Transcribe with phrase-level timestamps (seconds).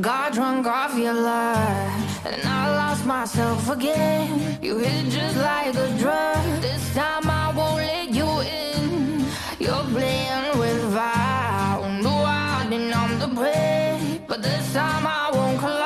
[0.00, 4.58] Got drunk off your life, and I lost myself again.
[4.62, 6.62] You hit just like a drug.
[6.62, 9.26] This time I won't let you in.
[9.60, 12.00] You're playing with fire.
[12.00, 15.81] No, I didn't numb the prey, but this time I won't collapse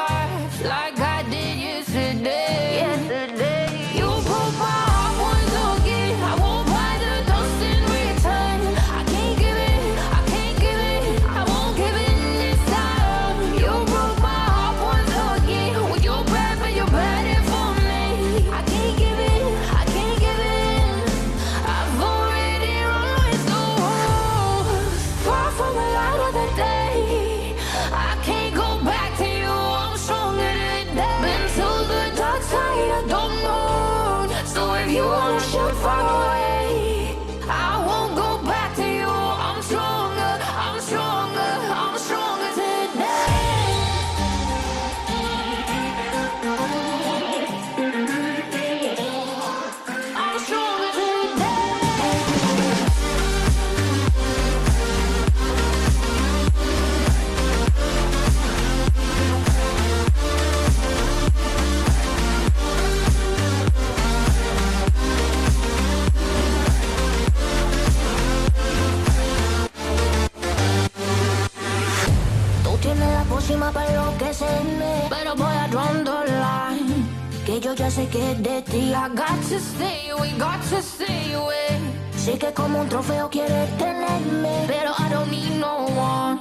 [74.37, 77.06] enloquecerme Pero voy a line
[77.45, 80.79] Que yo ya sé que es de ti I got to stay away, got to
[80.79, 81.79] stay away
[82.17, 86.41] Sé que como un trofeo quieres tenerme Pero I don't need no one.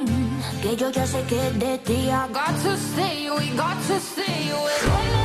[0.61, 3.99] Que yo ya sé que es de ti I got to stay away, got to
[3.99, 5.24] stay away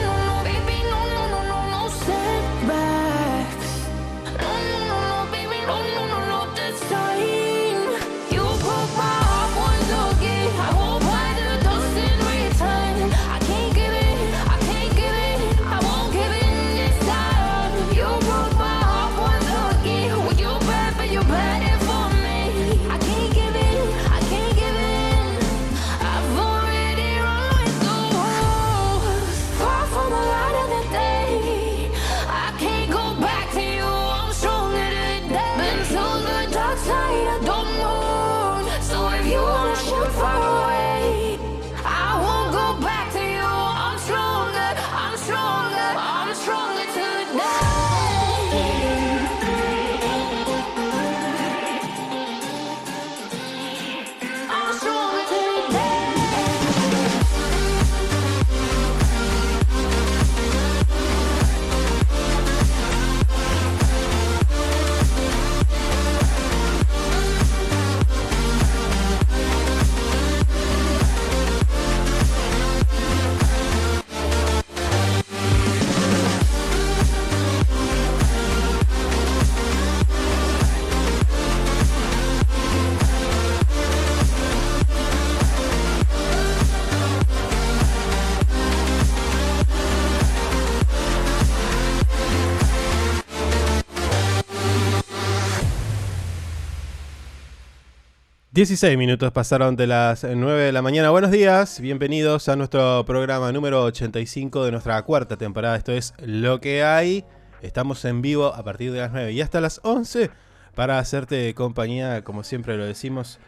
[98.53, 101.11] 16 minutos pasaron de las 9 de la mañana.
[101.11, 105.77] Buenos días, bienvenidos a nuestro programa número 85 de nuestra cuarta temporada.
[105.77, 107.25] Esto es Lo que hay.
[107.63, 110.33] Estamos en vivo a partir de las 9 y hasta las 11
[110.75, 113.39] para hacerte compañía, como siempre lo decimos,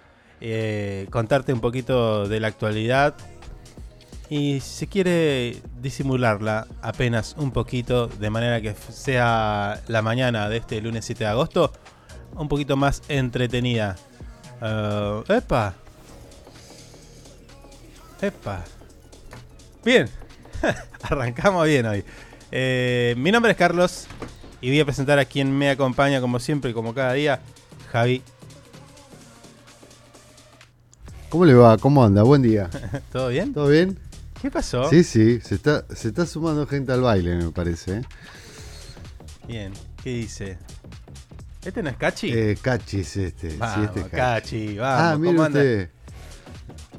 [0.41, 3.17] eh, contarte un poquito de la actualidad.
[4.31, 10.81] Y si quiere disimularla apenas un poquito, de manera que sea la mañana de este
[10.81, 11.73] lunes 7 de agosto,
[12.37, 13.97] un poquito más entretenida
[14.63, 15.75] eh, epa.
[18.21, 18.65] Epa.
[19.85, 20.09] Bien.
[21.03, 22.05] Arrancamos bien hoy.
[22.53, 24.07] Eh, mi nombre es Carlos
[24.61, 27.41] y voy a presentar a quien me acompaña como siempre y como cada día,
[27.91, 28.23] Javi.
[31.29, 31.77] ¿Cómo le va?
[31.79, 32.23] ¿Cómo anda?
[32.23, 32.71] Buen día.
[33.13, 33.53] ¿Todo bien?
[33.53, 33.99] ¿Todo bien?
[34.41, 34.89] ¿Qué pasó?
[34.89, 37.97] Sí, sí, se está, se está sumando gente al baile, me parece.
[37.97, 38.03] ¿eh?
[39.49, 39.73] Bien.
[40.05, 40.59] ¿Qué dice?
[41.65, 42.33] ¿Este no es Cachi?
[42.33, 43.51] Eh, Cachi es este.
[43.53, 44.17] sí, vamos, este es Cachi.
[44.67, 45.01] Cachi, vamos.
[45.03, 45.91] Ah, mire ¿cómo usted.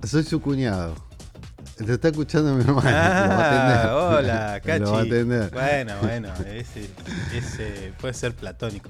[0.04, 0.95] Soy su cuñado.
[1.77, 2.81] Te está escuchando mi hermano.
[2.81, 3.92] lo va a Ah, atender.
[3.94, 4.80] hola, Cachi.
[4.83, 5.50] Lo va a atender.
[5.51, 6.89] Bueno, bueno, ese,
[7.36, 8.89] ese puede ser platónico.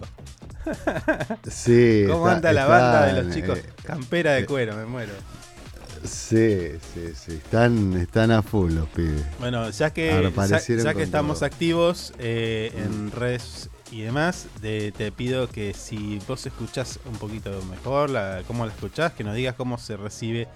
[1.49, 2.05] Sí.
[2.09, 3.57] ¿Cómo está- anda la banda de los chicos?
[3.59, 5.13] eh, Campera de eh, cuero, me muero.
[6.03, 7.31] sí, sí, sí.
[7.33, 9.23] Están, están a full los pibes.
[9.39, 10.31] Bueno, ya que,
[10.83, 16.45] ya, que estamos activos eh, en redes y demás, de- te pido que si vos
[16.45, 20.47] escuchás un poquito mejor, la, cómo la escuchás, que nos digas cómo se recibe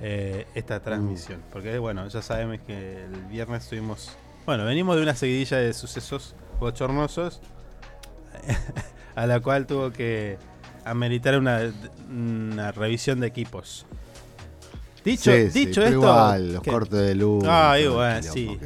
[0.00, 1.42] eh, esta transmisión.
[1.52, 4.16] Porque bueno, ya sabemos que el viernes estuvimos...
[4.44, 7.40] Bueno, venimos de una seguidilla de sucesos bochornosos
[9.14, 10.38] a la cual tuvo que
[10.84, 11.60] ameritar una,
[12.10, 13.86] una revisión de equipos.
[15.04, 16.00] Dicho, Sí, sí, dicho pero esto...
[16.00, 17.44] igual, los que- cortes de luz.
[17.46, 18.58] Ah, igual, sí,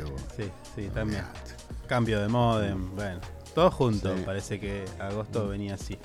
[0.74, 1.22] sí, también.
[1.86, 3.20] Cambio de modem, bueno,
[3.54, 4.16] todo junto.
[4.16, 4.22] Sí.
[4.24, 5.98] Parece que agosto venía así.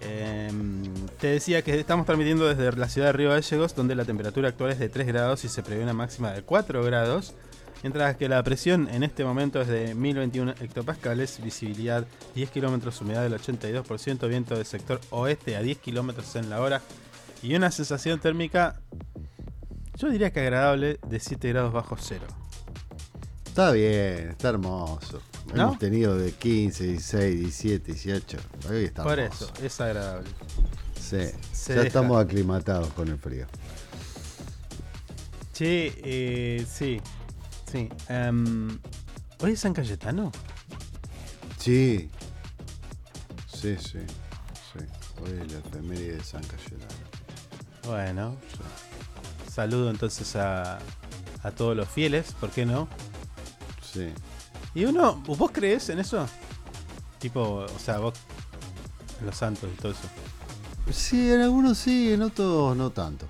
[0.00, 0.84] Em,
[1.18, 4.70] te decía que estamos transmitiendo desde la ciudad de Río Gallegos, donde la temperatura actual
[4.70, 7.34] es de 3 grados y se prevé una máxima de 4 grados.
[7.82, 13.22] Mientras que la presión en este momento es de 1021 hectopascales, visibilidad 10 kilómetros, humedad
[13.22, 16.82] del 82%, viento del sector oeste a 10 kilómetros en la hora
[17.40, 18.80] y una sensación térmica,
[19.96, 22.26] yo diría que agradable, de 7 grados bajo cero.
[23.46, 25.20] Está bien, está hermoso.
[25.54, 25.62] ¿No?
[25.64, 28.38] Hemos tenido de 15, 16, 17, 18.
[28.70, 30.28] Hoy está Por eso, es agradable.
[30.94, 31.18] Sí,
[31.52, 31.86] Se ya deja.
[31.86, 33.46] estamos aclimatados con el frío.
[35.54, 37.00] Che, eh, sí,
[37.70, 37.88] sí.
[38.08, 38.78] em,
[39.40, 40.30] ¿Hoy es San Cayetano?
[41.58, 42.10] Sí.
[43.52, 43.98] Sí, sí.
[44.72, 44.78] Sí.
[45.22, 47.08] Hoy es la efeméride de San Cayetano.
[47.86, 48.36] Bueno,
[49.50, 50.78] saludo entonces a,
[51.42, 52.86] a todos los fieles, ¿por qué no?
[53.82, 54.08] Sí.
[54.74, 56.26] Y uno, ¿vos crees en eso?
[57.18, 58.14] Tipo, o sea, vos,
[59.20, 60.02] en los santos y todo eso.
[60.90, 63.26] Sí, en algunos sí, en otros no tanto.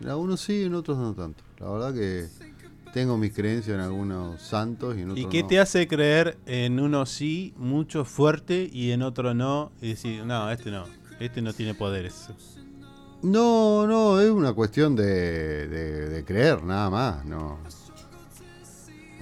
[0.00, 1.42] En algunos sí, en otros no tanto.
[1.58, 2.26] La verdad que
[2.92, 5.48] tengo mis creencias en algunos santos y en otros ¿Y qué no.
[5.48, 9.70] te hace creer en uno sí, mucho fuerte, y en otro no?
[9.80, 10.84] Y decir, no, este no,
[11.20, 12.28] este no tiene poderes.
[13.22, 17.24] No, no, es una cuestión de, de- de creer, nada más.
[17.26, 17.58] No.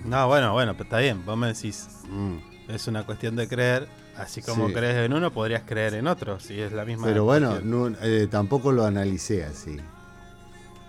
[0.08, 2.36] No, bueno, bueno, pero está bien, vos me decís, Mm.
[2.68, 4.74] es una cuestión de creer, así como Sí.
[4.74, 7.06] crees en uno, podrías creer en otro, si es la misma.
[7.06, 9.78] Pero bueno, no, eh, tampoco lo analicé así.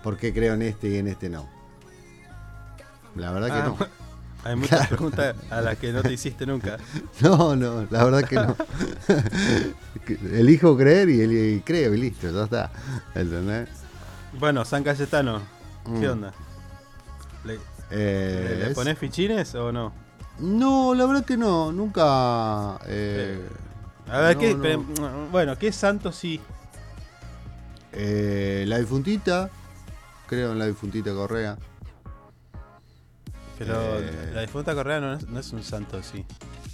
[0.02, 1.46] ¿Por qué creo en este y en este no?
[3.16, 4.00] La verdad Ah, que no.
[4.42, 6.78] Hay muchas preguntas a las que no te hiciste nunca.
[7.20, 8.56] No, no, la verdad que no.
[10.32, 12.70] Elijo creer y, el- y creo y listo, ya está.
[13.14, 13.68] ¿Entendés?
[14.38, 15.40] Bueno, San Cayetano,
[15.84, 16.12] ¿qué Mm.
[16.12, 16.32] onda?
[17.44, 17.58] ¿Le,
[17.90, 19.92] Eh, le- le es- pones fichines o no?
[20.38, 22.78] No, la verdad que no, nunca.
[22.86, 23.46] eh,
[24.08, 24.62] A ver, no, ¿qué, no.
[24.62, 26.40] pero, bueno, ¿qué santo sí?
[27.92, 29.50] Eh, la difuntita,
[30.26, 31.58] creo en la difuntita Correa.
[33.58, 34.30] Pero Eh.
[34.34, 36.24] la difunta Correa no es, no es un santo, sí.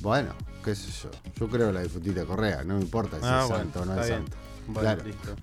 [0.01, 0.35] Bueno,
[0.65, 1.11] qué sé yo.
[1.41, 3.85] Yo creo en la difuntita Correa, no me importa si Ah, es bueno, santo o
[3.87, 4.19] no es bien.
[4.21, 4.37] santo.
[4.69, 5.05] Bueno, Claro.
[5.05, 5.37] listo.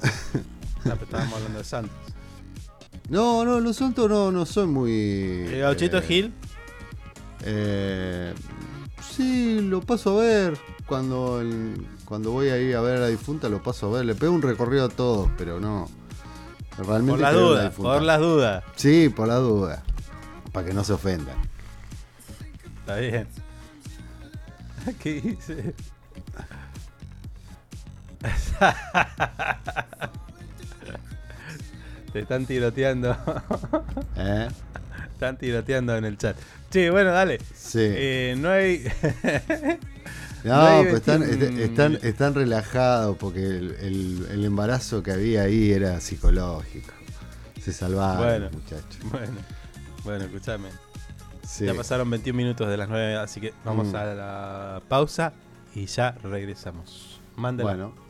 [0.82, 1.92] Ah, pero estábamos hablando de santos.
[3.10, 4.92] No, no, los santos no, no son muy.
[5.48, 6.32] ¿El Gauchito eh, Gil?
[7.44, 8.34] Eh,
[9.02, 10.58] sí, lo paso a ver.
[10.86, 14.04] Cuando, el- cuando voy a ir a ver a la difunta, lo paso a ver.
[14.06, 15.88] Le pego un recorrido a todos, pero no.
[16.78, 17.92] Realmente Por la creo en duda, difunta.
[17.92, 18.64] por las dudas.
[18.76, 19.82] Sí, por la duda.
[20.52, 21.36] Para que no se ofendan.
[22.80, 23.26] Está bien.
[25.02, 25.74] ¿Qué dice?
[32.12, 33.16] Te están tiroteando.
[34.16, 34.48] ¿Eh?
[35.12, 36.36] están tiroteando en el chat.
[36.70, 37.38] Sí, bueno, dale.
[37.54, 37.78] Sí.
[37.82, 38.84] Eh, no hay.
[40.44, 45.02] no, no hay pero están, vestir- est- están, están relajados porque el, el- el embarazo
[45.02, 46.92] que había ahí era psicológico.
[47.62, 48.48] Se salvaron, Bueno.
[48.52, 48.98] muchachos.
[49.10, 49.32] bueno,
[50.04, 50.68] bueno, escúchame.
[51.46, 51.66] Sí.
[51.66, 53.96] Ya pasaron 21 minutos de las 9, así que vamos Mm.
[53.96, 55.32] a la pausa
[55.74, 57.20] y ya regresamos.
[57.36, 57.70] Mándala.
[57.70, 58.09] Bueno.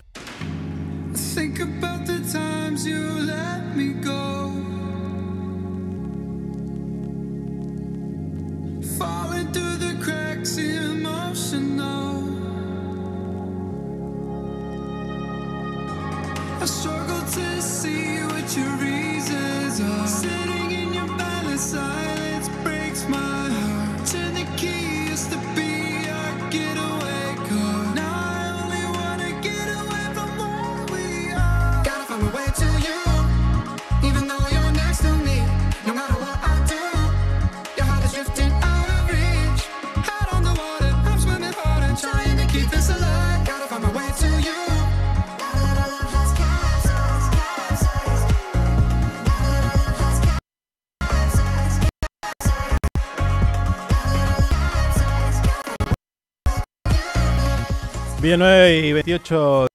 [58.31, 59.67] 19 y 28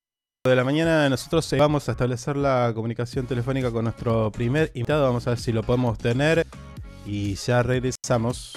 [0.47, 5.05] de la mañana nosotros eh, vamos a establecer la comunicación telefónica con nuestro primer invitado.
[5.05, 6.47] Vamos a ver si lo podemos tener
[7.05, 8.55] y ya regresamos.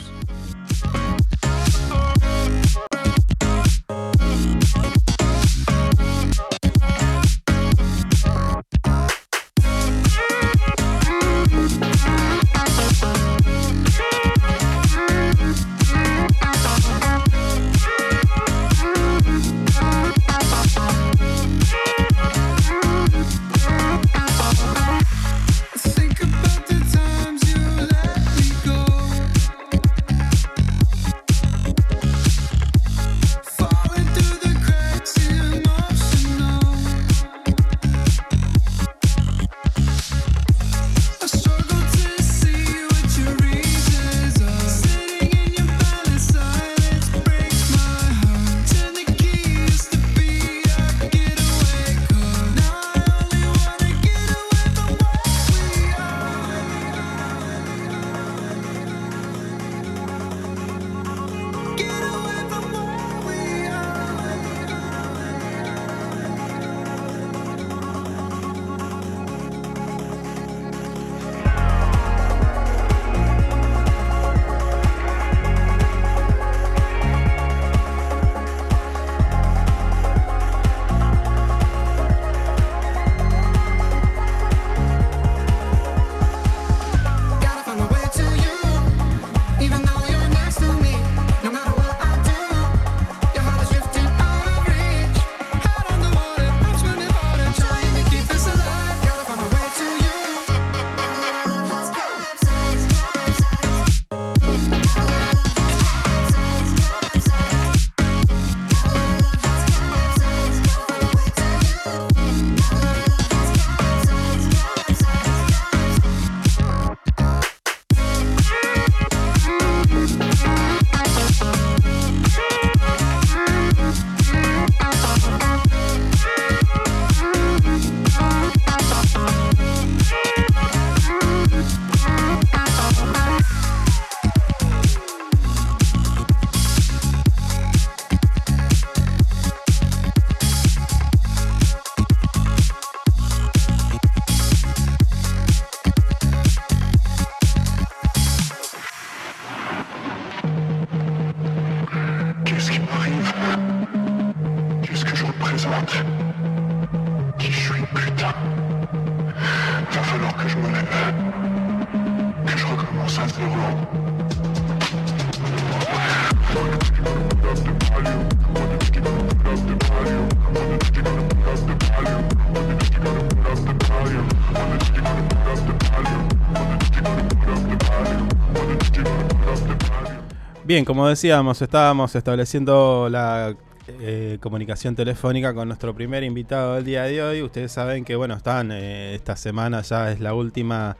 [180.70, 183.56] Bien, como decíamos, estábamos estableciendo la
[183.88, 187.42] eh, comunicación telefónica con nuestro primer invitado del día de hoy.
[187.42, 190.96] Ustedes saben que, bueno, están, eh, esta semana ya es la última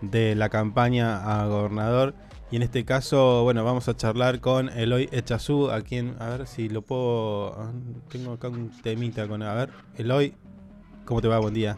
[0.00, 2.14] de la campaña a gobernador.
[2.50, 6.46] Y en este caso, bueno, vamos a charlar con Eloy Echazú, a quien, a ver
[6.46, 7.60] si lo puedo...
[7.60, 7.72] ah,
[8.08, 9.42] Tengo acá un temita con...
[9.42, 10.32] A ver, Eloy,
[11.04, 11.38] ¿cómo te va?
[11.40, 11.76] Buen día.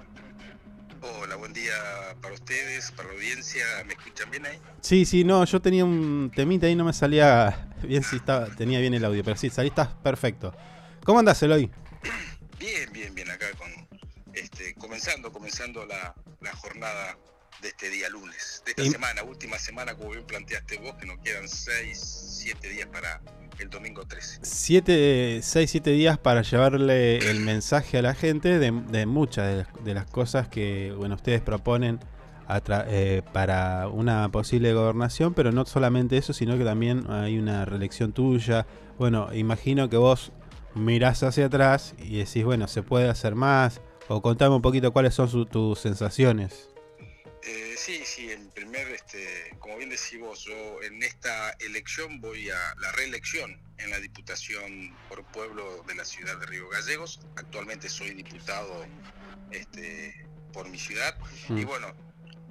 [2.21, 3.65] Para ustedes, para la audiencia.
[3.87, 4.59] ¿Me escuchan bien ahí?
[4.81, 8.81] Sí, sí, no, yo tenía un temita y no me salía bien si estaba, tenía
[8.81, 10.55] bien el audio, pero sí, salí, estás perfecto.
[11.05, 11.71] ¿Cómo andás, Eloy?
[12.59, 13.71] Bien, bien, bien, acá con
[14.35, 17.17] este, comenzando, comenzando la, la jornada
[17.63, 21.07] de este día lunes, de esta Y- semana, última semana, como bien planteaste vos, que
[21.07, 21.97] nos quedan 6,
[22.43, 23.21] 7 días para
[23.59, 24.41] el domingo 13.
[24.43, 29.57] Siete, seis, siete días para llevarle el mensaje a la gente de, de muchas de
[29.59, 32.01] las, de las cosas que bueno, ustedes proponen
[32.89, 38.13] eh, para una posible gobernación, pero no solamente eso, sino que también hay una reelección
[38.13, 38.67] tuya.
[38.99, 40.33] Bueno, imagino que vos
[40.75, 45.15] mirás hacia atrás y decís, bueno, se puede hacer más, o contame un poquito cuáles
[45.15, 46.69] son su- tus sensaciones.
[47.45, 52.51] Eh, sí, sí, en primer, este, como bien decís vos, yo en esta elección voy
[52.51, 57.21] a la reelección en la Diputación por Pueblo de la ciudad de Río Gallegos.
[57.37, 58.87] Actualmente soy diputado
[59.51, 61.17] este, por mi ciudad.
[61.49, 61.93] Y bueno,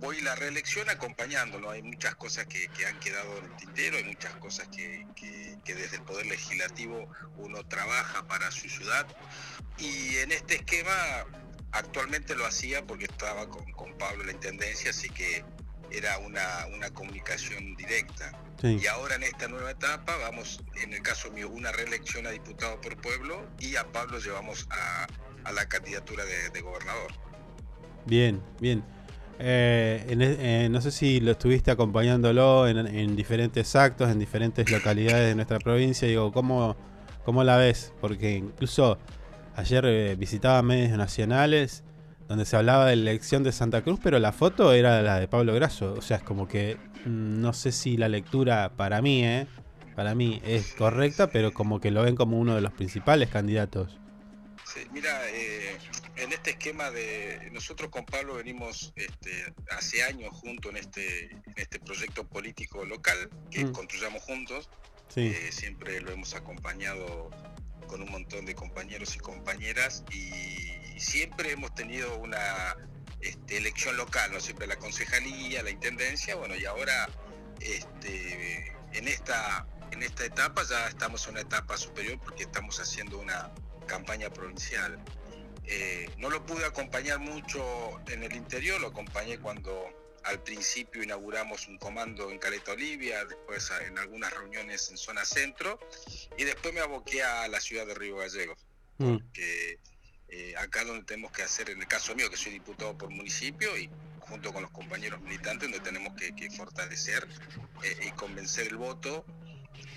[0.01, 1.69] voy a la reelección acompañándolo.
[1.71, 5.57] Hay muchas cosas que, que han quedado en el tintero, hay muchas cosas que, que-
[5.63, 9.07] que desde el Poder Legislativo uno trabaja para su ciudad.
[9.77, 11.25] Y en este esquema
[11.71, 15.43] actualmente lo hacía porque estaba con, con Pablo en la Intendencia, así que
[15.91, 18.31] era una, una comunicación directa.
[18.61, 18.79] Sí.
[18.81, 22.79] Y ahora en esta nueva etapa vamos, en el caso mío, una reelección a diputado
[22.79, 25.07] por pueblo y a Pablo llevamos a,
[25.43, 27.11] a la candidatura de, de gobernador.
[28.05, 28.83] Bien, bien.
[29.39, 34.19] Eh, en e- eh, no sé si lo estuviste acompañándolo en, en diferentes actos, en
[34.19, 36.07] diferentes localidades de nuestra provincia.
[36.07, 36.77] Digo, ¿cómo,
[37.25, 37.91] cómo la ves?
[37.99, 38.99] Porque incluso
[39.55, 41.83] ayer eh, visitaba medios nacionales
[42.27, 45.27] donde se hablaba de la elección de Santa Cruz, pero la foto era la de
[45.27, 45.93] Pablo Grasso.
[45.97, 49.47] O sea, es como que mm, no sé si la lectura para mí, ¿eh?
[49.95, 53.97] Para mí es correcta, pero como que lo ven como uno de los principales candidatos.
[54.63, 55.77] Sí, mira, eh,
[56.15, 61.53] en este esquema de nosotros con Pablo venimos este, hace años juntos en este, en
[61.57, 63.17] este proyecto político local
[63.49, 63.73] que Mm.
[63.73, 64.69] construyamos juntos.
[65.09, 65.27] Sí.
[65.27, 67.29] Eh, siempre lo hemos acompañado
[67.87, 72.77] con un montón de compañeros y compañeras y siempre hemos tenido una
[73.21, 77.09] este, elección local, no siempre la concejalía, la intendencia, bueno, y ahora
[77.59, 83.19] este, en esta en esta etapa ya estamos en una etapa superior porque estamos haciendo
[83.19, 83.51] una
[83.87, 84.97] campaña provincial.
[85.65, 87.61] Eh, no lo pude acompañar mucho
[88.07, 89.89] en el interior, lo acompañé cuando
[90.23, 95.79] al principio inauguramos un comando en Caleta Olivia, después en algunas reuniones en zona centro
[96.37, 98.57] y después me aboqué a la ciudad de Río Gallegos,
[99.01, 99.17] Mm.
[99.33, 99.79] que
[100.29, 103.75] eh, acá donde tenemos que hacer, en el caso mío que soy diputado por municipio
[103.77, 107.27] y junto con los compañeros militantes donde tenemos que, que fortalecer
[107.83, 109.25] eh, y convencer el voto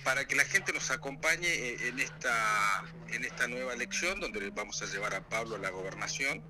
[0.02, 4.80] para que la gente nos acompañe eh, en esta, en esta nueva elección donde vamos
[4.82, 6.42] a llevar a Pablo a la gobernación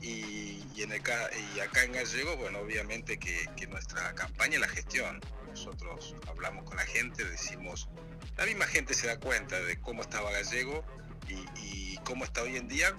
[0.00, 4.54] y, y en el ca- y acá en Gallego, bueno, obviamente que, que nuestra campaña
[4.54, 5.20] es la gestión.
[5.48, 7.88] Nosotros hablamos con la gente, decimos,
[8.36, 10.84] la misma gente se da cuenta de cómo estaba Gallego
[11.28, 12.94] y, y cómo está hoy en día,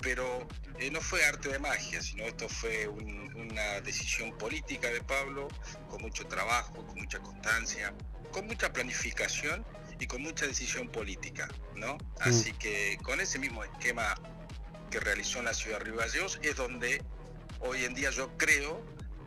[0.00, 0.46] pero
[0.78, 5.46] eh, no fue arte de magia, sino esto fue un- una decisión política de Pablo,
[5.88, 7.94] con mucho trabajo, con mucha constancia,
[8.32, 9.64] con mucha planificación
[10.00, 11.96] y con mucha decisión política, ¿no?
[12.20, 14.14] Así que con ese mismo esquema
[15.00, 17.02] realizó en la ciudad de Gallegos es donde
[17.60, 18.82] hoy en día yo creo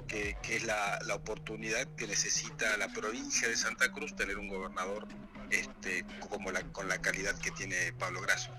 [0.07, 5.07] que, es la, la oportunidad que necesita la provincia de Santa Cruz tener un gobernador
[5.51, 8.51] este, como la, con la calidad que tiene Pablo Grasso.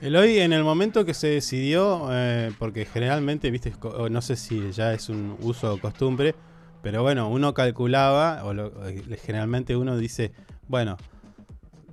[0.00, 3.72] Eloy, en el momento que se decidió, eh, porque generalmente, viste,
[4.10, 6.34] no sé si ya es un uso o costumbre,
[6.82, 10.32] pero bueno, uno calculaba, o lo- eh, generalmente uno dice,
[10.68, 10.98] bueno,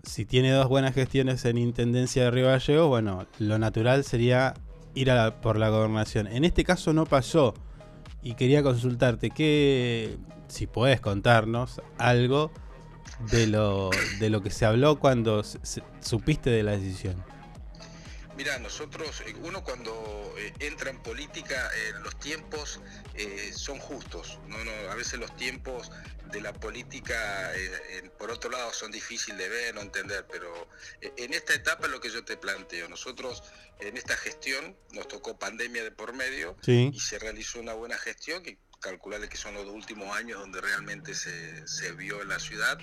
[0.03, 4.53] si tiene dos buenas gestiones en Intendencia de Río Gallegos, bueno, lo natural sería
[4.95, 6.27] ir a la- por la gobernación.
[6.27, 7.53] En este caso no pasó,
[8.21, 12.51] y quería consultarte, que si podés contarnos algo
[13.31, 13.89] de lo,
[14.19, 17.15] de lo que se habló cuando se- supiste de la decisión.
[18.35, 22.79] Mira, nosotros, eh, uno cuando eh, entra en política, eh, los tiempos
[23.13, 24.39] eh, son justos.
[24.47, 24.63] ¿no?
[24.63, 25.91] No, a veces los tiempos
[26.31, 30.67] de la política, eh, por otro lado, son difíciles de ver, no entender, pero
[31.01, 32.89] en esta etapa es lo que yo te planteo.
[32.89, 33.43] Nosotros,
[33.79, 36.89] en esta gestión, nos tocó pandemia de por medio Sí.
[36.91, 40.59] y se realizó una buena gestión que calcularle que son los dos últimos años donde
[40.61, 42.77] realmente se, se vio en la ciudad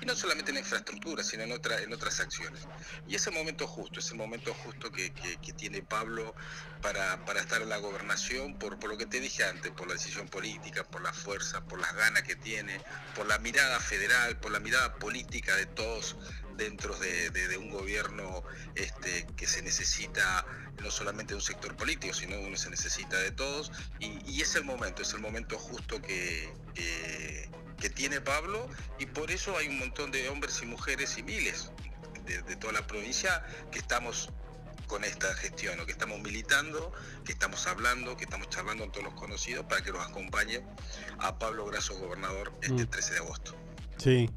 [0.00, 2.60] y no solamente en infraestructura sino en, otra, en otras acciones.
[3.08, 6.34] Y ese momento justo, ese momento justo que, que- que tiene Pablo
[6.82, 9.94] para, para estar en la gobernación por, por lo que te dije antes, por la
[9.94, 12.80] decisión política, por la fuerza, por las ganas que tiene,
[13.16, 16.16] por la mirada federal, por la mirada política de todos
[16.58, 18.42] dentro de, de- de un gobierno
[18.74, 20.44] este, que se necesita
[20.82, 24.54] no solamente de un sector político, sino uno se necesita de todos y, y es
[24.54, 27.48] el momento, es el momento justo que, que,
[27.80, 28.68] que tiene Pablo
[28.98, 31.70] y por eso hay un montón de hombres y mujeres y miles
[32.26, 33.42] de, de toda la provincia
[33.72, 34.30] que estamos
[34.86, 36.92] con esta gestión, o que estamos militando,
[37.26, 40.62] que estamos hablando, que estamos charlando con todos los conocidos para que nos acompañe
[41.18, 42.88] a Pablo Grasso, gobernador, este Mm.
[42.90, 43.54] 13 de agosto.
[43.98, 44.30] Sí.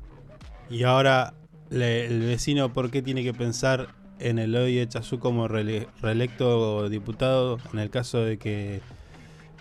[0.69, 1.33] Y ahora,
[1.71, 3.87] le- el vecino, ¿por qué tiene que pensar
[4.19, 8.81] en Eloy Echazú como rele- reelecto diputado en el caso de que,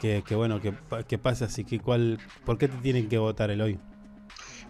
[0.00, 0.74] que, que, bueno, que,
[1.08, 1.64] que pase así?
[1.64, 3.78] Que cuál, ¿Por qué te tienen que votar Eloy?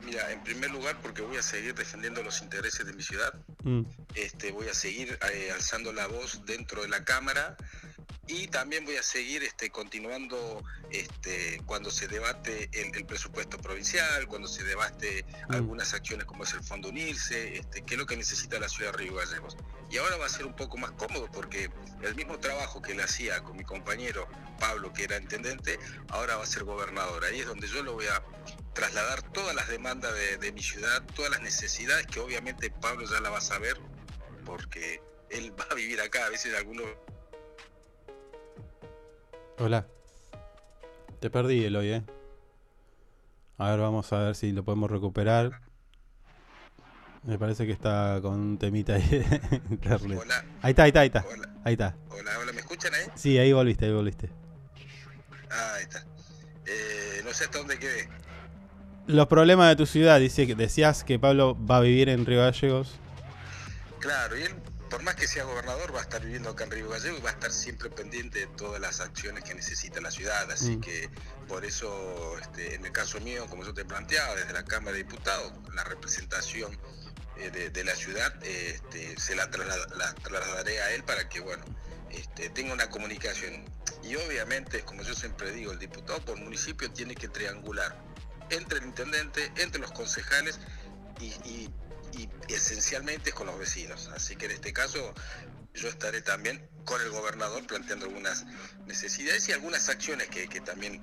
[0.04, 3.82] Mira, en primer lugar porque voy a seguir defendiendo los intereses de mi ciudad, Mm,
[4.14, 7.56] este, voy a seguir eh, alzando la voz dentro de la Cámara
[8.30, 14.26] y también voy a seguir este, continuando este, cuando se debate el, el presupuesto provincial,
[14.28, 15.54] cuando se debate Mm.
[15.54, 18.92] algunas acciones como es el Fondo Unirse, este, que es lo que necesita la ciudad
[18.92, 19.56] de Río Gallegos.
[19.90, 21.70] Y ahora va a ser un poco más cómodo porque
[22.02, 26.44] el mismo trabajo que le hacía con mi compañero Pablo, que era intendente, ahora va
[26.44, 27.24] a ser gobernador.
[27.24, 28.22] Ahí es donde yo lo voy a
[28.74, 33.20] trasladar todas las demandas de, de mi ciudad, todas las necesidades que obviamente Pablo ya
[33.20, 33.76] la va a saber
[34.44, 36.26] porque él va a vivir acá.
[36.26, 36.86] A veces algunos
[39.62, 39.86] Hola.
[41.20, 42.02] Te perdí, Eloy, ¿eh?
[43.58, 45.60] A ver, vamos a ver si lo podemos recuperar.
[47.24, 50.18] Me parece que está con un temita ahí de internet.
[50.22, 50.44] Hola.
[50.62, 51.24] Ahí está, ahí está, ahí está.
[51.62, 51.96] Ahí está.
[52.08, 53.04] Hola, hola, ¿me escuchan ahí?
[53.14, 54.30] Sí, ahí volviste, ahí volviste.
[55.50, 56.06] Ah, ahí está.
[56.64, 58.08] Eh, no sé hasta dónde quedé.
[59.08, 62.40] Los problemas de tu ciudad, dice que decías que Pablo va a vivir en Río
[62.40, 62.98] Gallegos.
[63.98, 64.54] Claro, y él,
[64.90, 67.30] por más que sea gobernador, va a estar viviendo acá en Río Gallego y va
[67.30, 70.50] a estar siempre pendiente de todas las acciones que necesita la ciudad.
[70.50, 70.80] Así Mm.
[70.80, 71.10] que
[71.48, 75.04] por eso, este, en el caso mío, como yo te planteaba, desde la Cámara de
[75.04, 76.76] Diputados, la representación
[77.36, 81.40] eh, de, de la ciudad, este, se la, traslada- la trasladaré a él para que,
[81.40, 81.64] bueno,
[82.10, 83.64] este, tenga una comunicación.
[84.02, 87.96] Y obviamente, como yo siempre digo, el diputado por municipio tiene que triangular
[88.50, 90.58] entre el intendente, entre los concejales
[91.20, 91.70] y, y-
[92.12, 94.10] y esencialmente con los vecinos.
[94.14, 95.14] Así que en este caso
[95.74, 98.44] yo estaré también con el gobernador planteando algunas
[98.86, 101.00] necesidades y algunas acciones que, que también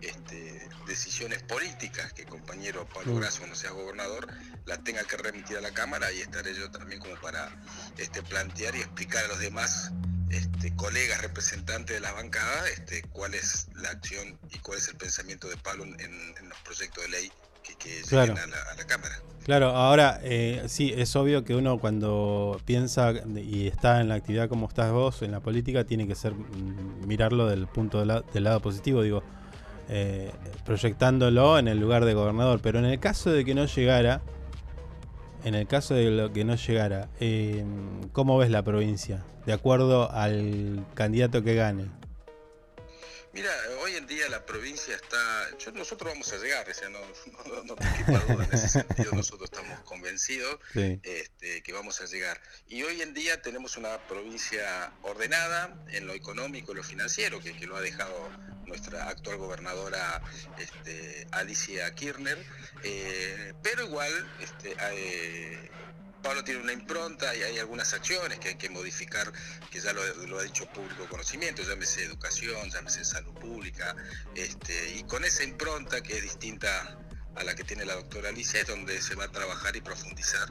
[0.00, 3.20] este, decisiones políticas que el compañero Pablo Mm.
[3.20, 4.28] Grasso, cuando sea gobernador,
[4.64, 7.50] las tenga que remitir a la Cámara y estaré yo también como para
[7.96, 9.90] este, plantear y explicar a los demás
[10.30, 14.96] este, colegas representantes de las bancadas este, cuál es la acción y cuál es el
[14.96, 18.32] pensamiento de Pablo en, en los proyectos de ley que, Claro.
[18.34, 19.14] a, la, a la Cámara.
[19.44, 24.48] Claro, ahora eh, sí, es obvio que uno cuando piensa y está en la actividad
[24.48, 28.20] como estás vos, en la política, tiene que ser mm, mirarlo del punto de la-
[28.20, 29.22] del lado positivo, digo,
[29.88, 30.30] eh,
[30.66, 32.60] proyectándolo en el lugar de gobernador.
[32.62, 34.20] Pero en el caso de que no llegara,
[35.44, 37.64] en el caso de lo que no llegara, eh,
[38.12, 39.24] ¿cómo ves la provincia?
[39.46, 41.86] De acuerdo al candidato que gane.
[43.38, 45.56] Mira, hoy en día la provincia está.
[45.58, 46.98] yo- nosotros vamos a llegar, o sea, no,
[47.46, 49.12] no, no te duda en ese sentido.
[49.12, 50.98] Nosotros estamos convencidos Sí.
[51.04, 52.40] este, que vamos a llegar.
[52.66, 57.56] Y hoy en día tenemos una provincia ordenada en lo económico y lo financiero, que,
[57.56, 58.28] que lo ha dejado
[58.66, 60.20] nuestra actual gobernadora
[60.58, 62.44] este, Alicia Kirchner.
[62.82, 65.70] Eh, pero igual, este, eh,
[66.22, 69.32] Pablo tiene una impronta y hay algunas acciones que hay que modificar,
[69.70, 70.00] que ya lo,
[70.38, 73.94] ha dicho público conocimiento, llámese educación, llámese salud pública,
[74.34, 76.98] este, y con esa impronta que es distinta
[77.36, 80.48] a la que tiene la doctora Alicia, es donde se va a trabajar y profundizar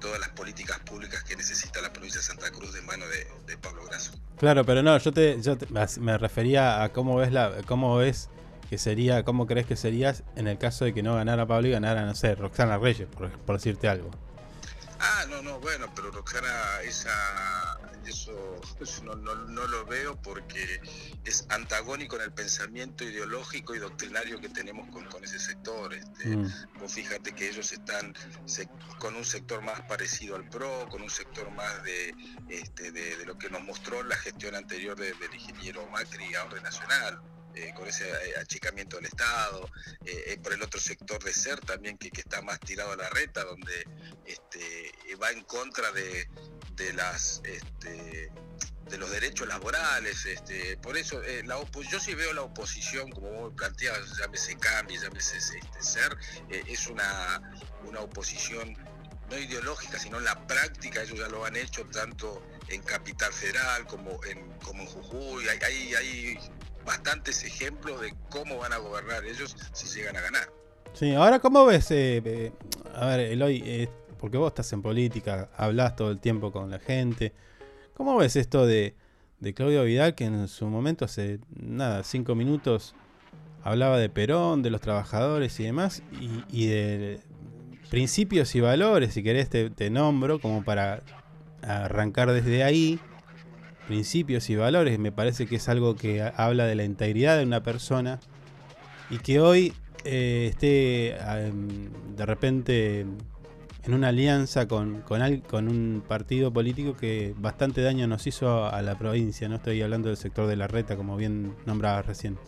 [0.00, 3.58] todas las políticas públicas que necesita la provincia de Santa Cruz de mano de, de
[3.58, 4.12] Pablo Grasso.
[4.38, 5.66] Claro, pero no, yo te, yo te-
[6.00, 8.30] me refería a cómo ves la, cómo ves
[8.70, 11.72] que sería, cómo crees que serías en el caso de que no ganara Pablo y
[11.72, 14.10] ganara, no sé, Roxana Reyes, por, por decirte algo.
[15.02, 20.80] Ah, no, no, bueno, pero Roxana, esa, eso, eso no, no- no lo veo porque
[21.24, 25.94] es antagónico en el pensamiento ideológico y doctrinario que tenemos con, con ese sector.
[25.94, 26.52] Este, Mm.
[26.80, 31.10] Vos fíjate que ellos están se- con un sector más parecido al PRO, con un
[31.10, 32.14] sector más de,
[32.50, 36.44] este, de, de lo que nos mostró la gestión anterior de- del ingeniero Macri a
[36.44, 37.22] orden nacional.
[37.54, 39.68] Eh, con ese eh, achicamiento del Estado,
[40.04, 43.44] eh, por el otro sector de SER también que, está más tirado a la reta,
[43.44, 43.86] donde
[44.24, 46.28] este, va en contra de,
[46.76, 48.30] de las este,
[48.88, 51.22] de los derechos laborales, este, por eso
[51.90, 56.16] yo sí veo la oposición, como vos planteabas, llámese Cambi, llámese este, SER,
[56.48, 57.40] es una,
[57.84, 58.76] una oposición
[59.30, 63.86] no ideológica, sino en la práctica, ellos ya lo han hecho tanto en Capital Federal
[63.86, 66.38] como en, como en Jujuy, hay, hay, hay
[66.84, 70.50] bastantes ejemplos de cómo van a gobernar ellos si llegan a ganar.
[70.92, 72.52] Sí, ahora cómo ves, eh, eh,
[72.94, 73.88] a ver, Eloy, eh,
[74.18, 77.32] porque vos estás en política, hablas todo el tiempo con la gente,
[77.94, 78.96] ¿cómo ves esto de,
[79.38, 82.94] de Claudio Vidal que en su momento hace, nada, cinco minutos
[83.62, 86.02] hablaba de Perón, de los trabajadores y demás,
[86.50, 87.20] y, de
[87.90, 91.02] principios y valores, si querés te nombro, como para
[91.62, 93.00] arrancar desde ahí,
[93.90, 95.00] principios y valores.
[95.00, 98.20] Me parece que es algo que ha- habla de la integridad de una persona
[99.10, 99.74] y que hoy
[100.04, 107.82] eh, esté em, de repente en una alianza con, con, un partido político que bastante
[107.82, 109.48] daño nos hizo a la provincia.
[109.48, 112.38] No estoy hablando del sector de la reta, como bien nombraba recién.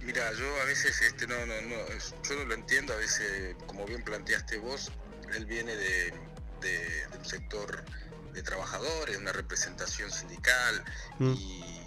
[0.00, 1.52] Mira, yo a veces, este, no, no,
[2.26, 4.90] yo no lo entiendo, a veces, como bien planteaste vos,
[5.36, 6.14] él viene de,
[6.62, 7.84] de- de un sector
[8.32, 10.84] de trabajadores, una representación sindical,
[11.18, 11.32] Mm.
[11.32, 11.84] y,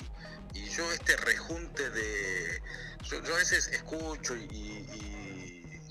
[0.54, 2.62] y yo este rejunte de...
[3.04, 5.82] Yo, yo a veces escucho y, y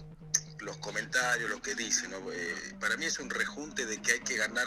[0.61, 2.19] los comentarios, lo que dicen, ¿no?
[2.33, 4.67] Eh, para mí es un rejunte de que hay que ganar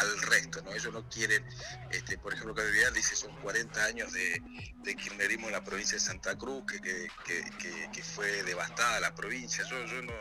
[0.00, 0.72] al resto, ¿no?
[0.72, 1.44] Ellos no quieren,
[1.90, 4.42] este, por ejemplo, que Vidal dice son 40 años de,
[4.82, 7.08] de kirchnerismo en la provincia de Santa Cruz, que, que,
[7.92, 9.64] que- fue devastada la provincia.
[9.68, 10.12] Yo, no,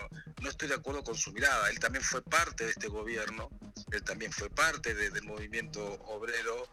[0.41, 1.69] no estoy de acuerdo con su mirada.
[1.69, 3.49] Él también fue parte de este gobierno,
[3.91, 6.67] él también fue parte de- del movimiento obrero.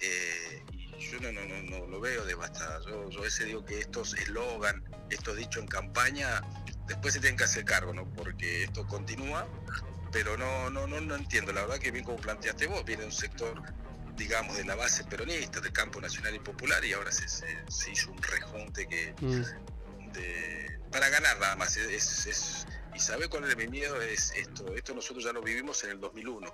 [0.00, 0.62] eh,
[0.98, 2.78] yo no, no, no, no lo veo devastada.
[2.86, 6.42] Yo, yo veces digo que estos eslogan, estos dichos en campaña,
[6.86, 8.08] después se tienen que hacer cargo, ¿no?
[8.14, 9.48] Porque esto continúa
[10.12, 11.52] pero no, no, no, no entiendo.
[11.52, 13.60] La verdad que bien como planteaste vos, viene un sector,
[14.16, 17.90] digamos, de la base peronista, del campo nacional y popular, y ahora se, se, se
[17.92, 19.14] hizo un rejunte que
[20.12, 21.76] de- para ganar nada más.
[21.76, 24.74] Es, es- es- y sabe cuál es mi miedo es esto.
[24.74, 26.52] Esto nosotros ya lo vivimos en el 2001,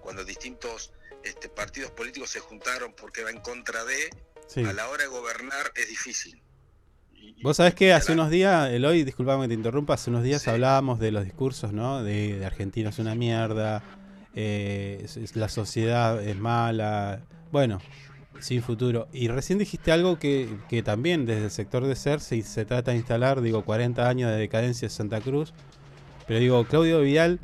[0.00, 4.10] cuando distintos este, partidos políticos se juntaron porque va en contra de.
[4.46, 4.62] Sí.
[4.64, 6.42] A la hora de gobernar es difícil.
[7.42, 10.98] Vos sabés que hace unos días, Eloy, disculpame que te interrumpa, hace unos días hablábamos
[10.98, 12.02] de los discursos, ¿no?
[12.02, 13.82] De, de Argentina es una mierda,
[14.34, 17.20] eh, es- es- la sociedad es mala,
[17.52, 17.80] bueno,
[18.40, 19.08] sin futuro.
[19.12, 22.90] Y recién dijiste algo que, que también desde el sector de SER se, se trata
[22.92, 25.52] de instalar, digo, 40 años de decadencia de Santa Cruz,
[26.26, 27.40] pero digo, Claudio Vidal,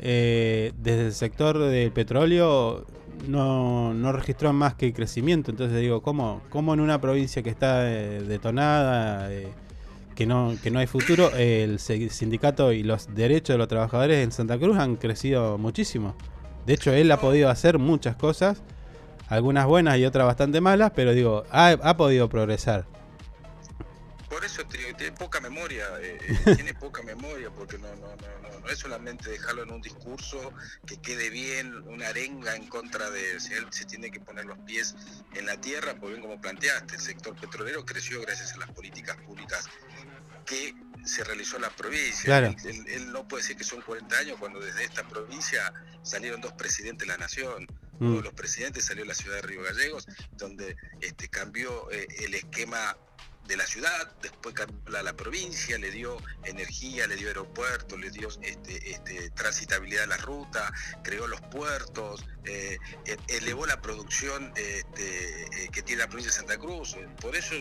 [0.00, 2.86] eh, desde el sector del petróleo
[3.28, 5.50] no, no registró más que crecimiento.
[5.50, 9.48] Entonces digo, ¿cómo, cómo en una provincia que está eh, detonada, eh,
[10.14, 14.32] que, no, que no hay futuro, el sindicato y los derechos de los trabajadores en
[14.32, 16.14] Santa Cruz han crecido muchísimo?
[16.66, 18.62] De hecho, él ha podido hacer muchas cosas,
[19.28, 22.93] algunas buenas y otras bastante malas, pero digo, ha podido progresar.
[24.34, 28.16] Por eso te digo, tiene poca memoria, eh, eh, tiene poca memoria, porque no, no,
[28.16, 30.52] no, no, no es solamente dejarlo en un discurso
[30.84, 34.58] que quede bien, una arenga en contra de, si él se tiene que poner los
[34.60, 34.96] pies
[35.34, 39.16] en la tierra, porque bien como planteaste, el sector petrolero creció gracias a las políticas
[39.18, 39.68] públicas
[40.44, 42.24] que se realizó en la provincia.
[42.24, 42.48] Claro.
[42.48, 46.40] Él, él- él no puede decir que son 40 años cuando desde esta provincia salieron
[46.40, 47.66] dos presidentes de la nación.
[48.00, 48.06] Mm.
[48.06, 52.08] Uno de los presidentes salió de la ciudad de Río Gallegos, donde este, cambió eh,
[52.18, 52.96] el esquema
[53.46, 58.28] de la ciudad, después cambió la, provincia, le dio energía, le dio aeropuertos, le dio
[58.42, 65.64] este, este, transitabilidad a la ruta, creó los puertos, eh, e- elevó la producción este,
[65.64, 66.96] eh, que tiene la provincia de Santa Cruz.
[67.20, 67.54] Por eso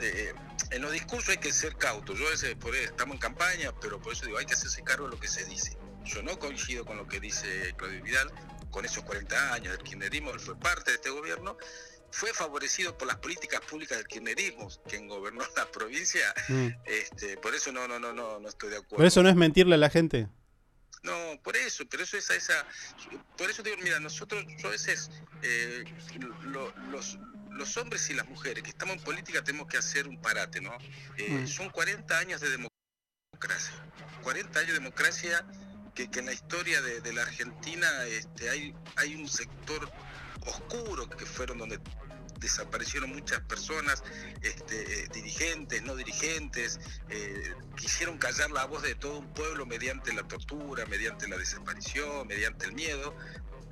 [0.00, 0.34] eh,
[0.70, 2.18] en los discursos hay que ser cautos.
[2.18, 5.04] Yo a veces por, estamos en campaña, pero por eso digo, hay que hacerse cargo
[5.04, 5.76] de lo que se dice.
[6.04, 8.32] Yo no coincido con lo que dice Claudio Vidal,
[8.70, 11.56] con esos 40 años del kirchnerismo, él fue parte de este gobierno,
[12.10, 16.68] fue favorecido por las políticas públicas del kirchnerismo, quien gobernó la provincia, Mm.
[16.86, 18.96] este, por eso no, no, no, no, no estoy de acuerdo.
[18.96, 20.28] Por eso no es mentirle a la gente.
[21.02, 22.66] No, por eso, pero eso es esa,
[23.36, 25.10] por eso digo, mira, nosotros, yo a veces,
[25.42, 25.84] eh,
[26.42, 27.18] lo- los,
[27.52, 30.76] los hombres y las mujeres que estamos en política tenemos que hacer un parate, ¿no?
[31.16, 31.46] Eh, Mm.
[31.46, 33.74] Son 40 años de democracia,
[34.22, 35.46] 40 años de democracia
[35.94, 39.90] que, que en la historia de, de la Argentina este, hay, hay un sector
[40.46, 41.80] oscuro que fueron donde
[42.38, 44.02] desaparecieron muchas personas,
[44.42, 50.22] este, dirigentes, no dirigentes, eh, quisieron callar la voz de todo un pueblo mediante la
[50.22, 53.14] tortura, mediante la desaparición, mediante el miedo.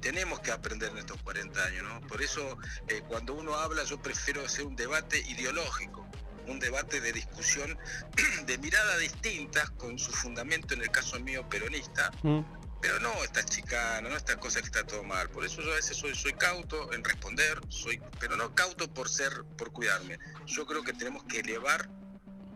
[0.00, 2.00] Tenemos que aprender en estos 40 años, ¿no?
[2.06, 6.06] Por eso, eh, cuando uno habla, yo prefiero hacer un debate ideológico,
[6.46, 7.78] un debate de discusión
[8.46, 12.65] de mirada distintas, con su fundamento, en el caso mío, peronista, Mm.
[12.86, 15.28] Pero no estas chicanas, no estas cosas que está todo mal.
[15.30, 19.08] Por eso yo a veces soy, soy cauto en responder, soy, pero no cauto por
[19.08, 20.18] ser, por cuidarme.
[20.46, 21.88] Yo creo que tenemos que elevar,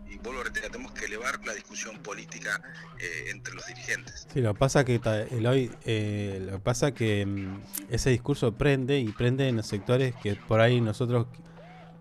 [0.08, 2.62] y vuelvo a reiterar, tenemos que elevar la discusión política
[3.00, 4.28] eh, entre los dirigentes.
[4.32, 5.00] Sí, lo que pasa que
[5.32, 10.14] Eloy, eh, lo que pasa que mm, ese discurso prende y prende en los sectores
[10.22, 11.26] que por ahí nosotros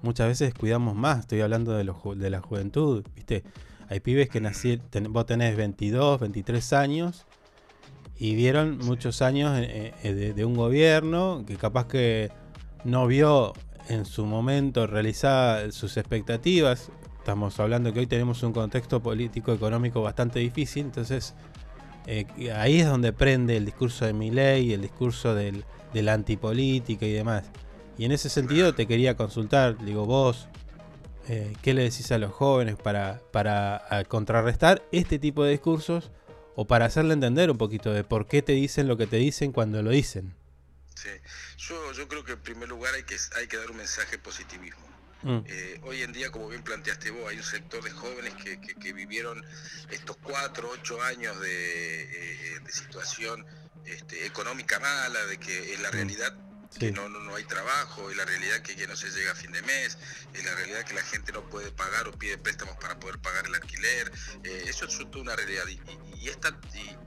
[0.03, 1.21] muchas veces cuidamos más.
[1.21, 3.43] Estoy hablando de, los ju- de la juventud, ¿viste?
[3.89, 7.25] Hay pibes que nací, ten- vos tenés 22, 23 años
[8.19, 12.29] y vieron muchos años eh, eh, de, de un gobierno que capaz que
[12.83, 13.53] no vio
[13.87, 16.91] en su momento realizar sus expectativas.
[17.17, 21.33] Estamos hablando que hoy tenemos un contexto político económico bastante difícil, entonces
[22.07, 25.63] eh, ahí es donde prende el discurso de Milei, el discurso del,
[25.93, 27.45] de la antipolítica y demás.
[27.97, 30.47] Y en ese sentido te quería consultar, digo, vos,
[31.29, 36.11] eh, ¿qué le decís a los jóvenes para, para contrarrestar este tipo de discursos
[36.61, 39.53] o para hacerle entender un poquito de por qué te dicen lo que te dicen
[39.53, 40.35] cuando lo dicen?
[40.93, 41.07] Sí.
[41.57, 44.19] Yo, yo creo que en primer lugar hay que, hay que dar un mensaje de
[44.19, 44.85] positivismo.
[45.23, 45.39] Mm.
[45.45, 48.75] Eh, hoy en día, como bien planteaste vos, hay un sector de jóvenes que, que-
[48.75, 49.41] que vivieron
[49.89, 52.01] estos cuatro, ocho años de,
[52.55, 53.45] eh, de situación
[53.85, 56.35] este, económica mala, de que en la realidad
[56.77, 59.35] que no, no, no hay trabajo, es la realidad que, que no se llega a
[59.35, 59.97] fin de mes,
[60.33, 63.45] es la realidad que la gente no puede pagar o pide préstamos para poder pagar
[63.47, 64.11] el alquiler.
[64.43, 65.65] eh, eso es toda una realidad.
[65.67, 66.97] Y, y- y esta, y,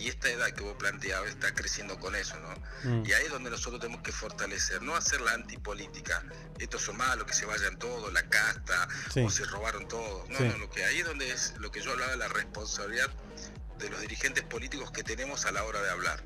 [0.00, 2.54] y esta edad que vos planteabas está creciendo con eso, ¿no?
[2.90, 3.04] Mm.
[3.06, 6.22] Y ahí es donde nosotros tenemos que fortalecer, no hacer la antipolítica.
[6.58, 9.20] Estos son malos, que se vayan todos, la casta, Sí.
[9.20, 10.28] o se robaron todos.
[10.30, 10.44] No, Sí.
[10.44, 13.10] no, lo que ahí es donde es lo que yo hablaba de la responsabilidad
[13.78, 16.22] de los dirigentes políticos que tenemos a la hora de hablar.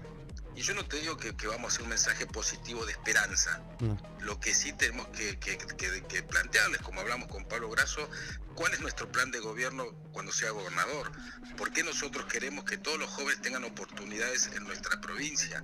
[0.57, 3.63] Y yo no te digo que, que vamos a hacer un mensaje positivo de esperanza.
[3.81, 3.97] No.
[4.21, 8.09] Lo que sí tenemos que, que- que- que plantearles, como hablamos con Pablo Grasso,
[8.55, 11.13] cuál es nuestro plan de gobierno cuando sea gobernador.
[11.59, 15.63] ¿Por qué nosotros queremos que todos los jóvenes tengan oportunidades en nuestra provincia?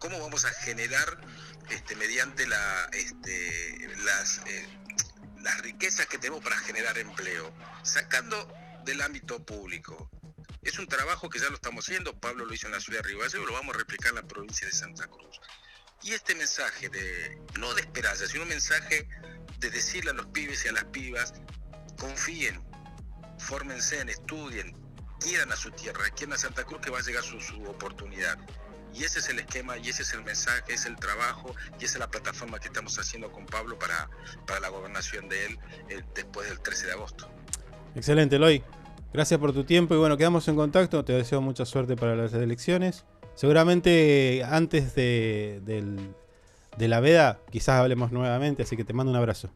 [0.00, 1.20] ¿Cómo vamos a generar
[1.70, 4.68] este, mediante la, este, las, eh,
[5.40, 7.52] las riquezas que tenemos para generar empleo?
[7.84, 8.52] Sacando
[8.84, 10.10] del ámbito público.
[10.66, 13.10] Es un trabajo que ya lo estamos haciendo, Pablo lo hizo en la ciudad de
[13.10, 15.40] Río Gallegos, lo vamos a replicar en la provincia de Santa Cruz.
[16.02, 19.08] Y este mensaje de, no de esperanza, sino un mensaje
[19.60, 21.34] de decirle a los pibes y a las pibas,
[22.00, 22.60] confíen,
[23.38, 24.76] fórmense, estudien,
[25.20, 27.38] quieran a su tierra, quieran a Santa Cruz que va a llegar su,
[27.68, 28.36] oportunidad.
[28.92, 31.94] Y ese es el esquema, y ese es el mensaje, es el trabajo, y esa
[31.94, 34.10] es la plataforma que estamos haciendo con Pablo para,
[34.48, 35.58] para la gobernación de él
[35.90, 37.30] eh, después del 13 de agosto.
[37.94, 38.64] Excelente, Eloy.
[39.16, 41.02] Gracias por tu tiempo y bueno, quedamos en contacto.
[41.02, 43.06] Te deseo mucha suerte para las elecciones.
[43.34, 46.14] Seguramente antes de, del-
[46.76, 49.48] de la veda quizás hablemos nuevamente, así que te mando un abrazo.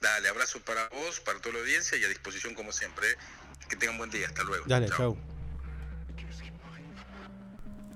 [0.00, 3.04] Dale, abrazo para vos, para toda la audiencia y a disposición como siempre.
[3.68, 4.64] Que tengan buen día, hasta luego.
[4.66, 5.14] Dale, Chao.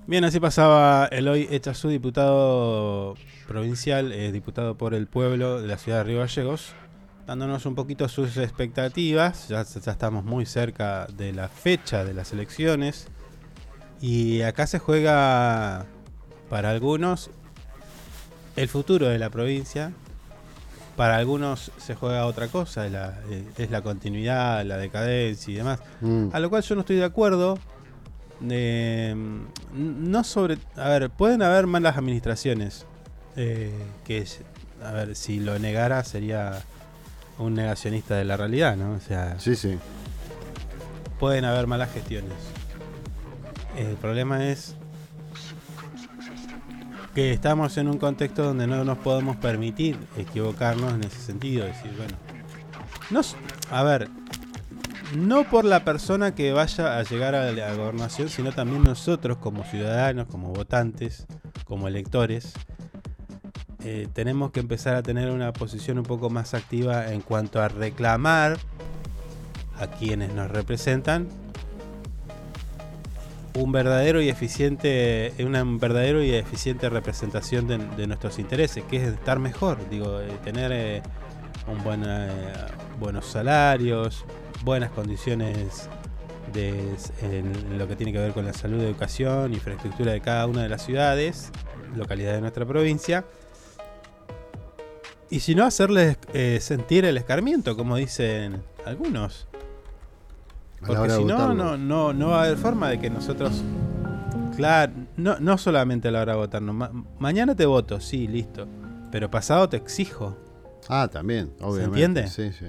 [0.06, 3.14] Bien, así pasaba Eloy Echazú, diputado
[3.48, 6.74] provincial, eh, diputado por el pueblo de la ciudad de Río Gallegos,
[7.26, 9.48] dándonos un poquito sus expectativas.
[9.48, 13.08] Ya, ya estamos muy cerca de la fecha de las elecciones.
[14.00, 15.86] Y acá se juega
[16.50, 17.30] para algunos
[18.56, 19.92] el futuro de la provincia.
[20.96, 25.80] Para algunos se juega otra cosa, la- eh, es la continuidad, la decadencia y demás.
[26.00, 26.28] Mm.
[26.32, 27.58] A lo cual yo no estoy de acuerdo.
[28.48, 29.14] Eh,
[29.74, 30.58] no sobre.
[30.76, 32.86] A ver, pueden haber malas administraciones.
[33.38, 33.70] eh,
[34.06, 34.24] que,
[34.82, 36.62] a ver, si lo negara sería
[37.38, 38.92] un negacionista de la realidad, ¿no?
[38.92, 39.38] O sea.
[39.38, 39.78] Sí, sí.
[41.18, 42.34] Pueden haber malas gestiones.
[43.76, 44.74] El problema es
[47.14, 51.64] que estamos en un contexto donde no nos podemos permitir equivocarnos en ese sentido.
[51.64, 52.14] Decir, bueno,
[53.10, 53.20] no,
[53.70, 54.10] a ver,
[55.14, 59.64] no por la persona que vaya a llegar a la gobernación, sino también nosotros como
[59.64, 61.26] ciudadanos, como votantes,
[61.64, 62.52] como electores,
[63.88, 67.68] eh, tenemos que empezar a tener una posición un poco más activa en cuanto a
[67.68, 68.58] reclamar
[69.78, 71.28] a quienes nos representan
[73.54, 79.38] un verdadero y eficiente una verdadero y eficiente representación de, nuestros intereses que es estar
[79.38, 81.02] mejor digo eh, tener eh,
[81.68, 82.02] un buen,
[82.98, 84.24] buenos salarios
[84.64, 85.88] buenas condiciones
[86.52, 90.62] de, en lo que tiene que ver con la salud, educación, infraestructura de cada una
[90.62, 91.50] de las ciudades,
[91.94, 93.24] localidad de nuestra provincia.
[95.30, 99.48] Y si no, hacerles eh, sentir el escarmiento, como dicen algunos.
[100.86, 103.62] Porque si no, no, no, no va a haber forma de que nosotros.
[104.56, 106.74] Claro, no, no solamente a la hora de votarnos.
[106.74, 108.66] ma- mañana te voto, sí, listo.
[109.10, 110.36] Pero pasado te exijo.
[110.88, 112.20] Ah, también, obviamente.
[112.22, 112.28] entiende?
[112.28, 112.66] Sí, sí.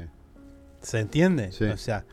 [0.82, 1.52] ¿Se entiende?
[1.52, 1.66] Sí.
[1.66, 2.06] O sea,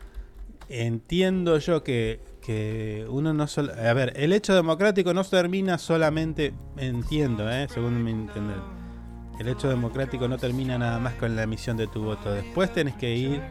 [0.69, 3.73] entiendo yo que, que uno no solo...
[3.73, 7.67] A ver, el hecho democrático no termina solamente, entiendo, ¿eh?
[7.73, 8.57] según mi entender.
[9.39, 12.31] El hecho democrático no termina nada más con la emisión de tu voto.
[12.31, 13.41] Después tenés que ir...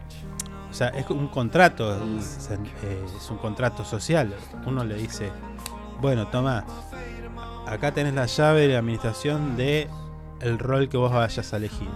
[0.70, 4.34] O sea, es un contrato, es, eh, es un contrato social.
[4.66, 5.30] Uno le dice,
[6.00, 6.64] bueno, toma,
[7.66, 9.88] acá tenés la llave de administración de
[10.40, 11.88] el rol que vos vayas a elegir.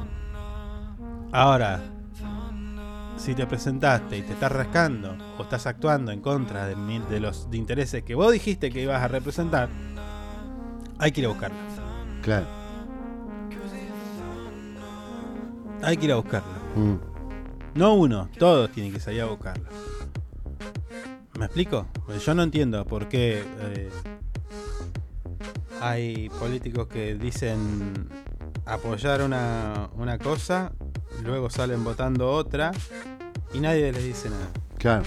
[1.32, 1.82] Ahora,
[3.16, 6.76] si te presentaste y te estás rascando o estás actuando en contra de,
[7.11, 9.68] de los de intereses que vos dijiste que ibas a representar,
[10.99, 11.59] hay que ir a buscarlo.
[12.22, 12.58] Claro.
[15.83, 16.49] Hay que ir a buscarlo.
[16.76, 16.95] Mm.
[17.74, 19.68] No uno, todos tienen que salir a buscarlo.
[21.39, 21.87] ¿Me explico?
[22.07, 23.91] Pues yo no entiendo por qué eh,
[25.81, 28.09] hay políticos que dicen
[28.66, 30.72] apoyar una, una cosa,
[31.22, 32.72] luego salen votando otra
[33.55, 34.49] y nadie les dice nada.
[34.79, 35.05] Claro.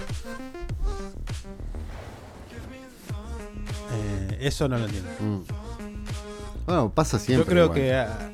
[3.92, 5.10] Eh, eso no lo entiendo.
[5.20, 5.40] Mm.
[6.64, 7.44] Bueno, pasa siempre.
[7.44, 7.78] Yo creo igual.
[7.78, 7.94] que.
[7.94, 8.31] ah,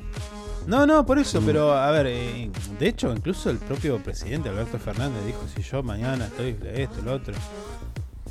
[0.69, 4.77] no, no, por eso, pero a ver, eh, de hecho, incluso el propio presidente Alberto
[4.77, 7.33] Fernández dijo: si yo mañana estoy de esto, lo otro,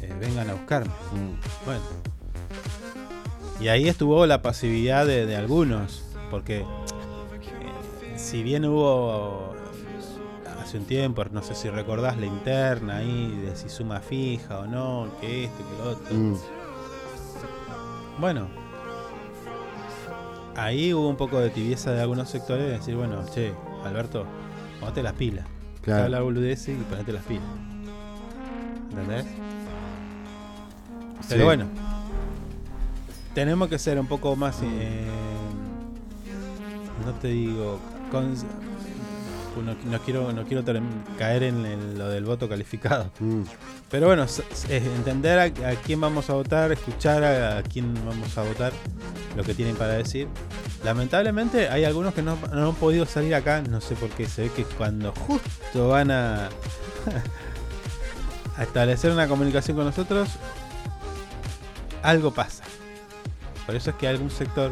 [0.01, 0.91] eh, vengan a buscarme.
[1.12, 1.64] Mm.
[1.66, 1.82] Bueno.
[3.61, 6.64] Y ahí estuvo la pasividad de, de algunos, porque eh,
[8.16, 9.57] si bien hubo
[10.62, 14.66] hace un tiempo, no sé si recordás la interna ahí, de si suma fija o
[14.66, 16.14] no, que esto, que lo otro.
[16.14, 16.36] Mm.
[18.20, 18.49] Bueno,
[20.59, 23.52] ahí hubo un poco de tibieza de algunos sectores de decir, bueno, che,
[23.84, 24.24] Alberto,
[24.80, 25.46] ponete las pilas.
[25.82, 26.04] Claro.
[26.04, 27.44] Habla boludez y ponete las pilas.
[28.90, 29.26] ¿Entendés?
[31.28, 31.66] Pero bueno,
[33.34, 35.06] tenemos que ser un poco más, eh,
[37.04, 37.78] no te digo,
[38.11, 38.34] con-
[39.62, 40.64] no, no quiero, no quiero
[41.18, 43.11] caer en el- lo del voto calificado.
[43.20, 43.42] Mm.
[43.90, 44.26] Pero bueno,
[44.68, 48.72] entender a, a quién vamos a votar, escuchar a, a quién vamos a votar,
[49.36, 50.28] lo que tienen para decir.
[50.84, 54.42] Lamentablemente hay algunos que no, no han podido salir acá, no sé por qué, se
[54.42, 56.46] ve que cuando justo van a,
[58.56, 60.28] a establecer una comunicación con nosotros,
[62.02, 62.64] algo pasa.
[63.66, 64.70] Por eso es que algún sector,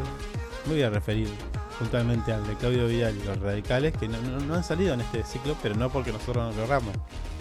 [0.65, 1.27] me voy a referir
[1.79, 5.01] puntualmente al de Claudio Vidal y los radicales, que no, no- no han salido en
[5.01, 6.95] este ciclo, pero no porque nosotros no lo querramos.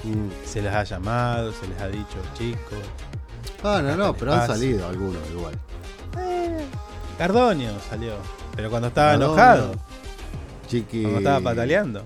[0.04, 0.28] Mm.
[0.46, 2.78] Se les ha llamado, se les ha dicho, chicos.
[3.64, 5.54] Ah, no, no, pero han salido algunos igual.
[7.18, 8.12] Cardonio salió,
[8.54, 9.72] pero cuando estaba Cardonio, enojado,
[10.68, 11.00] Chiqui.
[11.02, 12.04] cuando estaba pataleando.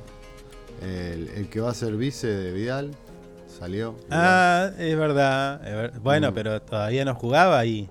[0.82, 2.92] El, el que va a ser vice de Vidal
[3.58, 3.96] salió.
[4.10, 5.66] Ah, es verdad.
[5.66, 6.34] es ver- Bueno, Mm.
[6.34, 7.88] pero todavía no jugaba ahí.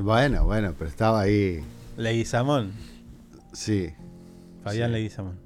[0.00, 1.62] Bueno, bueno, pero estaba ahí.
[1.96, 2.72] Leguizamón,
[3.52, 3.92] Sí.
[4.64, 4.94] Fabián Sí.
[4.94, 5.38] Leguizamón.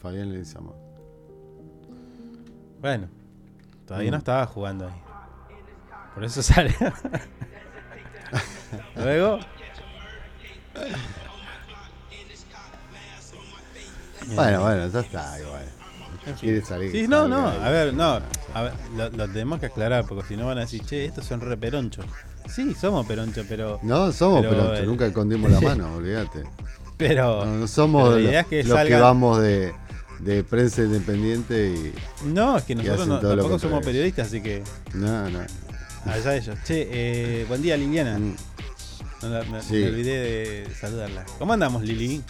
[0.00, 0.74] Fabián Leguizamón.
[2.80, 3.08] Bueno,
[3.86, 4.20] todavía no Mm.
[4.20, 5.02] estaba jugando ahí.
[6.14, 6.74] Por eso sale.
[8.96, 9.38] Luego.
[14.34, 15.64] Bueno, bueno, ya está igual.
[16.38, 16.92] Quiere salir.
[16.92, 18.20] Sí, no, no, a ver, no.
[18.54, 21.24] A ver, lo, lo tenemos que aclarar porque si no van a decir, che, estos
[21.24, 22.04] son re peronchos.
[22.48, 23.78] Sí, somos peronchos, pero.
[23.82, 26.44] No, somos pero peronchos, el- nunca escondimos la mano, olvídate.
[27.00, 27.44] Pero.
[27.44, 29.72] No, no somos la los, es que los que vamos de,
[30.20, 32.28] de prensa independiente y.
[32.28, 34.62] No, es que nosotros no- tampoco somos periodistas, así que.
[34.94, 35.40] No, no.
[36.06, 36.56] Allá ellos.
[36.64, 38.18] Che, eh, buen día Liliana.
[38.18, 38.36] Mm.
[39.22, 39.74] No me, Sí.
[39.74, 40.18] me olvidé
[40.66, 41.26] de saludarla.
[41.38, 42.22] ¿Cómo andamos, Lili?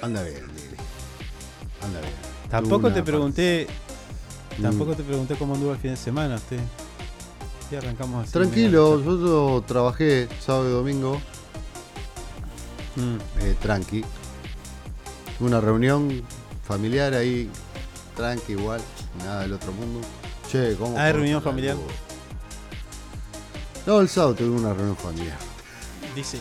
[0.00, 0.76] Anda bien, Lili.
[1.80, 2.12] Anda bien.
[2.50, 3.66] Tampoco te pregunté.
[4.58, 4.62] Mm.
[4.62, 6.58] Tampoco te pregunté cómo anduvo el fin de semana usted.
[7.70, 8.32] Sí, arrancamos así.
[8.32, 11.20] Tranquilo, yo, yo trabajé sábado y domingo.
[12.96, 13.16] Mm.
[13.40, 14.04] eh, tranqui.
[15.40, 16.22] Una reunión
[16.66, 17.50] familiar ahí,
[18.16, 18.80] tranqui igual,
[19.18, 20.00] nada del otro mundo.
[20.50, 20.98] Che, ¿cómo?
[20.98, 21.76] ¿hay reunión familiar?
[21.76, 21.84] luz?
[23.86, 25.38] No, el sábado tuve una reunión familiar.
[26.14, 26.38] Dice,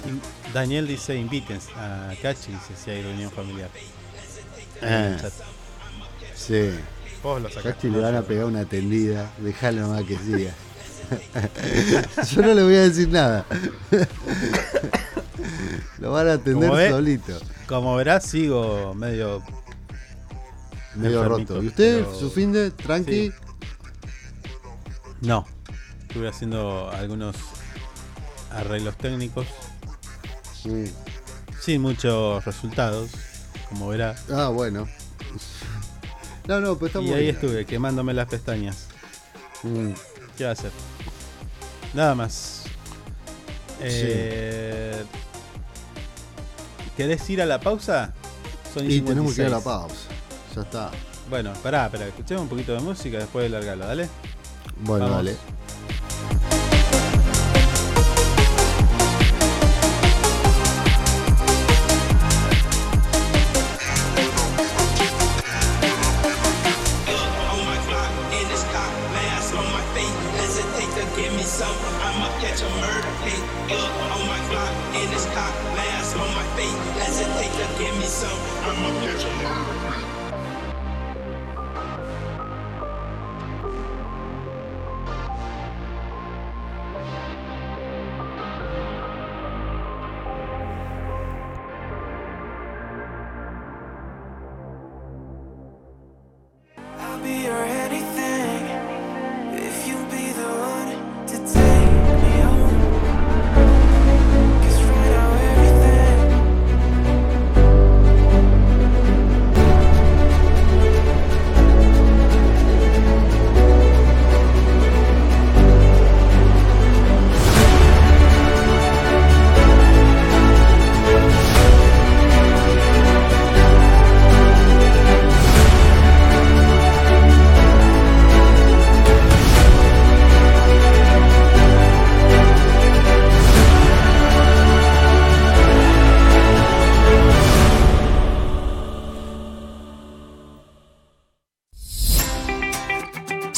[0.53, 3.69] Daniel dice invítense a Cachi, dice si hay reunión familiar.
[4.81, 5.17] Eh,
[6.35, 6.71] sí.
[7.23, 10.51] Vos lo sacaste, Cachi le van a pegar una tendida, dejalo nomás que siga.
[12.31, 13.45] yo no le voy a decir nada.
[15.99, 17.39] Lo van a atender Como ve- solito.
[17.67, 19.41] Como verás, sigo medio.
[20.95, 21.63] Medio enfermito, roto.
[21.63, 23.29] ¿Y usted, pero- su fin de tranqui?
[23.29, 23.33] Sí.
[25.21, 25.45] No.
[26.07, 27.35] Estuve haciendo algunos
[28.51, 29.47] arreglos técnicos.
[30.65, 30.83] Mm.
[31.61, 33.11] Sin muchos resultados,
[33.69, 34.15] como verá.
[34.33, 34.87] Ah, bueno.
[36.47, 37.35] No, no, pero está Y ahí bien.
[37.35, 38.87] estuve, quemándome las pestañas.
[39.63, 39.91] Mm.
[40.37, 40.71] ¿Qué va a hacer?
[41.93, 42.63] Nada más.
[43.79, 45.03] Eh,
[47.01, 48.13] ¿Querés ir a la pausa?
[48.71, 49.63] Son Y tenemos que ir a la 56.
[49.63, 50.55] pausa.
[50.55, 50.91] Ya está.
[51.31, 54.07] Bueno, pará, pará, escuchemos un poquito de música después de largarlo, dale.
[54.81, 55.17] Bueno, Vamos.
[55.25, 56.60] dale.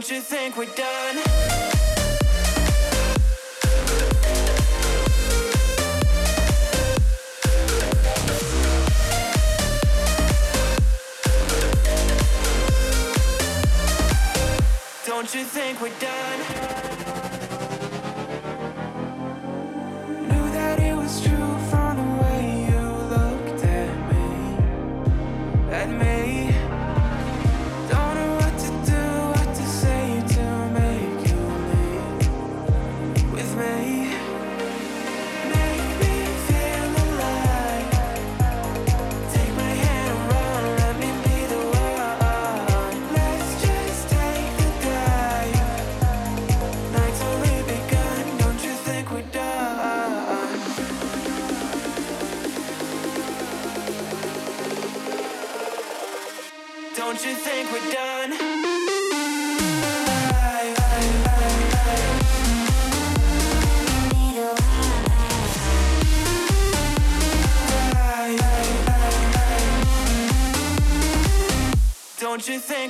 [0.00, 1.16] Don't you think we're done?
[15.04, 16.79] Don't you think we're done?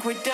[0.01, 0.30] think we did.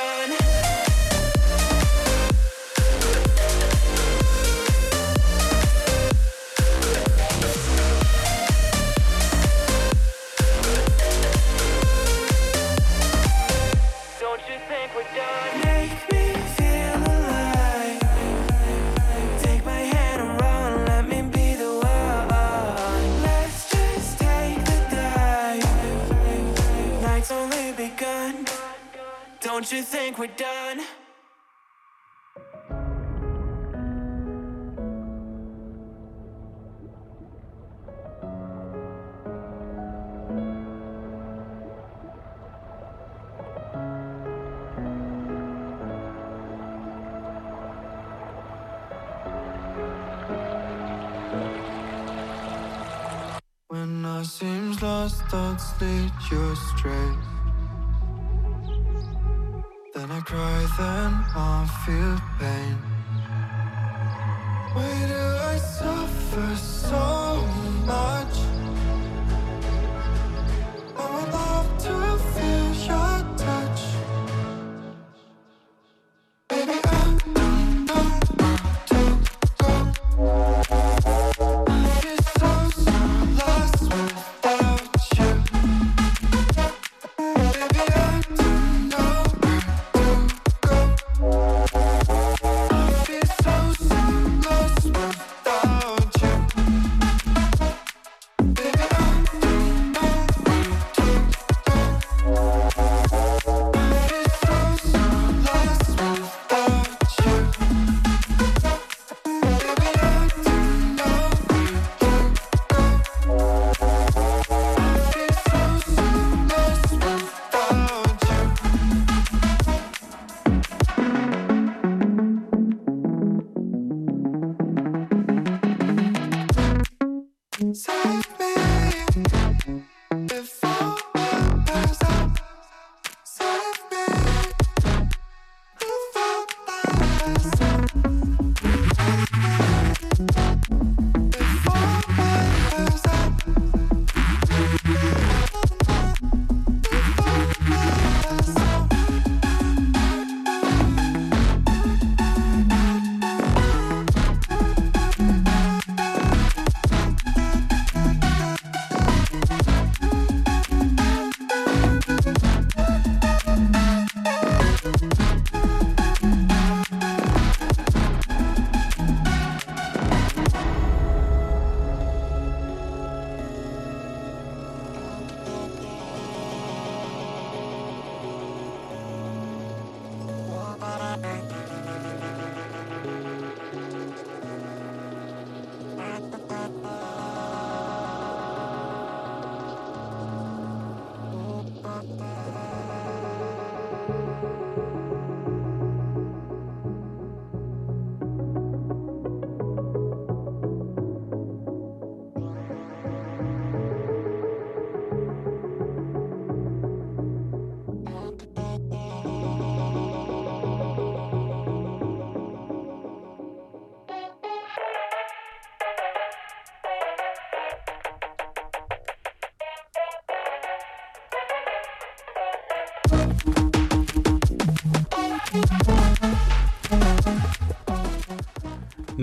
[55.36, 57.28] thoughts need your strength.
[59.94, 61.12] Then I cry, then
[61.52, 62.76] I feel pain.
[64.74, 67.05] Why do I suffer so?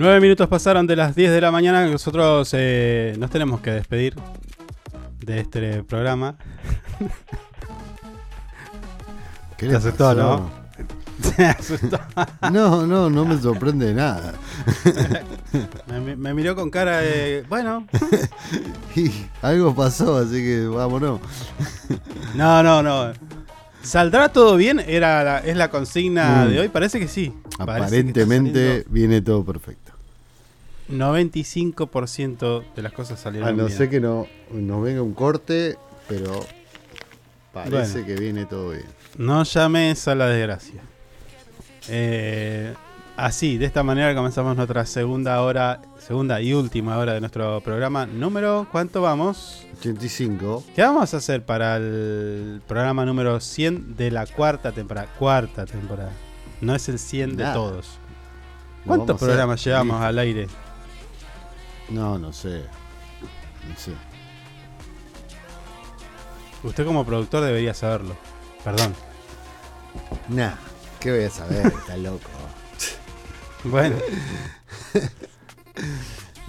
[0.04, 1.86] Nueve minutos pasaron de las 10 de la mañana.
[1.86, 4.14] Nosotros eh, nos tenemos que despedir
[5.24, 6.36] de este programa.
[9.56, 10.12] ¿Qué Te le asustó?
[10.14, 10.50] ¿no?
[11.36, 11.98] Te asustó.
[12.52, 14.34] No, no, no me sorprende nada.
[15.88, 17.46] me, me miró con cara de.
[17.48, 17.86] Bueno.
[18.94, 21.18] Y algo pasó, así que vámonos.
[22.34, 23.10] No, no, no.
[23.82, 24.80] ¿Saldrá todo bien?
[24.86, 26.48] Era la- ¿Es la consigna Mm.
[26.50, 26.68] de hoy?
[26.68, 27.32] Parece que sí.
[27.56, 29.83] Que Aparentemente viene todo perfecto.
[30.90, 33.76] 95% de las cosas salieron A no bien.
[33.78, 35.76] ser que no, nos venga un corte,
[36.08, 36.44] pero
[37.52, 38.06] parece Bueno.
[38.06, 38.84] que viene todo bien.
[39.16, 40.80] No llames a la desgracia.
[41.88, 42.74] Eh,
[43.16, 48.06] así, de esta manera comenzamos nuestra segunda hora, segunda y última hora de nuestro programa.
[48.06, 49.66] Número, ¿cuánto vamos?
[49.78, 50.64] 85.
[50.74, 55.08] ¿Qué vamos a hacer para el programa número 100 de la cuarta temporada?
[55.18, 56.12] Cuarta temporada.
[56.60, 57.98] No es el 100 de todos.
[58.86, 60.46] ¿Cuántos programas llevamos al aire?
[61.90, 62.62] No, no sé.
[63.68, 63.92] No sé.
[66.62, 68.16] Usted como productor debería saberlo.
[68.62, 68.94] Perdón.
[70.28, 70.54] Nah,
[71.00, 71.66] ¿qué voy a saber?
[71.78, 72.30] Está loco.
[73.64, 73.96] Bueno.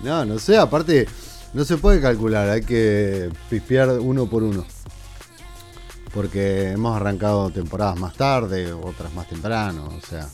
[0.04, 1.08] No, no sé, aparte,
[1.54, 4.66] no se puede calcular, hay que pispear uno por uno.
[6.14, 10.28] Porque hemos arrancado temporadas más tarde, otras más temprano, o sea.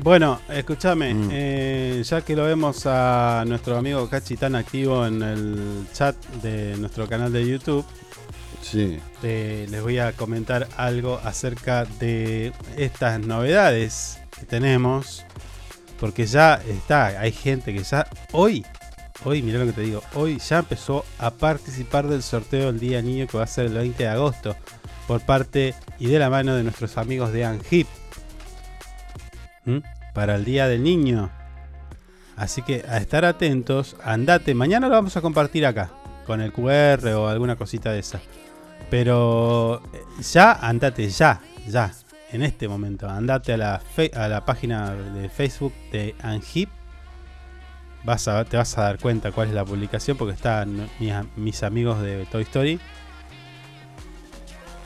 [0.00, 1.28] Bueno, escúchame, Mm.
[1.32, 6.76] eh, ya que lo vemos a nuestro amigo Cachi tan activo en el chat de
[6.76, 7.84] nuestro canal de YouTube,
[8.62, 9.00] Sí.
[9.24, 15.24] eh, les voy a comentar algo acerca de estas novedades que tenemos,
[15.98, 18.64] porque ya está, hay gente que ya hoy,
[19.24, 23.02] hoy, mira lo que te digo, hoy ya empezó a participar del sorteo del Día
[23.02, 24.56] Niño que va a ser el 20 de agosto,
[25.08, 27.88] por parte y de la mano de nuestros amigos de Anhip.
[30.14, 31.30] Para el Día del Niño.
[32.38, 35.90] Así que a estar atentos, andate, mañana lo vamos a compartir acá,
[36.24, 38.20] con el QR o alguna cosita de esa.
[38.90, 41.92] Pero eh, ya, andate, ya, ya,
[42.30, 43.82] en este momento, andate a la,
[44.14, 46.70] a la página de Facebook de Anhip.
[48.04, 51.62] Vas a, te vas a dar cuenta cuál es la publicación porque están mis, mis
[51.64, 52.78] amigos de Toy Story.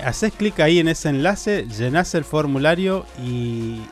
[0.03, 3.83] Haces clic ahí en ese enlace, llenás el formulario y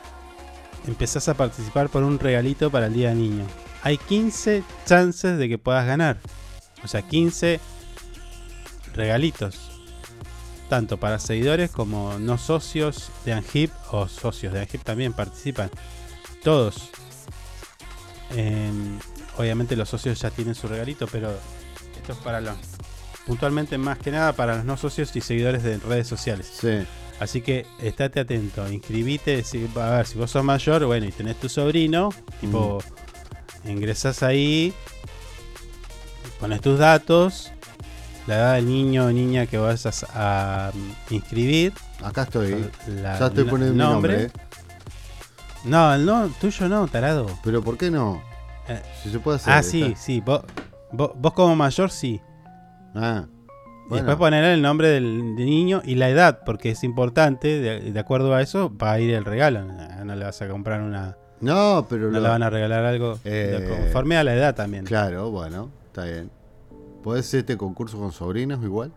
[0.87, 3.45] empezás a participar por un regalito para el Día del Niño.
[3.83, 6.17] Hay 15 chances de que puedas ganar.
[6.83, 7.59] O sea, 15
[8.93, 9.71] regalitos.
[10.69, 15.69] Tanto para seguidores como no socios de Anhip o socios de Anhip también participan.
[16.43, 16.89] Todos.
[18.35, 18.97] Em,
[19.37, 21.31] obviamente los socios ya tienen su regalito, pero
[21.97, 22.55] esto es para los...
[23.25, 26.51] Puntualmente más que nada para los no socios y seguidores de redes sociales.
[26.59, 26.79] Sí.
[27.21, 31.35] Así que estate atento, inscribite, si, a ver, si vos sos mayor, bueno, y tenés
[31.39, 32.09] tu sobrino,
[32.39, 32.79] tipo,
[33.63, 34.73] ingresás ahí,
[36.39, 37.51] pones tus datos,
[38.25, 41.73] la edad del niño o niña que vas a, a, mm, inscribir.
[42.03, 42.67] Acá estoy.
[42.87, 44.23] La- ya estoy poniendo mi nombre.
[44.23, 44.31] ¿eh?
[45.63, 47.27] No, el no, tuyo no, tarado.
[47.43, 48.19] Pero ¿por qué no?
[48.67, 49.53] Eh, Si se puede hacer.
[49.53, 50.41] ah, sí, sí, vos,
[50.91, 52.19] vos, vos como mayor sí.
[52.95, 53.25] Ah.
[53.91, 54.05] Y Bueno.
[54.07, 57.99] después poner el nombre del, del niño y la edad, porque es importante, de, de
[57.99, 59.65] acuerdo a eso va a ir el regalo.
[59.65, 61.17] No no le vas a comprar una...
[61.41, 64.85] No, pero No lo- le van a regalar algo Eh, conforme a la edad también.
[64.85, 66.31] Claro, bueno, está bien.
[67.03, 68.93] ¿Puedes hacer este concurso con sobrinos igual?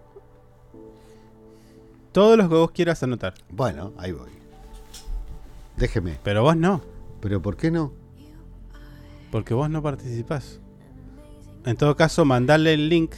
[2.13, 3.35] Todos los que vos quieras anotar.
[3.51, 4.31] Bueno, ahí voy.
[5.77, 6.19] Déjeme.
[6.23, 6.81] Pero vos no.
[7.21, 7.93] ¿Pero por qué no?
[9.33, 10.61] Porque vos no participás.
[11.67, 13.13] En todo caso, mandarle el link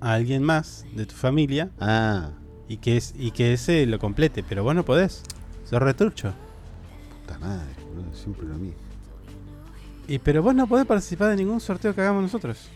[0.00, 1.70] a alguien más de tu familia.
[1.80, 2.30] Ah.
[2.68, 4.42] Y que, es, y que ese lo complete.
[4.46, 5.22] Pero vos no podés.
[5.68, 6.32] Sos retrucho.
[7.20, 7.66] Puta madre,
[8.12, 8.78] siempre lo mismo.
[10.06, 12.68] Y pero vos no podés participar de ningún sorteo que hagamos nosotros.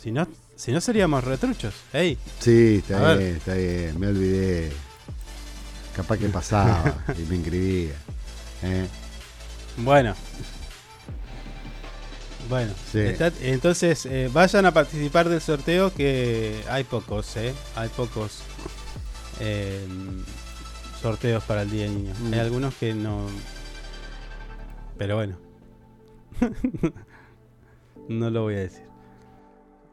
[0.00, 1.74] Si no, si no seríamos retruchos.
[1.92, 2.18] Ey.
[2.40, 3.18] Sí, está A ver.
[3.18, 4.00] bien, está bien.
[4.00, 4.72] Me olvidé.
[5.94, 6.82] Capaz que pasaba
[7.18, 7.94] y me inscribía.
[8.62, 8.86] ¿eh?
[9.78, 10.14] Bueno.
[12.48, 13.00] Bueno, Sí.
[13.00, 17.54] está- entonces eh, vayan a participar del sorteo que hay pocos, ¿eh?
[17.74, 18.42] Hay pocos.
[19.40, 19.86] eh,
[21.02, 22.14] sorteos para el Día del Niño.
[22.20, 22.32] Mm.
[22.32, 23.26] Hay algunos que no.
[24.96, 25.36] Pero bueno.
[28.08, 28.84] no lo voy a decir.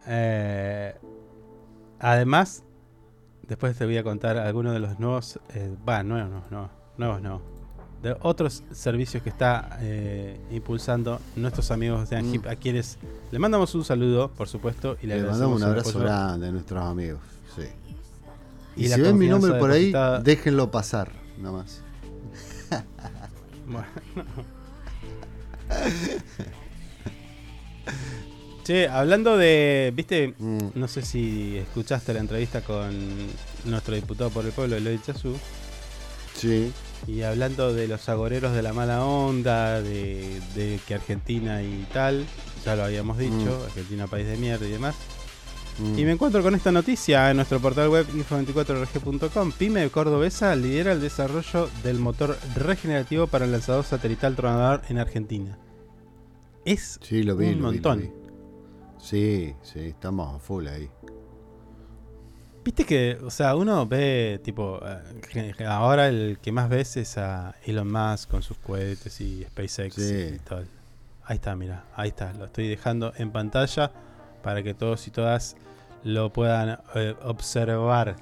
[0.08, 0.96] Eh,
[2.00, 2.64] además,
[3.48, 5.40] después te voy a contar algunos de los nuevos.
[5.54, 7.42] eh, Va, nuevos, no, no, nuevos no.
[8.04, 12.98] De otros servicios que está eh, impulsando nuestros amigos de Angip, a quienes
[13.32, 16.84] le mandamos un saludo, por supuesto, y le, Le mandamos un abrazo grande a nuestros
[16.84, 17.22] amigos.
[17.56, 17.64] Sí.
[18.76, 19.94] Y si ven mi nombre por ahí,
[20.24, 21.82] déjenlo pasar, nada más.
[23.66, 23.88] Bueno.
[28.64, 30.58] Che, hablando de, viste, Mm.
[30.76, 32.92] no sé si escuchaste la entrevista con
[33.66, 35.36] nuestro diputado por el pueblo, Eloy Chazú.
[36.36, 36.72] Sí.
[37.08, 42.26] Y hablando de los agoreros de la mala onda, de, de que Argentina y tal,
[42.66, 43.66] ya lo habíamos dicho, Mm.
[43.66, 44.96] Argentina país de mierda y demás.
[45.80, 46.00] Mm.
[46.00, 49.52] Y me encuentro con esta noticia en nuestro portal web info24rg.com.
[49.52, 55.58] Pyme Cordobesa lidera el desarrollo del motor regenerativo para el lanzador satelital tronador en Argentina.
[56.64, 57.48] Es Sí, lo vi.
[57.48, 58.00] un lo vi, lo montón.
[58.00, 58.12] vi.
[59.00, 60.90] Sí, sí, estamos a full ahí.
[62.64, 64.80] Viste que, o sea, uno ve, tipo,
[65.36, 69.96] eh, ahora el que más ves es a Elon Musk con sus cohetes y SpaceX
[69.96, 70.36] Sí.
[70.36, 70.64] y todo.
[71.26, 73.92] Ahí está, mira, ahí está, lo estoy dejando en pantalla
[74.42, 75.56] para que todos y todas
[76.04, 78.16] lo puedan eh, observar.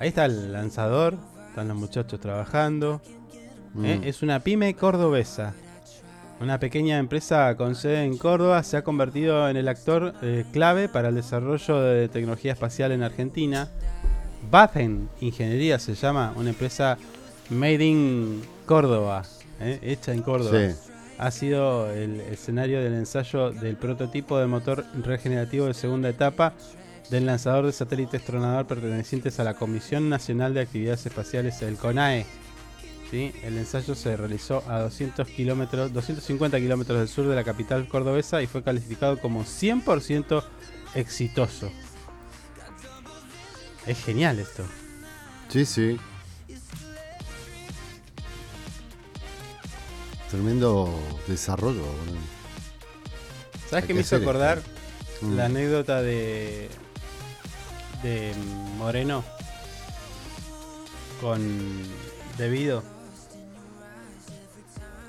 [0.00, 1.16] Ahí está el lanzador,
[1.48, 3.00] están los muchachos trabajando.
[3.82, 3.98] ¿eh?
[4.00, 4.04] Mm.
[4.04, 5.54] Es una pyme cordobesa.
[6.40, 10.88] Una pequeña empresa con sede en Córdoba se ha convertido en el actor eh, clave
[10.88, 13.68] para el desarrollo de tecnología espacial en Argentina.
[14.50, 16.98] Baten Ingeniería se llama, una empresa
[17.50, 19.22] made in Córdoba,
[19.60, 19.78] ¿eh?
[19.82, 20.70] hecha en Córdoba.
[20.70, 20.76] Sí.
[21.18, 26.52] Ha sido el escenario del ensayo del prototipo de motor regenerativo de segunda etapa
[27.10, 32.26] del lanzador de satélites tronador pertenecientes a la Comisión Nacional de Actividades Espaciales, el CONAE.
[33.14, 33.32] ¿Sí?
[33.44, 38.42] El ensayo se realizó a 200 kilómetros, 250 kilómetros del sur de la capital cordobesa
[38.42, 40.42] y fue calificado como 100%
[40.96, 41.70] exitoso.
[43.86, 44.64] Es genial esto.
[45.48, 45.96] Sí, sí.
[50.28, 50.92] Tremendo
[51.28, 51.82] desarrollo.
[51.82, 52.18] boludo.
[53.70, 54.28] ¿Sabes qué me hizo esto.
[54.28, 54.60] acordar?
[55.20, 55.36] Mm.
[55.36, 56.68] La anécdota de.
[58.02, 58.32] de
[58.76, 59.22] Moreno
[61.20, 61.40] con
[62.38, 62.93] Debido.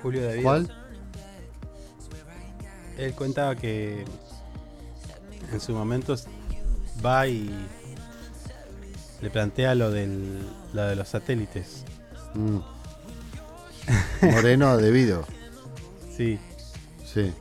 [0.05, 0.43] Julio Debido.
[0.43, 0.71] ¿Cuál?
[2.99, 4.05] Él contaba que
[5.51, 6.15] en su momento
[7.03, 7.49] va y
[9.19, 11.85] le plantea lo del lo de los satélites.
[12.35, 12.59] Mm.
[14.31, 15.25] Moreno debido.
[16.15, 16.37] Sí.
[17.03, 17.33] Sí.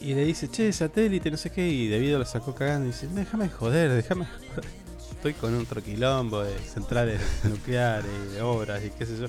[0.00, 3.08] Y le dice, che, satélite, no sé qué, y Debido lo sacó cagando y dice,
[3.08, 4.70] déjame joder, déjame joder.
[5.10, 9.26] Estoy con un troquilombo de centrales nucleares, de obras y qué sé yo.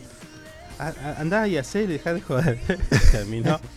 [1.18, 2.60] Andá y hacé y dejá de joder.
[3.12, 3.60] Terminó.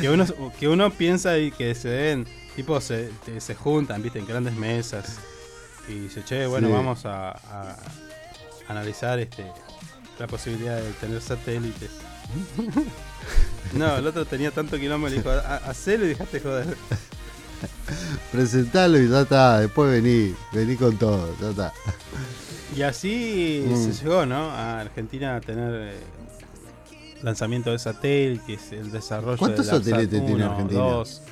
[0.00, 0.24] que, uno,
[0.58, 2.26] que uno piensa y que se ven,
[2.56, 5.18] tipo, se, te- se juntan, viste, en grandes mesas.
[5.88, 6.72] Y dice, che, bueno, Sí.
[6.72, 7.76] vamos a, a
[8.68, 9.44] analizar este
[10.18, 11.90] la posibilidad de tener satélites.
[13.74, 16.76] no, el otro tenía tanto quilombo y dijo, "Ha- hacelo y dejate joder.
[18.32, 19.60] Presentalo y ya está.
[19.60, 20.34] Después vení.
[20.52, 21.34] Vení con todo.
[21.40, 21.72] Ya está.
[22.76, 23.76] Y así Mm.
[23.76, 24.50] se llegó, ¿no?
[24.50, 26.00] A Argentina a tener eh,
[27.22, 30.80] lanzamiento de satélites, el desarrollo ¿Cuántos de satélites Sat tiene 1, Argentina?
[30.80, 31.22] dos.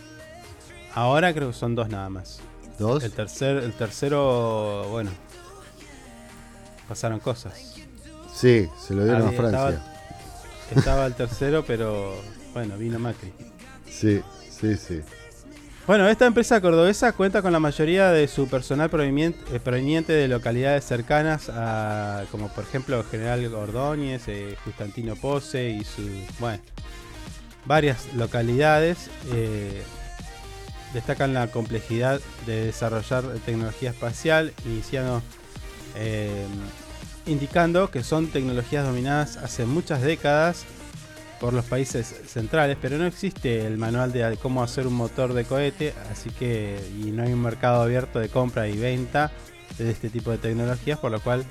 [0.95, 2.41] Ahora creo que son dos nada más.
[2.79, 3.03] ¿Dos?
[3.05, 5.11] El tercer, el tercero, bueno,
[6.89, 7.75] pasaron cosas.
[8.35, 9.69] Sí, se lo dieron a Francia.
[9.69, 9.85] Estaba,
[10.77, 12.15] estaba el tercero, pero
[12.53, 13.33] bueno, vino Macri.
[13.91, 14.21] Sí,
[14.51, 15.01] sí, sí.
[15.85, 20.85] Bueno, esta empresa cordobesa cuenta con la mayoría de su personal proveniente, eh, de localidades
[20.85, 26.03] cercanas, a, como por ejemplo General Ordóñez, eh, Justantino Pose y su,
[26.39, 26.63] bueno,
[27.67, 29.11] varias localidades.
[29.33, 29.83] eh,
[30.95, 35.23] destacan la complejidad de desarrollar tecnología espacial, iniciando,
[37.25, 40.67] indicando que son tecnologías dominadas hace muchas décadas
[41.43, 45.45] por los países centrales, pero no existe el manual de cómo hacer un motor de
[45.45, 49.33] cohete, así que y no hay un mercado abierto de compra y venta
[49.77, 51.45] de este tipo de tecnologías, por lo cual,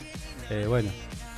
[0.50, 0.89] eh, bueno,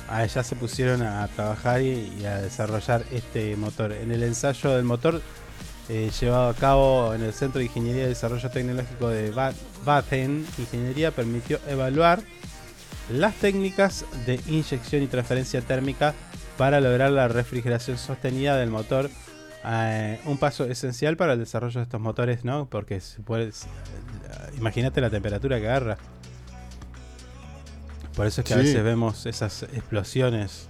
[0.08, 3.90] allá se pusieron a trabajar y, a desarrollar este motor.
[3.90, 5.20] En el ensayo del motor
[5.88, 9.52] eh, llevado a cabo en el Centro de Ingeniería y Desarrollo Tecnológico de Ba-
[9.84, 12.22] Baten, Ingeniería permitió evaluar
[13.12, 16.14] las técnicas de inyección y transferencia térmica
[16.58, 19.10] para lograr la refrigeración sostenida del motor
[19.66, 22.66] eh, un paso esencial para el desarrollo de estos motores, ¿no?
[22.66, 25.96] Porque se puede, s- eh, imagínate la temperatura que agarra.
[28.14, 30.68] Por eso es que a veces vemos esas explosiones.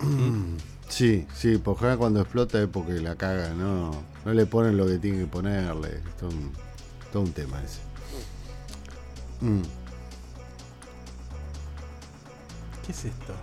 [0.88, 3.90] Sí, sí, por cuando explota es porque la caga, no,
[4.24, 5.88] no le ponen lo que tienen que ponerle.
[5.98, 6.50] Es todo un,
[7.12, 7.80] todo un tema ese.
[9.42, 9.60] Mm,
[12.86, 13.34] ¿Qué es esto?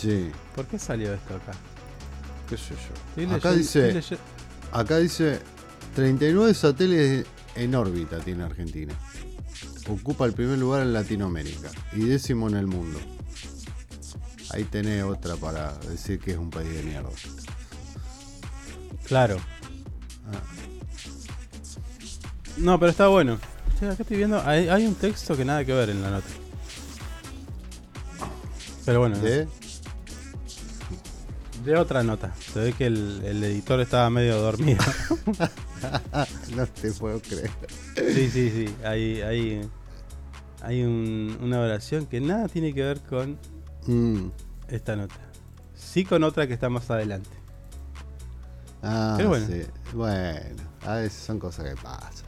[0.00, 1.52] Sí, ¿Por qué salió esto acá?
[2.48, 2.74] qué sé
[3.16, 3.34] yo.
[3.34, 4.00] Acá dice,
[4.72, 5.40] acá dice
[5.94, 8.94] 39 satélites en órbita tiene Argentina.
[9.88, 12.98] Ocupa el primer lugar en Latinoamérica y décimo en el mundo.
[14.50, 17.10] Ahí tenés otra para decir que es un país de mierda.
[19.04, 19.36] Claro.
[20.26, 20.42] Ah.
[22.56, 23.38] No, pero está bueno.
[23.78, 24.40] Che, acá estoy viendo.
[24.42, 26.28] Hay, hay un texto que nada que ver en la nota.
[28.84, 29.18] Pero bueno.
[29.18, 29.46] ¿De?
[31.68, 32.32] De otra nota.
[32.52, 34.82] Se ve que el, el editor estaba medio dormido.
[36.56, 37.50] no te puedo creer.
[37.94, 38.74] sí, sí, sí.
[38.84, 39.68] Hay, hay,
[40.62, 43.36] hay un- una oración que nada tiene que ver con
[43.86, 44.28] Mm.
[44.68, 45.14] esta nota.
[45.74, 47.30] Sí con otra que está más adelante.
[48.82, 49.46] Ah, Pero bueno.
[49.46, 49.62] sí.
[49.92, 52.26] Bueno, a veces son cosas que pasan.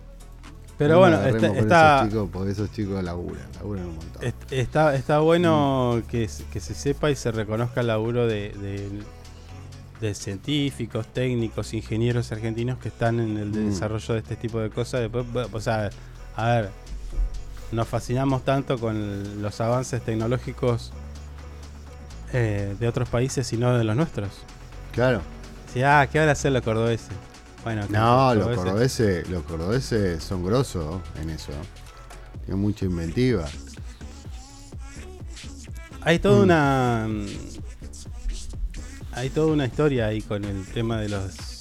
[0.78, 4.24] Pero No bueno, está- está- Esos chicos, porque esos chicos laburan, laburan un montón.
[4.24, 8.50] Est- Está, está bueno que, se- que se sepa y se reconozca el laburo de,
[8.52, 9.02] de-
[10.00, 13.70] de científicos, técnicos, ingenieros argentinos que están en el Mm.
[13.70, 15.00] desarrollo de este tipo de cosas.
[15.02, 15.90] Después, o sea,
[16.36, 16.70] a ver,
[17.72, 20.92] nos fascinamos tanto con los avances tecnológicos
[22.32, 24.28] eh, de otros países y no de los nuestros.
[24.92, 25.20] Claro.
[25.72, 27.08] Sí, ah, ¿qué van a hacer los cordobeses?
[27.64, 31.52] Bueno, No, los cordobeses, los cordobeses son grosos en eso.
[32.46, 33.44] Tienen mucha inventiva.
[36.02, 36.42] Hay toda Mm.
[36.42, 37.08] una.
[39.10, 41.60] Mm, Hay toda una historia ahí con el tema de los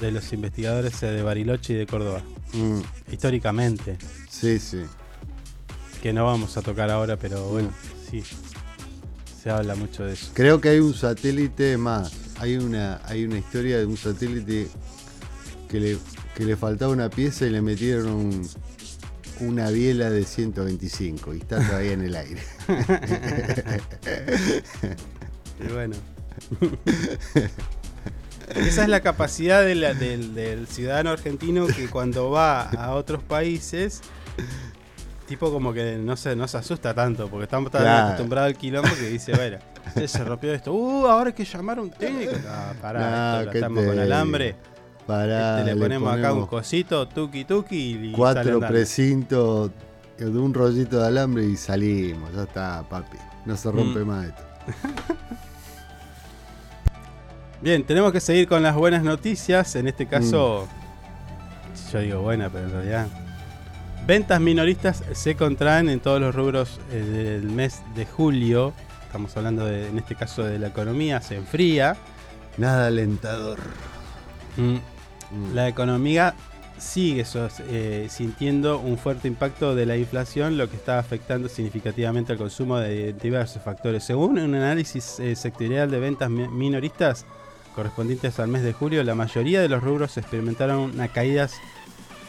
[0.00, 2.22] de los investigadores eh, de Bariloche y de Córdoba.
[2.52, 2.80] Mm.
[3.12, 3.96] Históricamente.
[4.28, 4.82] Sí, sí.
[6.02, 7.70] Que no vamos a tocar ahora, pero bueno,
[8.10, 8.22] sí.
[9.42, 10.30] Se habla mucho de eso.
[10.34, 12.12] Creo que hay un satélite más.
[12.38, 14.68] Hay una, hay una historia de un satélite
[15.68, 15.98] que le,
[16.34, 18.48] que le faltaba una pieza y le metieron un-
[19.40, 22.42] una biela de 125 y está todavía en el aire.
[25.60, 25.94] Y bueno.
[28.54, 33.22] Esa es la capacidad de la- del, del ciudadano argentino que cuando va a otros
[33.22, 34.02] países,
[35.26, 38.06] tipo como que no se, no se asusta tanto, porque estamos tan Claro.
[38.08, 39.58] acostumbrados al quilombo que dice, bueno,
[40.06, 42.32] se rompió esto, uh, ahora hay que llamar a un técnico.
[42.32, 44.56] No, pará, No, esto lo ¿qué estamos te con alambre.
[45.06, 49.70] Pará, Este, le, le ponemos acá un cosito, tuki tuki y Cuatro precintos
[50.18, 52.30] de un rollito de alambre y salimos.
[52.34, 53.16] Ya está, papi.
[53.46, 54.06] No se rompe Mm.
[54.06, 54.42] más esto.
[57.64, 59.74] Bien, tenemos que seguir con las buenas noticias.
[59.74, 60.68] En este caso,
[61.90, 63.06] yo digo buena, pero en realidad.
[64.06, 66.96] Ventas minoristas se contraen en todos los rubros eh,
[67.40, 68.74] del mes de julio.
[69.06, 71.96] Estamos hablando de, en este caso de la economía, se enfría.
[72.58, 73.58] Nada alentador.
[74.58, 75.54] Mm.
[75.54, 76.34] La economía
[76.76, 77.24] sigue
[77.70, 82.76] eh, sintiendo un fuerte impacto de la inflación, lo que está afectando significativamente al consumo
[82.76, 84.04] de diversos factores.
[84.04, 87.24] Según un análisis eh, sectorial de ventas mi- minoristas
[87.74, 91.54] correspondientes al mes de julio, la mayoría de los rubros experimentaron una caídas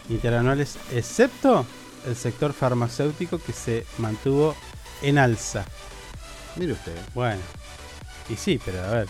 [0.09, 1.65] interanuales, excepto
[2.07, 4.55] el sector farmacéutico que se mantuvo
[5.01, 5.65] en alza.
[6.55, 6.95] Mire usted.
[7.13, 7.41] Bueno,
[8.29, 9.07] y sí, pero a ver.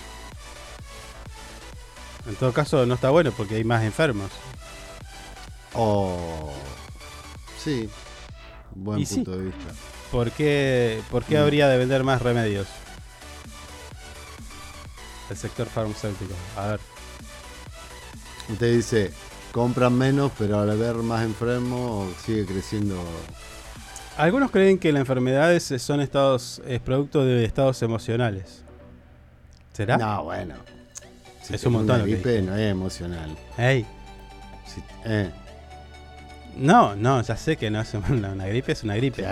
[2.28, 4.32] En todo caso, no está bueno porque hay más enfermos.
[5.74, 6.52] Oh.
[7.64, 7.90] Sí.
[8.74, 9.16] Buen Y sí.
[9.16, 9.74] punto de vista.
[10.12, 11.41] ¿Por qué, por qué Mm.
[11.41, 12.68] habría de vender más remedios?
[15.30, 16.34] El sector farmacéutico.
[16.57, 16.80] A ver.
[18.49, 19.11] Usted dice,
[19.52, 23.03] compran menos, pero al haber más enfermos sigue creciendo.
[24.18, 28.64] Algunos creen que las enfermedades son estados, es producto de estados emocionales.
[29.73, 29.97] ¿Será?
[29.97, 30.56] No, bueno.
[31.41, 31.97] Si es un montón.
[31.97, 33.35] Una gripe no es emocional.
[33.57, 33.85] Ey.
[34.73, 35.30] Si- eh,
[36.56, 39.26] No, no, ya sé que no es una, una gripe, es una gripe.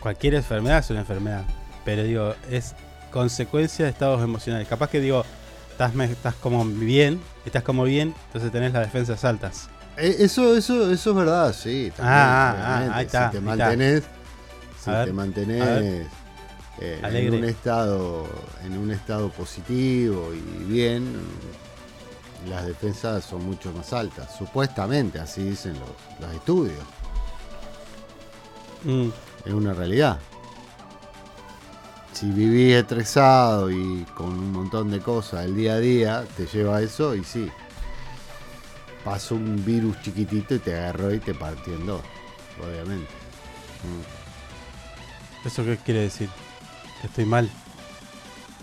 [0.00, 1.44] Cualquier enfermedad es una enfermedad.
[1.84, 2.74] Pero digo, es
[3.12, 4.66] consecuencia de estados emocionales.
[4.66, 5.24] Capaz que digo,
[5.70, 9.68] estás, como bien, estás como bien, entonces tenés las defensas altas.
[9.96, 11.92] eh, eso, eso, eso es verdad, sí.
[11.96, 14.02] también, Ah, ah, ah, ahí está, Si te mantenés,
[14.82, 16.08] si ver, te mantenés
[16.80, 18.26] eh, en un estado,
[18.64, 21.04] en un estado positivo y bien,
[22.48, 24.34] las defensas son mucho más altas.
[24.36, 25.90] Supuestamente, así dicen los,
[26.26, 26.82] los estudios.
[28.84, 29.08] Mm.
[29.44, 30.18] Es una realidad.
[32.12, 36.78] Si vivís estresado y con un montón de cosas el día a día, te lleva
[36.78, 37.50] a eso y sí.
[39.04, 42.02] Pasó un virus chiquitito y te agarró y te partió en dos,
[42.60, 43.10] obviamente.
[43.82, 45.46] Mm.
[45.46, 46.28] ¿Eso qué quiere decir?
[47.00, 47.50] Que estoy mal.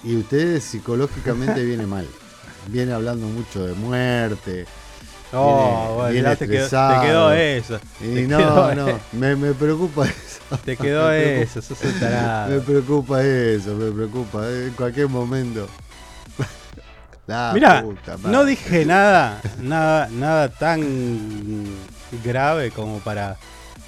[0.03, 2.07] Y ustedes psicológicamente viene mal.
[2.67, 4.65] Viene hablando mucho de muerte.
[5.31, 7.01] No, bueno, ya te quedó- te estresado.
[7.03, 8.99] quedó eso, Y te no, quedó no, eso.
[9.11, 10.57] me, me preocupa eso.
[10.65, 12.49] Te quedó eso, sos un tarado.
[12.51, 14.41] Me preocupa eso, me preocupa.
[14.47, 15.67] eh, En cualquier momento.
[17.27, 21.67] La Mira, puta no dije nada, nada, nada tan
[22.23, 23.37] grave como para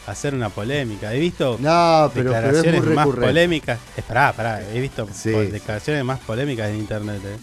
[0.06, 1.12] hacer una polémica.
[1.14, 3.80] He visto No, pero- pero es muy declaraciones más polémicas.
[3.98, 5.32] Esperá, pará, he visto Sí.
[5.32, 7.20] declaraciones más polémicas en internet.
[7.26, 7.38] eh.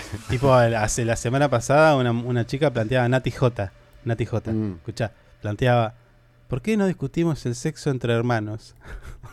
[0.28, 3.72] tipo, hace la semana pasada una, una chica planteaba Nati J.
[4.04, 4.52] Nati J.
[4.52, 4.74] Mm.
[4.76, 5.12] Escuchá,
[5.42, 5.94] planteaba,
[6.48, 8.74] ¿por qué no discutimos el sexo entre hermanos?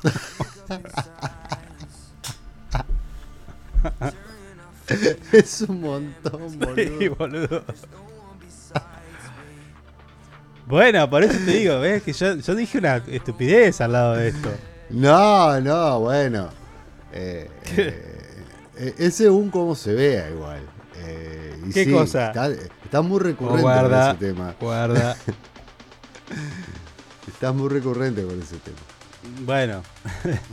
[5.32, 6.76] es un montón, boludo.
[6.76, 7.64] Sí, boludo.
[10.66, 14.30] Bueno, por eso te digo, ves que yo, yo dije una estupidez al lado de
[14.30, 14.50] esto.
[14.90, 16.50] No, no, bueno.
[17.12, 18.23] Eh, eh,
[18.78, 20.62] eh, es según cómo se vea igual.
[20.98, 22.28] Eh, y ¿Qué sí, cosa?
[22.28, 24.56] Está, está muy recurrente Oh, guarda, con ese tema.
[24.60, 25.18] guarda.
[27.28, 28.78] Estás muy recurrente con ese tema.
[29.46, 29.84] Bueno,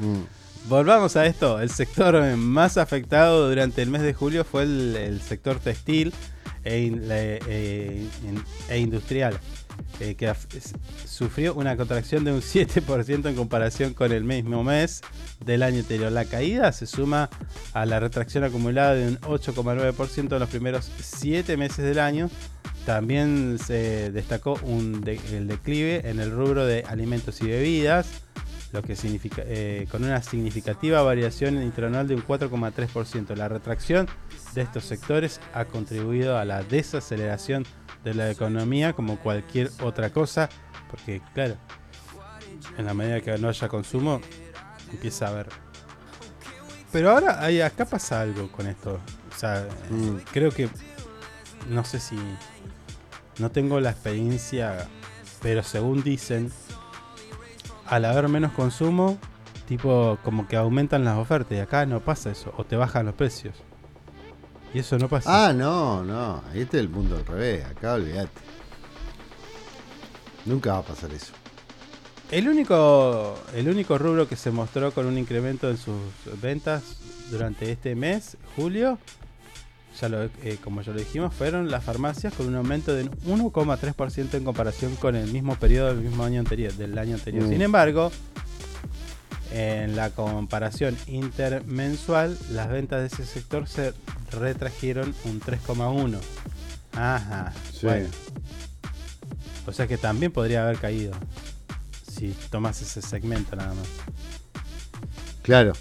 [0.00, 0.22] Mm.
[0.68, 1.60] volvamos a esto.
[1.60, 6.12] El sector más afectado durante el mes de julio fue el, el sector textil
[6.64, 8.06] e, in- e-
[8.68, 9.38] e industrial,
[10.00, 10.32] eh, que
[11.06, 15.02] sufrió una contracción de un 7% en comparación con el mismo mes
[15.44, 16.10] del año anterior.
[16.10, 17.28] La caída se suma
[17.74, 22.30] a la retracción acumulada de un 8,9% en los primeros 7 meses del año.
[22.86, 28.06] También se destacó un el declive en el rubro de alimentos y bebidas,
[28.72, 33.34] lo que significa eh, con una significativa variación interanual de un 4,3%.
[33.36, 34.08] La retracción
[34.54, 37.66] de estos sectores ha contribuido a la desaceleración
[38.04, 40.48] de la economía como cualquier otra cosa,
[40.90, 41.56] porque claro,
[42.78, 44.20] en la medida que no haya consumo,
[44.92, 45.48] empieza a haber.
[46.92, 49.00] Pero ahora hay, acá pasa algo con esto.
[49.34, 50.16] O sea, Mm.
[50.32, 50.68] creo que
[51.68, 52.16] no sé si
[53.38, 54.88] no tengo la experiencia,
[55.40, 56.50] pero según dicen,
[57.90, 59.18] al haber menos consumo,
[59.66, 63.14] tipo como que aumentan las ofertas y acá no pasa eso, o te bajan los
[63.14, 63.54] precios.
[64.72, 65.48] Y eso no pasa.
[65.48, 66.42] Ah, no, no.
[66.54, 67.64] Este es el mundo al revés.
[67.64, 68.40] Acá olvídate.
[70.46, 71.32] Nunca va a pasar eso.
[72.30, 76.00] El único, el único rubro que se mostró con un incremento en sus
[76.40, 76.98] ventas
[77.30, 78.98] durante este mes, julio,
[79.98, 84.34] ya lo, eh, como ya lo dijimos, fueron las farmacias con un aumento del 1,3%
[84.34, 87.44] en comparación con el mismo periodo del mismo año anterior, del año anterior.
[87.44, 87.48] Mm.
[87.50, 88.10] Sin embargo,
[89.52, 93.92] en la comparación intermensual, las ventas de ese sector se
[94.30, 96.18] retrajeron un 3,1.
[96.92, 97.52] Ajá.
[97.72, 97.86] Sí.
[97.86, 98.08] Bueno.
[99.66, 101.12] O sea que también podría haber caído.
[102.10, 103.86] Si tomas ese segmento nada más.
[105.42, 105.72] Claro.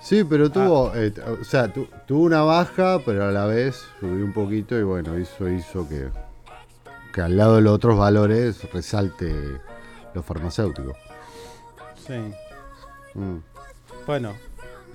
[0.00, 0.50] Sí, pero Ah.
[0.50, 4.78] tuvo, eh, o sea, tu- tuvo una baja, pero a la vez subió un poquito
[4.78, 6.08] y bueno, eso hizo que,
[7.12, 9.34] que al lado de los otros valores resalte
[10.14, 10.92] lo farmacéutico.
[12.06, 12.14] sí.
[13.14, 13.38] Mm.
[14.06, 14.34] Bueno,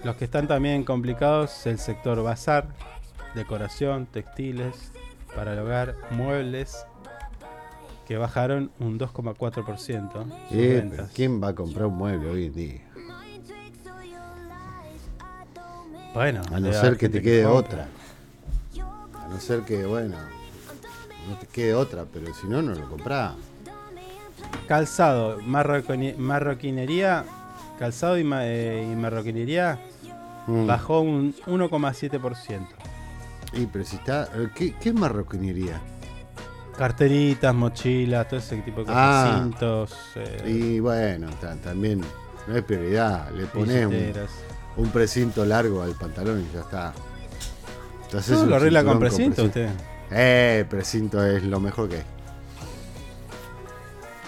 [0.04, 2.68] los que están también complicados el sector bazar,
[3.36, 4.92] decoración, textiles,
[5.36, 6.86] para el hogar, muebles,
[8.08, 10.90] que bajaron un 2,4% sus Eh.
[11.16, 12.82] ¿Quién va a comprar un mueble hoy en día?
[16.14, 17.88] Bueno, A no ser que te quede otra.
[19.24, 20.16] A no ser que, bueno,
[21.30, 23.34] no te quede otra, pero si no, no lo comprás.
[24.68, 27.24] Calzado, marroquinería,
[27.80, 29.80] calzado y, ma- eh, y marroquinería
[30.46, 30.68] Mm.
[30.68, 32.68] bajó un 1,7%.
[33.54, 34.24] Y pero si está.
[34.36, 35.80] eh, ¿Qué, qué es marroquinería?
[36.78, 39.40] Carteritas, mochilas, todo ese tipo de cosas, Ah.
[39.44, 39.96] cintos.
[40.16, 42.02] eh, Y bueno, ta- también
[42.48, 43.32] no es prioridad.
[43.32, 43.88] Le pones
[44.78, 46.94] un, precinto largo al pantalón y ya está.
[48.04, 49.70] Entonces ¿Todo un lo arregla con precinto usted?
[50.12, 52.04] Eh, precinto es lo mejor que hay.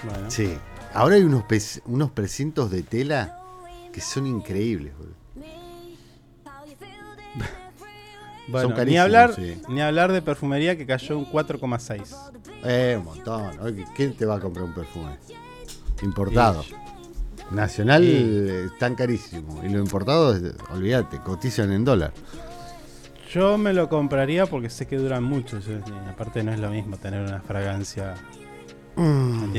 [0.04, 0.32] Bueno.
[0.32, 0.58] Sí.
[0.94, 1.44] Ahora hay unos,
[1.86, 3.40] unos precintos de tela
[3.92, 5.16] que son increíbles, boludo.
[8.48, 9.60] Bueno, ni hablar, sí.
[9.70, 12.32] ni hablar de perfumería que cayó un 4,6.
[12.64, 13.58] Eh, un montón.
[13.96, 15.18] ¿Quién te va a comprar un perfume?
[16.04, 16.64] Importado.
[17.52, 19.64] Nacional eh, están carísimos.
[19.64, 22.14] Y los importados, eh, olvídate, cotizan en dólar.
[23.32, 25.60] Yo me lo compraría porque sé que duran mucho.
[26.10, 28.16] aparte no es lo mismo tener una fragancia.
[28.96, 29.52] Mm.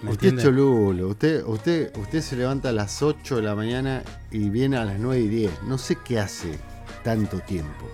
[0.00, 0.42] ¿Me Usted es entiende?
[0.44, 4.84] cholulo, usted, usted, usted se levanta a las 8 de la mañana y viene a
[4.84, 5.62] las 9 y 10.
[5.64, 6.56] No sé qué hace
[7.02, 7.86] tanto tiempo.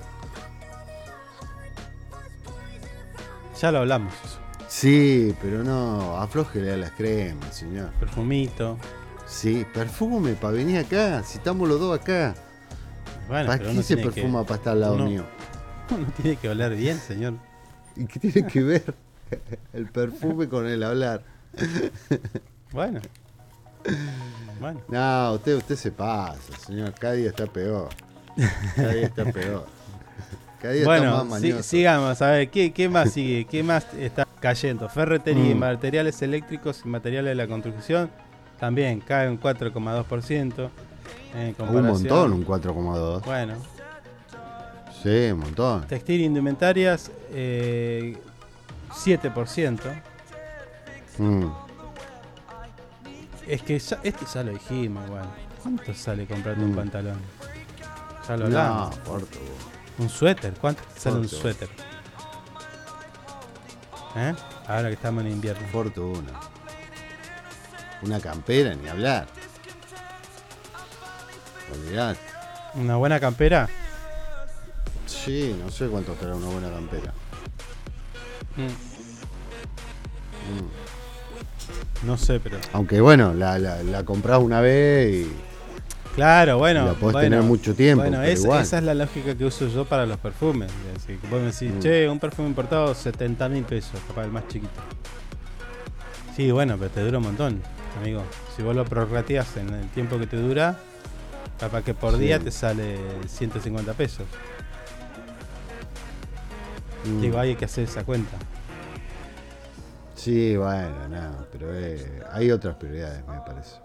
[3.60, 4.12] Ya lo hablamos.
[4.68, 7.90] Sí, pero no, aflójele a las cremas, señor.
[8.00, 8.76] Perfumito.
[9.26, 12.34] Sí, perfúme para venir acá, si estamos los dos acá.
[13.28, 15.24] Bueno, ¿Para qué se tiene que- perfuma para estar al lado uno- mío?
[15.90, 17.34] Uno tiene que oler bien, señor.
[17.96, 18.94] ¿Y qué tiene que ver
[19.72, 21.22] el perfume con el hablar?
[22.72, 23.00] Bueno.
[24.60, 24.80] Bueno.
[24.88, 26.92] No, usted, usted se pasa, señor.
[26.98, 27.88] Cada día está peor.
[28.76, 29.66] Cada día está peor.
[30.60, 31.62] Cada día está Bueno, más si- mañoso.
[31.68, 33.44] sigamos, a ver, ¿qué, qué más sigue?
[33.44, 34.88] ¿Qué más está cayendo?
[34.88, 35.58] Ferretería Mm.
[35.58, 38.10] materiales eléctricos y materiales de la construcción
[38.58, 40.70] también cae un 4,2%.
[41.34, 43.24] En Un montón, un 4,2.
[43.24, 43.54] Bueno,
[45.02, 45.86] Sí, un montón.
[45.86, 48.16] textil e indumentarias, eh,
[48.92, 49.90] 7%.
[51.18, 51.46] Mm.
[53.46, 55.24] Es que ya, este ya lo dijimos, igual.
[55.62, 56.76] ¿Cuánto sale comprarte un Mm.
[56.76, 57.18] pantalón?
[58.28, 58.96] Ya lo No, hablamos.
[59.00, 59.38] corto.
[59.98, 61.68] Un suéter, ¿cuánto sale un suéter?
[64.16, 64.34] ¿Eh?
[64.68, 65.66] Ahora que estamos en invierno.
[65.68, 66.40] Fortuna.
[68.04, 69.26] Una campera, ni hablar.
[71.72, 72.20] Olvidate.
[72.74, 73.68] Una buena campera.
[75.06, 77.12] Sí, no sé cuánto estará una buena campera.
[78.56, 78.94] Mm,
[80.44, 82.06] Mm.
[82.06, 82.58] No sé, pero.
[82.74, 85.32] Aunque bueno, la, la, la comprás una vez y.
[86.14, 86.84] Claro, bueno.
[86.84, 89.86] La podés bueno, tener mucho tiempo, Bueno, es- esa es la lógica que uso yo
[89.86, 90.70] para los perfumes.
[91.06, 91.78] Que vos me decís, Mm.
[91.80, 94.82] che, un perfume importado, 70 mil pesos, capaz el más chiquito.
[96.36, 97.62] Sí, bueno, pero te dura un montón,
[98.00, 98.22] amigo.
[98.56, 100.76] Si vos lo prorrateas en el tiempo que te dura,
[101.58, 102.18] capaz que por Sí.
[102.20, 102.96] día te sale
[103.26, 104.26] 150 pesos.
[107.04, 107.20] Mm.
[107.20, 108.36] Digo, hay que hacer esa cuenta.
[110.14, 113.76] Sí, bueno, nada, pero eh, hay otras prioridades, me parece.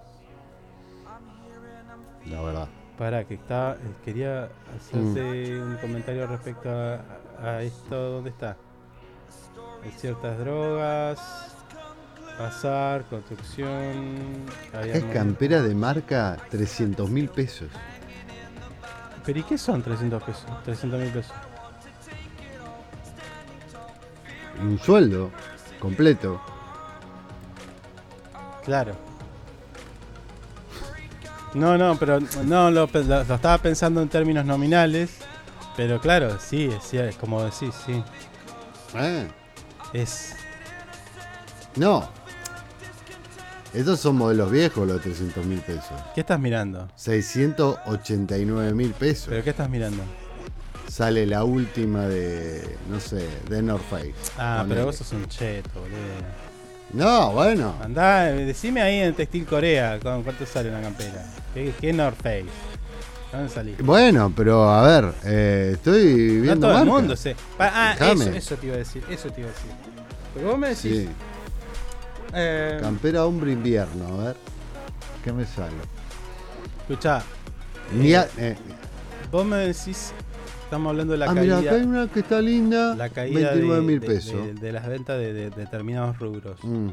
[2.28, 2.68] La verdad.
[2.98, 7.02] Para que está, eh, quería hacerte un comentario respecto a,
[7.42, 8.56] a esto, ¿dónde está?
[9.84, 11.56] Hay ciertas drogas,
[12.40, 14.46] pasar, construcción.
[14.86, 17.68] Es campera de marca 300 mil pesos.
[19.26, 20.46] ¿Pero y qué son 300 pesos?
[20.64, 21.34] 300 mil pesos.
[24.62, 25.32] Un sueldo
[25.80, 26.42] completo.
[28.64, 28.96] Claro.
[31.54, 35.18] No, no, pero no lo, pe- lo- lo estaba pensando en términos nominales.
[35.76, 38.04] Pero claro, sí, es, como decís, sí.
[38.96, 39.24] Ah,
[39.94, 40.36] Es.
[41.76, 42.18] no.
[43.74, 45.92] Esos son modelos viejos, los 300 mil pesos.
[46.16, 46.88] ¿Qué estás mirando?
[46.96, 49.28] 689 mil pesos.
[49.30, 50.04] ¿Pero qué estás mirando?
[50.88, 54.16] Sale la última de, no sé, de North Face.
[54.40, 55.98] Ah, pero vos sos un cheto, boludo.
[56.94, 57.76] No, bueno.
[57.84, 61.24] Andá, decime ahí en Textil Corea cuánto sale una campera.
[61.54, 62.46] ¿Qué, qué North Face?
[63.32, 63.76] ¿Dónde salí?
[63.84, 67.16] Bueno, pero a ver, eh, estoy No viendo todo el mundo.
[67.56, 69.72] Pa- ah, eso, eso te iba a decir, eso te iba a decir.
[70.34, 70.82] Pero vos me decís.
[70.82, 71.10] Sí,
[72.34, 74.38] eh, campera hombre invierno, a ver.
[75.24, 75.74] ¿Qué me sale?
[76.82, 77.22] escuchá,
[77.94, 78.56] Ni eh, eh,
[79.32, 80.12] vos me decís,
[80.64, 81.58] estamos hablando de la ah, caída.
[81.60, 82.96] mira, acá hay una que está linda.
[82.96, 84.46] la caída 29 de, mil pesos.
[84.46, 86.64] de- de las ventas de, de- de determinados rubros.
[86.64, 86.90] Mm.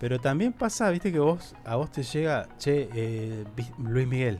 [0.00, 3.44] Pero también pasa, viste que vos a vos te llega, che, eh,
[3.78, 4.38] Luis Miguel.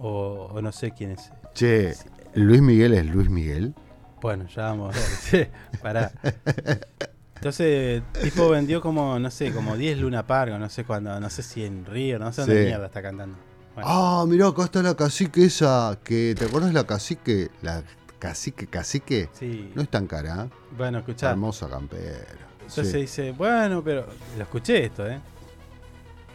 [0.00, 1.32] O, o no sé quién es.
[1.54, 1.94] Che,
[2.34, 3.74] Luis Miguel es Luis Miguel.
[4.20, 5.08] Bueno, ya vamos a ver.
[5.08, 5.46] Sí,
[5.82, 6.10] pará.
[7.38, 11.30] Entonces, tipo vendió como, no sé, como 10 Luna Park, o no sé cuándo, no
[11.30, 12.66] sé si en Río, no sé dónde Sí.
[12.66, 13.36] mierda está cantando.
[13.74, 15.98] Bueno, Ah, mirá, acá está la cacique esa.
[16.02, 17.48] que ¿Te acuerdas la cacique?
[17.62, 17.82] La
[18.18, 19.28] cacique, cacique.
[19.32, 19.70] sí.
[19.74, 20.50] No es tan cara, ¿eh?
[20.76, 21.30] Bueno, escuchá.
[21.30, 22.18] Hermosa campera.
[22.60, 22.98] Entonces Sí.
[22.98, 24.04] dice, bueno, pero.
[24.36, 25.20] Lo escuché esto, ¿eh?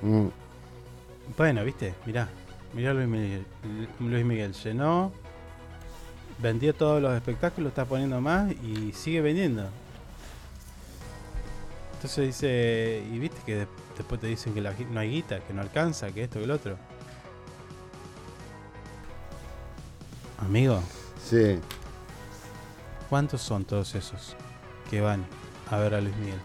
[0.01, 0.27] Mm.
[1.37, 2.29] Bueno, viste, mirá.
[2.73, 3.45] Mirá Luis Miguel.
[3.99, 5.11] Luis Miguel llenó.
[6.39, 9.69] Vendió todos los espectáculos, está poniendo más y sigue vendiendo.
[12.03, 13.67] Entonces dice, y viste que de-
[13.97, 16.51] después te dicen que la no hay guita, que no alcanza, que esto, que el
[16.51, 16.75] otro.
[20.37, 20.81] Amigo,
[21.29, 21.59] Sí.
[23.09, 24.35] ¿cuántos son todos esos
[24.89, 25.25] que van
[25.71, 26.39] a ver a Luis Miguel?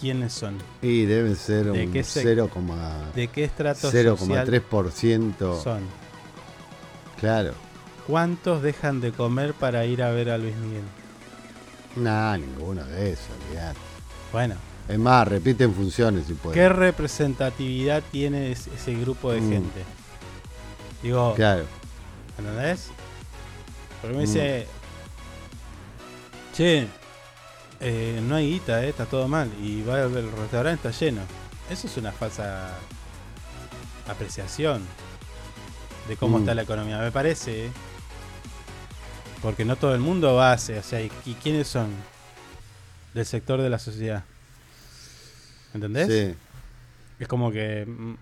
[0.00, 0.58] ¿Quiénes son?
[0.82, 2.48] Y deben ser ¿De un qué se- 0,
[3.12, 5.60] ¿De qué estrato social 0,3%.
[5.64, 5.80] son?
[7.18, 7.54] Claro.
[8.06, 10.84] ¿Cuántos dejan de comer para ir a ver a Luis Miguel?
[11.96, 13.93] Nah, ninguno de esos, olvidate.
[14.34, 14.56] Bueno,
[14.88, 16.60] Es más, repiten funciones si pueden.
[16.60, 19.48] ¿qué representatividad tiene es- ese grupo de Mm.
[19.48, 19.84] gente?
[21.04, 21.62] Digo, Claro.
[22.36, 22.88] ¿entendés?
[24.02, 24.26] Porque me Mm.
[24.26, 24.66] dice,
[26.52, 26.88] che,
[27.78, 29.48] eh, no hay guita, eh, está todo mal.
[29.62, 31.20] Y va el restaurante está lleno.
[31.70, 32.72] Eso es una falsa
[34.08, 34.82] apreciación
[36.08, 36.40] de cómo Mm.
[36.40, 37.66] está la economía, me parece.
[37.66, 37.70] eh.
[39.40, 41.90] Porque no todo el mundo va a hacer, o sea, ¿y, y quiénes son
[43.14, 44.24] del sector de la sociedad?
[45.72, 46.06] ¿Entendés?
[46.08, 46.34] Sí.
[47.18, 48.14] Es como que mm,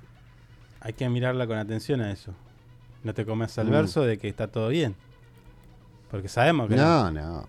[0.81, 2.33] hay que mirarla con atención a eso.
[3.05, 3.71] No te comes al Mm.
[3.71, 4.95] verso de que está todo bien.
[6.11, 7.45] Porque sabemos que No, no.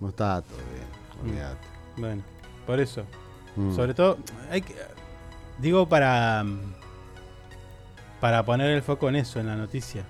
[0.00, 1.30] No está todo bien.
[1.30, 1.66] olvídate.
[1.96, 2.22] Bueno,
[2.66, 3.04] por eso.
[3.56, 3.74] Mm.
[3.74, 4.18] Sobre todo,
[4.50, 4.74] hay que,
[5.58, 6.74] digo para mm,
[8.20, 10.04] para poner el foco en eso, en la noticia.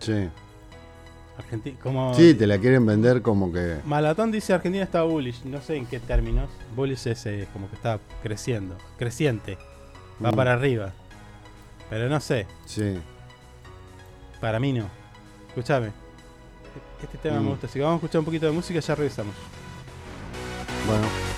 [0.00, 0.28] Sí.
[1.38, 3.78] Argenti- como Sí, te la quieren vender como que.
[3.84, 6.50] Malatón dice Argentina está bullish, no sé en qué términos.
[6.76, 9.56] Bullish es eh, como que está creciendo, creciente,
[10.24, 10.36] va Mm.
[10.36, 10.92] para arriba.
[11.88, 12.98] Pero no sé, Sí.
[14.40, 14.86] para mí no.
[15.48, 15.90] Escúchame.
[17.02, 17.44] Este tema Mm.
[17.44, 19.34] me gusta, así que vamos a escuchar un poquito de música y ya regresamos.
[20.86, 21.31] Bueno.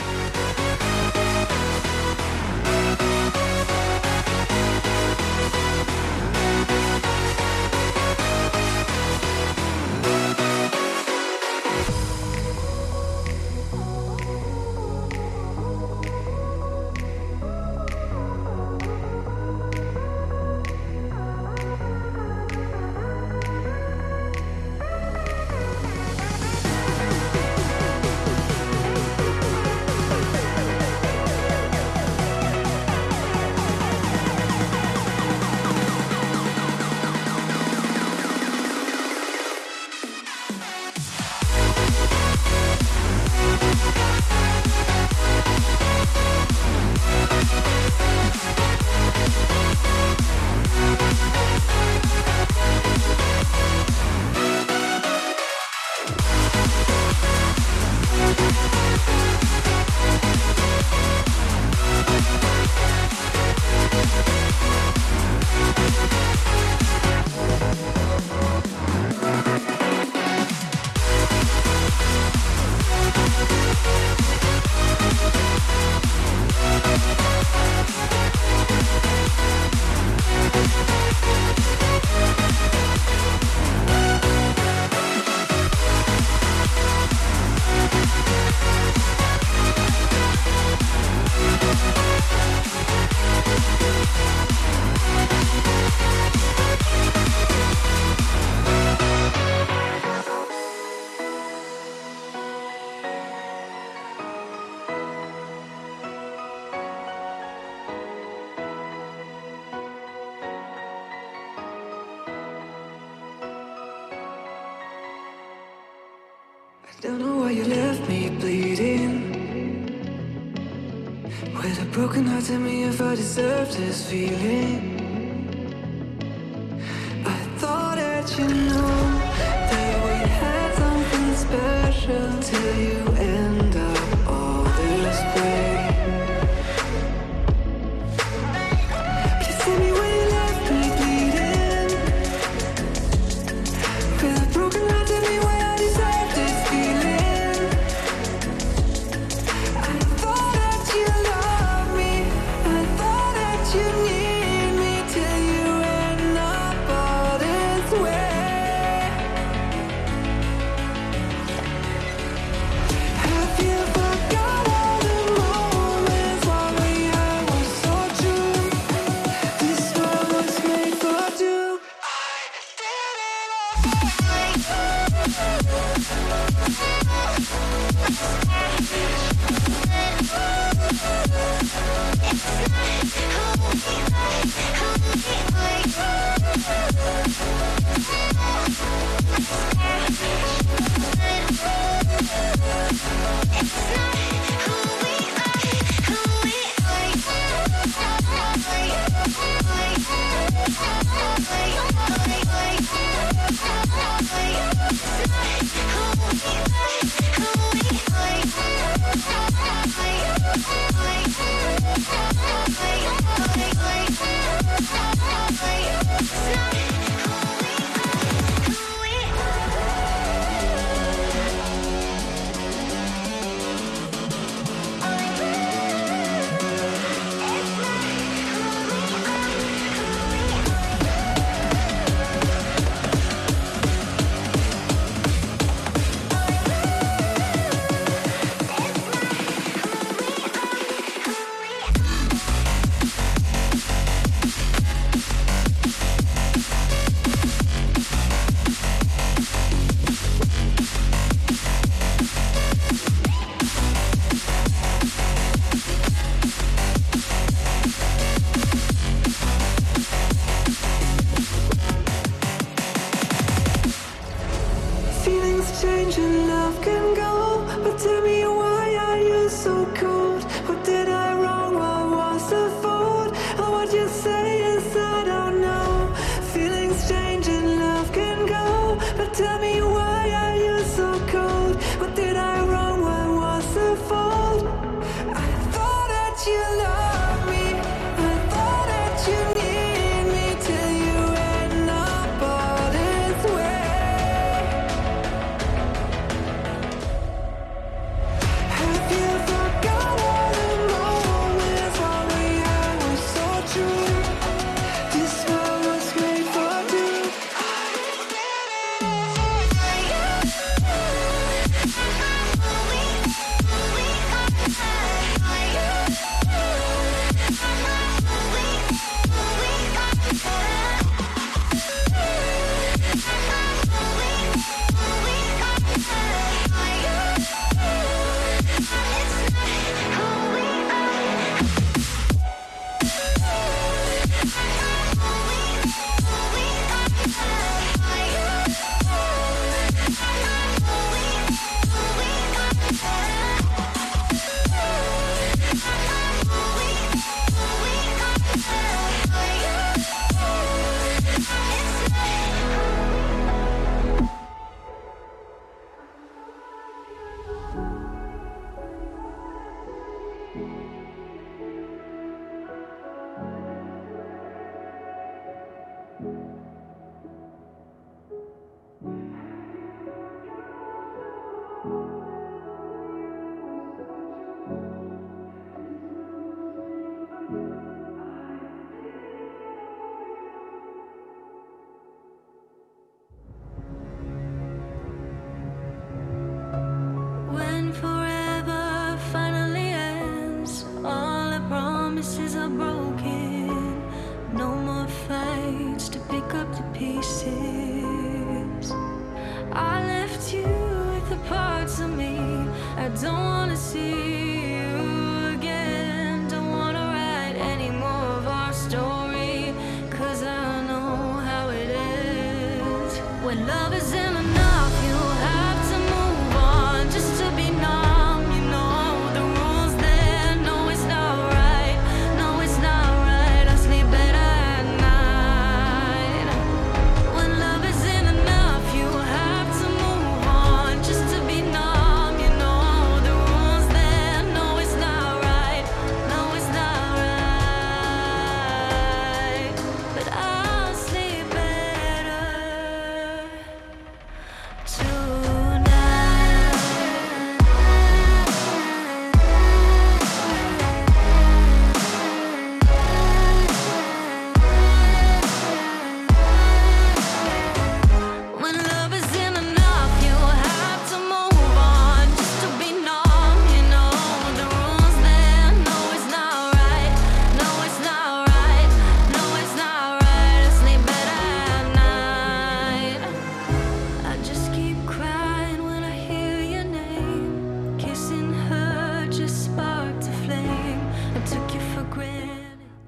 [124.15, 124.53] Feeling.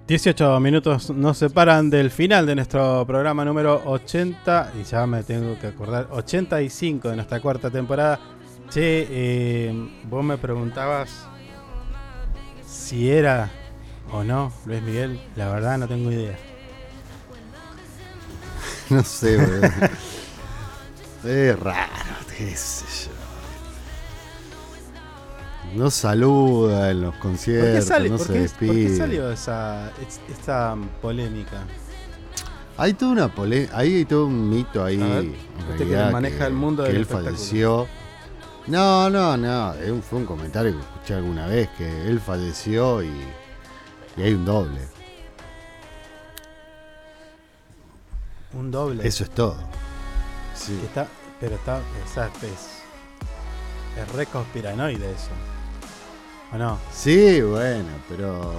[0.07, 4.73] 18 minutos nos separan del final de nuestro programa número 80.
[4.81, 6.07] Y ya me tengo que acordar.
[6.12, 8.20] 85 de nuestra cuarta temporada.
[8.70, 11.27] Che, eh, vos me preguntabas
[12.65, 13.51] si era
[14.12, 15.20] o no Luis Miguel.
[15.35, 16.37] La verdad no tengo idea.
[18.89, 19.35] No sé,
[21.24, 21.91] es raro,
[22.39, 23.15] qué sé yo.
[25.74, 28.97] No saluda en los ¿Por qué, conciertos, sale- no por se qué- por qué despide.
[28.97, 31.64] salió esa, es- esta polémica?
[32.78, 34.97] Hay toda una pole hay todo un mito ahí.
[34.98, 35.34] Ver, en
[35.70, 37.86] usted que maneja el mundo que del él falleció.
[38.66, 39.74] No, no, no.
[40.09, 43.10] fue un comentario que escuché alguna vez que él falleció y,
[44.16, 44.80] y hay un doble.
[48.55, 49.06] Un doble.
[49.06, 49.56] Eso es todo.
[50.55, 50.78] Sí.
[50.84, 51.06] Está,
[51.40, 52.82] pero está, exacto, es,
[54.02, 55.30] es re conspiranoide eso.
[56.52, 56.78] ¿O no?
[56.93, 58.52] Sí, bueno, pero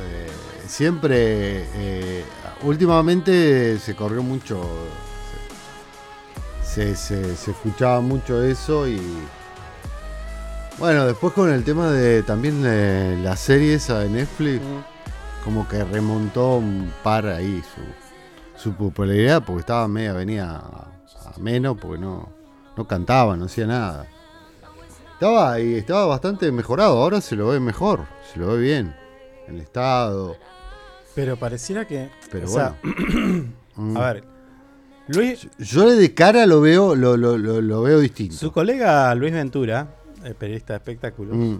[0.00, 0.28] eh,
[0.66, 2.24] siempre, eh,
[2.62, 4.60] últimamente se corrió mucho,
[6.62, 9.00] se, se- se escuchaba mucho eso y
[10.78, 14.60] bueno, después con el tema de también eh, la serie esa de Netflix,
[15.44, 17.62] como que remontó un par ahí
[18.56, 20.88] su, su popularidad porque estaba media, venía a,
[21.34, 22.28] a menos porque no,
[22.76, 24.06] no cantaba, no hacía nada.
[25.14, 28.94] Estaba ahí, estaba bastante mejorado, ahora se lo ve mejor, se lo ve bien.
[29.48, 30.36] El estado.
[31.14, 32.10] Pero pareciera que.
[32.30, 32.76] Pero o sea,
[33.76, 33.96] Mm.
[33.96, 34.24] a ver.
[35.08, 35.48] Luis.
[35.58, 38.36] Yo de cara lo veo, lo, lo, lo, lo veo distinto.
[38.36, 41.36] Su colega Luis Ventura, el periodista de espectáculos.
[41.36, 41.56] Mm.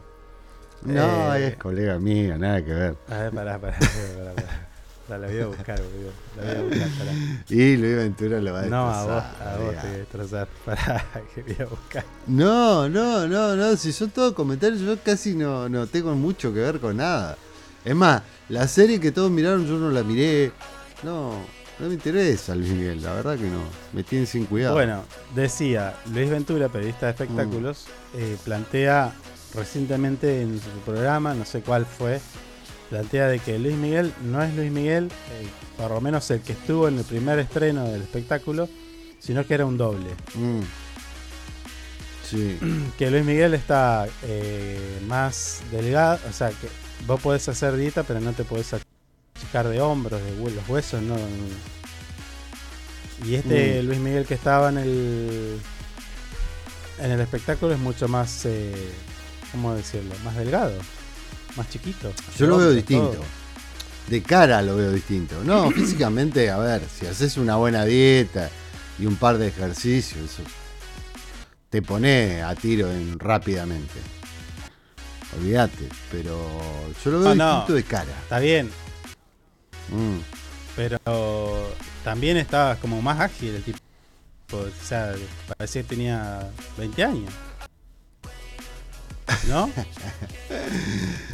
[0.82, 2.96] No, eh, es colega mío, nada que ver.
[3.08, 3.78] A ver, pará, pará.
[3.78, 4.68] pará, pará.
[5.08, 6.10] La, la voy a buscar, boludo.
[6.36, 7.12] La voy a buscar, pará.
[7.50, 9.98] Y Luis Ventura lo va a No, a vos, destrozar, a vos te voy a
[9.98, 10.48] destrozar.
[10.64, 11.04] Pará,
[11.34, 12.04] que voy a buscar.
[12.26, 16.60] No, no, no, no, si son todos comentarios, yo casi no, no tengo mucho que
[16.60, 17.36] ver con nada.
[17.84, 20.52] Es más, la serie que todos miraron yo no la miré.
[21.02, 21.32] No,
[21.78, 23.60] no me interesa Luis Miguel, la verdad que no.
[23.92, 24.74] Me tienen sin cuidado.
[24.74, 25.04] Bueno,
[25.34, 28.18] decía Luis Ventura, periodista de espectáculos, Mm.
[28.18, 29.12] eh, plantea
[29.54, 32.20] recientemente en su programa, no sé cuál fue,
[32.94, 35.46] plantea de que Luis Miguel no es Luis Miguel, eh,
[35.76, 38.68] por lo menos el que estuvo en el primer estreno del espectáculo,
[39.18, 40.10] sino que era un doble.
[40.34, 40.60] Mm.
[42.22, 42.56] Sí.
[42.96, 46.68] Que Luis Miguel está eh, más delgado, o sea, que
[47.04, 51.16] vos podés hacer dieta, pero no te podés achicar de hombros, de los huesos, no.
[53.26, 53.86] Y este Mm.
[53.86, 55.58] Luis Miguel que estaba en el
[57.00, 58.72] en el espectáculo es mucho más, eh,
[59.50, 60.14] ¿cómo decirlo?
[60.24, 60.78] Más delgado,
[61.56, 62.12] más chiquito.
[62.38, 63.10] Yo lo veo distinto.
[63.12, 63.24] todo.
[64.08, 65.42] De cara lo veo distinto.
[65.44, 68.50] No, físicamente, a ver, si haces una buena dieta
[68.98, 70.42] y un par de ejercicios, eso
[71.70, 73.94] te pone a tiro en, rápidamente.
[75.38, 76.38] Olvídate, pero
[77.04, 78.12] yo lo veo No, no, distinto de cara.
[78.22, 78.70] Está bien,
[79.90, 80.18] Mm.
[80.76, 81.68] pero
[82.04, 83.78] también estaba como más ágil el tipo.
[84.52, 85.14] O sea,
[85.58, 86.48] parecía que tenía
[86.78, 87.30] 20 años.
[89.48, 89.70] ¿No?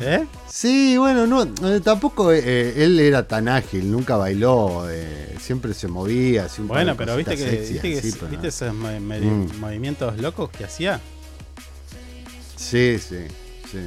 [0.01, 0.27] ¿Eh?
[0.49, 5.89] Sí, bueno, no, eh, tampoco eh, él era tan ágil, nunca bailó, eh, siempre se
[5.89, 6.47] movía.
[6.49, 8.49] par Bueno, pero viste que, sexy, viste, que- así, pero viste no.
[8.49, 9.61] esos Mm.
[9.61, 11.01] movimientos locos que hacía.
[12.57, 13.25] Sí, sí,
[13.71, 13.79] sí.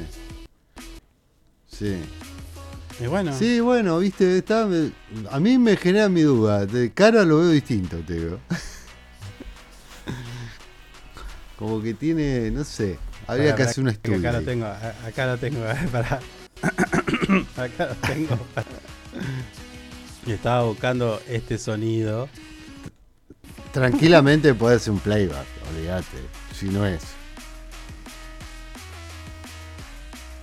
[1.70, 1.96] Sí.
[3.00, 3.36] Y bueno.
[3.36, 4.68] Sí, bueno, viste, está,
[5.30, 6.64] a mí me genera mi duda.
[6.66, 8.38] De cara lo veo distinto, te digo.
[11.58, 14.18] Como que tiene, no sé, habría que hacer un estudio.
[14.18, 14.66] Acá lo tengo,
[15.06, 15.60] acá lo tengo,
[15.92, 16.20] pará.
[17.56, 18.38] acá lo tengo.
[20.26, 22.28] estaba buscando este sonido.
[23.72, 26.18] Tranquilamente puede ser un playback, olvídate.
[26.58, 27.02] Si no es.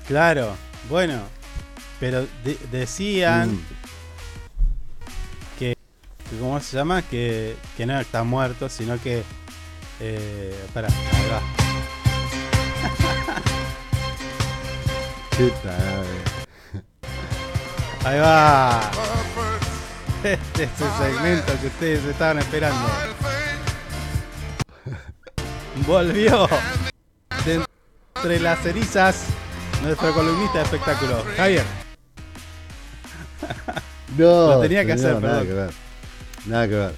[0.08, 0.56] Claro,
[0.90, 1.22] bueno.
[2.00, 3.62] Pero de- decían Mm.
[5.60, 5.76] que,
[6.30, 7.02] que ¿Cómo se llama?
[7.04, 9.24] Que, que no está muerto, sino que.
[10.03, 11.41] Eh, pará, ahí va.
[18.03, 18.82] Ahí va.
[20.23, 22.88] Este es el segmento que ustedes estaban esperando.
[25.88, 26.48] Volvió
[27.45, 27.64] de
[28.15, 29.26] entre las cerizas
[29.84, 31.65] nuestro columnista de espectáculo, Javier.
[34.18, 35.48] No, Lo tenía que hacer, nada perdón.
[35.48, 35.69] que ver.
[36.45, 36.91] Nada que ver.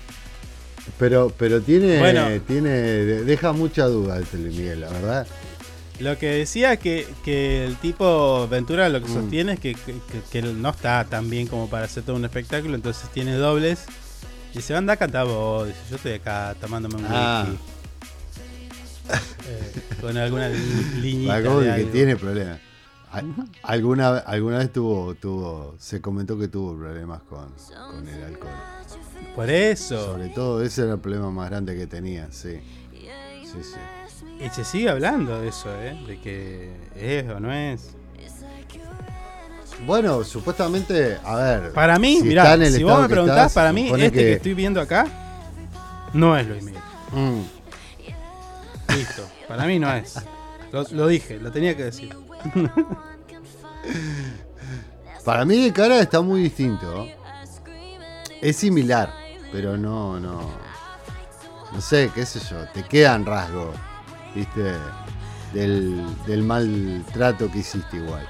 [1.04, 2.26] Pero, pero tiene, Bueno.
[2.48, 5.28] tiene, de- deja mucha duda este Miguel, la verdad.
[6.00, 9.14] Lo que decía que, que el tipo Ventura lo que Mm.
[9.14, 9.76] sostiene es que,
[10.32, 13.84] que- no está tan bien como para hacer todo un espectáculo, entonces tiene dobles.
[14.54, 17.48] Y se anda a cantar vos, dice, yo estoy acá tomándome un Ah.
[17.50, 17.60] whisky.
[19.50, 22.60] Eh, con alguna de que tiene problemas.
[23.62, 27.50] Alguna, alguna vez tuvo, tuvo, se comentó que tuvo problemas con,
[27.92, 28.52] con el alcohol.
[29.36, 30.14] Por eso.
[30.14, 32.60] Sobre todo ese era el problema más grande que tenía, sí.
[33.44, 34.44] Sí, sí.
[34.44, 35.98] Y se sigue hablando de eso, ¿eh?
[36.08, 37.96] De que es o no es.
[39.86, 41.74] Bueno, supuestamente, a ver.
[41.74, 44.34] Para mí, si mirá, si vos me preguntás, para mí, este que...
[44.34, 45.08] estoy viendo acá
[46.14, 46.82] no es Luis Miguel.
[47.12, 47.42] Mm.
[48.96, 50.16] Listo, para mí no es.
[50.72, 52.16] Lo, lo dije, lo tenía que decir.
[55.26, 57.08] Para mí de cara está muy distinto.
[58.44, 59.10] Es similar,
[59.54, 60.52] pero no, no.
[61.72, 63.74] No sé, qué sé yo, te quedan rasgos,
[64.36, 64.74] viste,
[65.54, 68.28] del, del maltrato que hiciste igual.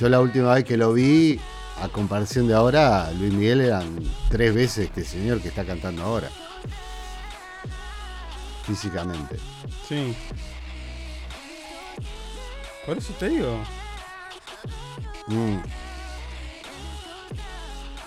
[0.00, 1.38] Yo la última vez que lo vi,
[1.80, 6.28] a comparación de ahora, Luis Miguel eran tres veces este señor que está cantando ahora.
[8.64, 9.36] Físicamente.
[9.88, 10.12] Sí.
[12.84, 13.60] Por eso te digo.
[15.28, 15.58] Mm.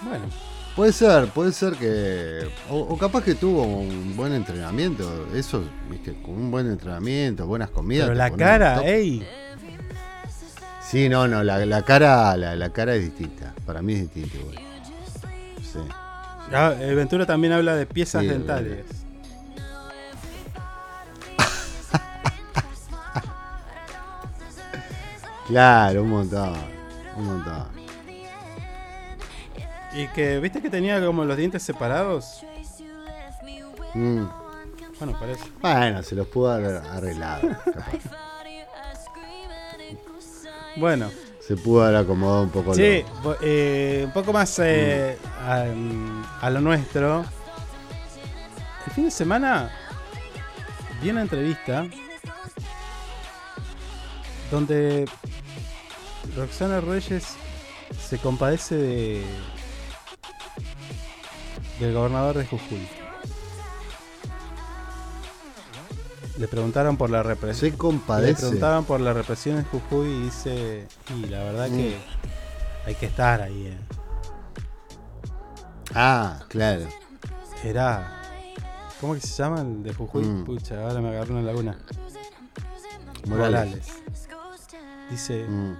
[0.01, 0.48] Bueno.
[0.79, 2.47] Puede ser, puede ser que.
[2.69, 5.27] O, o capaz que tuvo un buen entrenamiento.
[5.35, 8.07] Eso, viste, con un buen entrenamiento, buenas comidas.
[8.07, 9.27] Pero la cara, ey.
[10.81, 13.53] Sí, no, no, la, la cara la, la cara es distinta.
[13.65, 14.55] Para mí es distinta igual.
[15.61, 15.79] Sí.
[16.53, 18.85] Ah, eh, Ventura también habla de piezas Sí, dentales.
[25.45, 26.53] Claro, un montón.
[27.17, 27.78] Un montón.
[29.93, 32.43] Y que, ¿viste que tenía como los dientes separados?
[33.93, 34.23] Mm.
[34.99, 35.43] Bueno, parece.
[35.61, 37.49] Bueno, se los pudo haber arreglado.
[40.77, 41.09] Bueno.
[41.45, 45.65] Se pudo haber acomodado un poco Sí, lo- eh, un poco más eh, a,
[46.45, 47.25] a lo nuestro.
[48.85, 49.71] El fin de semana
[51.01, 51.87] vi una entrevista
[54.51, 55.05] donde
[56.35, 57.25] Roxana Reyes
[57.99, 59.23] se compadece de
[61.79, 62.87] del gobernador de Jujuy.
[66.37, 67.71] Le preguntaron por la represión.
[67.71, 68.31] Se compadece.
[68.31, 70.87] Le preguntaron por la represión en Jujuy y dice,
[71.17, 71.97] y la verdad que
[72.85, 73.67] hay que estar ahí.
[73.67, 73.77] eh".
[75.93, 76.87] Ah, claro.
[77.63, 78.21] Era.
[79.01, 80.23] ¿Cómo que se llama el de Jujuy?
[80.23, 80.45] Mm.
[80.45, 81.77] Pucha, ahora me agarró una laguna.
[83.27, 83.87] Morales.
[85.09, 85.45] Dice.
[85.47, 85.75] Mm.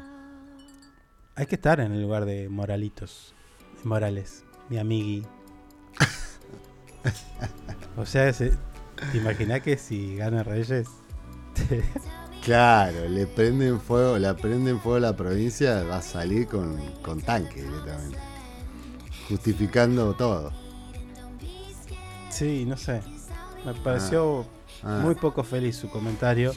[1.36, 3.34] Hay que estar en el lugar de Moralitos.
[3.82, 5.26] de Morales, mi amigui.
[7.98, 8.54] o sea, se-
[9.12, 10.88] ¿te imaginas que si gana Reyes?
[12.44, 17.22] Claro, le prenden fuego, le prenden fuego a la provincia, va a salir con, con
[17.22, 18.18] tanque directamente.
[19.28, 20.52] Justificando todo.
[22.30, 23.02] sí, no sé.
[23.66, 24.46] Me pareció
[24.82, 25.02] Ah.
[25.04, 26.54] muy poco feliz su comentario.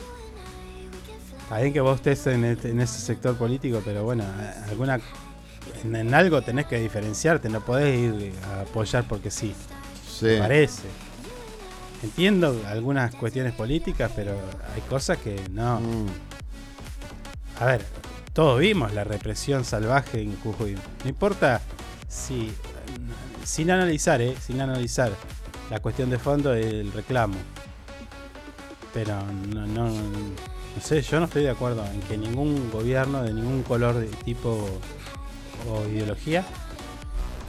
[1.42, 4.24] Está bien que vos estés en, este- en ese sector político, pero bueno,
[4.70, 5.00] alguna
[5.82, 9.52] en, en algo tenés que diferenciarte, no podés ir a apoyar porque sí.
[10.22, 10.34] Sí.
[10.34, 10.82] Me parece.
[12.02, 14.32] Entiendo algunas cuestiones políticas, pero
[14.74, 15.80] hay cosas que no.
[15.80, 16.06] Mm.
[17.60, 17.84] A ver,
[18.32, 20.74] todos vimos la represión salvaje en Jujuy.
[21.04, 21.60] No importa
[22.08, 22.52] si.
[23.44, 24.34] Sin analizar, ¿eh?
[24.40, 25.12] Sin analizar
[25.70, 27.34] la cuestión de fondo del reclamo.
[28.94, 29.20] Pero
[29.52, 33.62] no, no, no sé, yo no estoy de acuerdo en que ningún gobierno de ningún
[33.62, 34.68] color de tipo
[35.68, 36.44] o ideología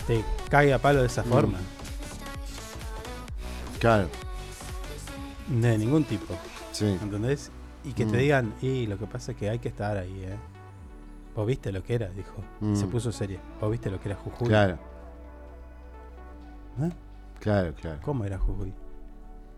[0.08, 1.30] te cague a palo de esa Mm.
[1.30, 1.58] forma.
[3.84, 4.08] Claro.
[5.50, 6.34] De ningún tipo.
[6.72, 6.98] Sí.
[7.02, 7.52] ¿Entendés?
[7.84, 8.18] Y que te Mm.
[8.20, 10.38] digan, y lo que pasa es que hay que estar ahí, ¿eh?
[11.36, 12.42] Vos viste lo que era, dijo.
[12.62, 12.76] Mm.
[12.78, 13.40] Se puso serio.
[13.60, 14.48] Vos viste lo que era Jujuy.
[14.48, 14.80] Claro.
[16.82, 16.92] ¿Eh?
[17.42, 18.00] Claro, claro.
[18.04, 18.72] ¿Cómo era Jujuy?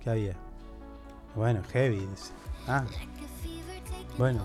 [0.04, 0.34] ¿Qué había?
[1.36, 2.00] Bueno, heavy.
[2.00, 2.32] dice.
[2.68, 2.84] Ah.
[4.18, 4.42] Bueno.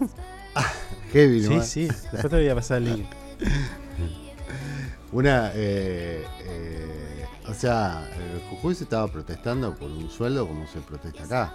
[1.12, 1.62] Heavy, Sí, ¿no?
[1.62, 1.86] sí.
[1.86, 3.06] Después te voy a pasar el link.
[5.12, 7.13] Una, eh, eh,
[7.48, 11.54] o sea, eh, Jujuy se estaba protestando por un sueldo como se protesta acá.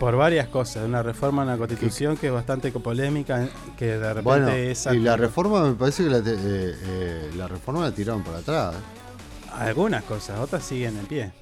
[0.00, 0.84] Por varias cosas.
[0.84, 4.98] Una reforma en la constitución que es bastante polémica, que de repente Bueno, es y
[4.98, 8.74] la reforma me parece que la, eh, eh, la reforma la tiraron para atrás.
[8.74, 9.50] ¿eh?
[9.52, 11.32] Algunas cosas, otras siguen en pie.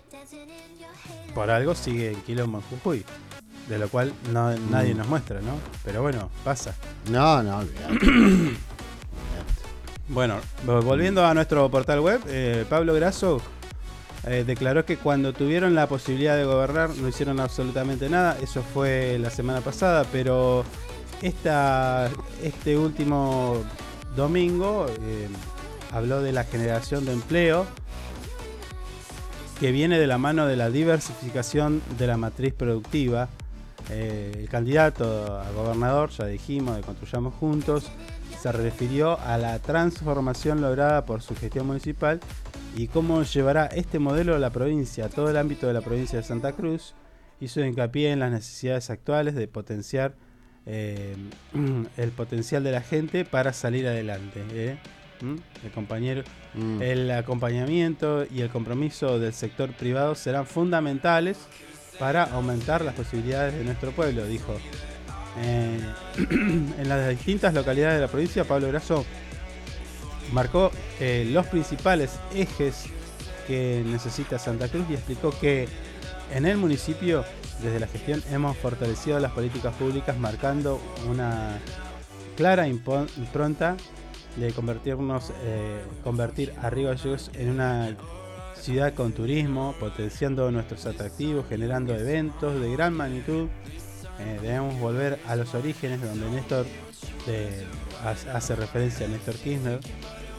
[1.35, 3.05] Por algo sigue el quilombo en Jujuy.
[3.69, 4.99] De lo cual no, nadie Mm.
[4.99, 5.53] nos muestra, ¿no?
[5.85, 6.75] Pero bueno, pasa.
[7.11, 7.63] No, no.
[10.09, 13.41] Bueno, vo- volviendo a nuestro portal web, eh, Pablo Grasso
[14.27, 18.37] eh, declaró que cuando tuvieron la posibilidad de gobernar no hicieron absolutamente nada.
[18.43, 20.65] Eso fue la semana pasada, pero
[21.23, 22.11] esta,
[22.43, 23.63] este último
[24.17, 25.29] domingo eh,
[25.93, 27.67] habló de la generación de empleo
[29.61, 33.29] que viene de la mano de la diversificación de la matriz productiva.
[33.91, 37.85] El candidato a gobernador, ya dijimos, de Construyamos Juntos,
[38.43, 42.21] se refirió a la transformación lograda por su gestión municipal
[42.77, 46.19] y cómo llevará este modelo a la provincia, a todo el ámbito de la provincia
[46.19, 46.95] de Santa Cruz.
[47.41, 50.15] Hizo hincapié en las necesidades actuales de potenciar
[50.67, 51.17] eh,
[51.97, 54.43] el potencial de la gente para salir adelante.
[54.53, 54.79] ¿eh?
[55.21, 55.37] ¿Mm?
[55.65, 56.23] El compañero,
[56.55, 56.83] Mm.
[56.83, 61.39] el acompañamiento y el compromiso del sector privado serán fundamentales
[61.99, 64.57] para aumentar las posibilidades de nuestro pueblo, dijo.
[65.39, 65.81] Eh,
[66.79, 69.05] en las distintas localidades de la provincia, Pablo Grasso
[70.33, 72.87] marcó eh, los principales ejes
[73.47, 75.69] que necesita Santa Cruz y explicó que
[76.33, 77.25] en el municipio,
[77.63, 81.59] desde la gestión, hemos fortalecido las políticas públicas marcando una
[82.37, 83.77] clara impronta
[84.37, 86.91] de convertirnos, eh, convertir a Río
[87.35, 87.95] en una
[88.55, 93.49] ciudad con turismo, potenciando nuestros atractivos, generando eventos de gran magnitud.
[94.19, 96.67] Eh, debemos volver a los orígenes donde Néstor
[97.27, 97.65] eh,
[98.05, 99.81] ha- hace referencia a Néstor Kirchner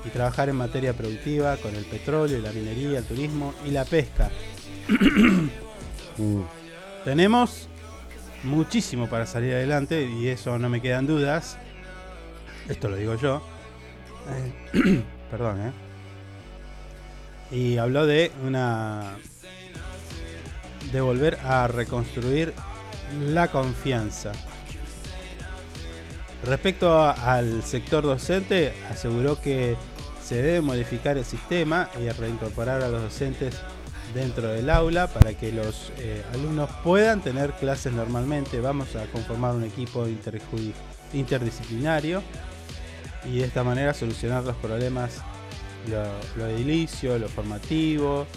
[0.06, 4.30] y trabajar en materia productiva con el petróleo, la minería, el turismo y la pesca.
[6.18, 6.42] Mm.
[7.06, 7.68] Tenemos
[8.44, 11.58] muchísimo para salir adelante y eso no me quedan dudas.
[12.70, 13.42] Esto lo digo yo.
[14.74, 15.72] Eh, perdón, ¿eh?
[17.52, 19.16] Y habló de una.
[20.92, 22.54] de volver a reconstruir
[23.20, 24.32] la confianza.
[26.46, 29.78] Respecto al sector docente, aseguró que
[30.22, 33.56] se debe modificar el sistema y reincorporar a los docentes
[34.14, 38.60] dentro del aula para que los eh, alumnos puedan tener clases normalmente.
[38.60, 40.06] Vamos a conformar un equipo
[41.14, 42.22] interdisciplinario
[43.26, 45.22] y de esta manera solucionar los problemas,
[45.90, 46.04] lo,
[46.38, 48.28] lo edilicio, lo formativo.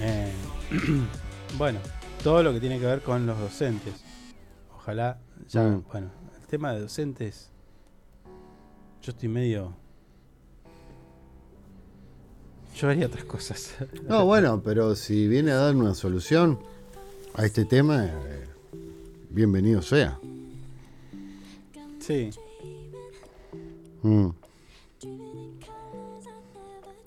[0.00, 0.30] eh,
[1.56, 1.80] bueno,
[2.22, 3.94] todo lo que tiene que ver con los docentes.
[4.74, 5.18] Ojalá
[5.48, 5.84] ya, Mm.
[5.90, 6.10] bueno,
[6.40, 7.50] el tema de docentes,
[9.02, 9.72] yo estoy medio...
[12.76, 13.74] Yo haría otras cosas.
[14.08, 16.58] No, bueno, pero si viene a dar una solución
[17.34, 18.44] a este tema, eh,
[19.30, 20.18] bienvenido sea.
[22.00, 22.30] Sí.
[24.02, 24.28] Mm.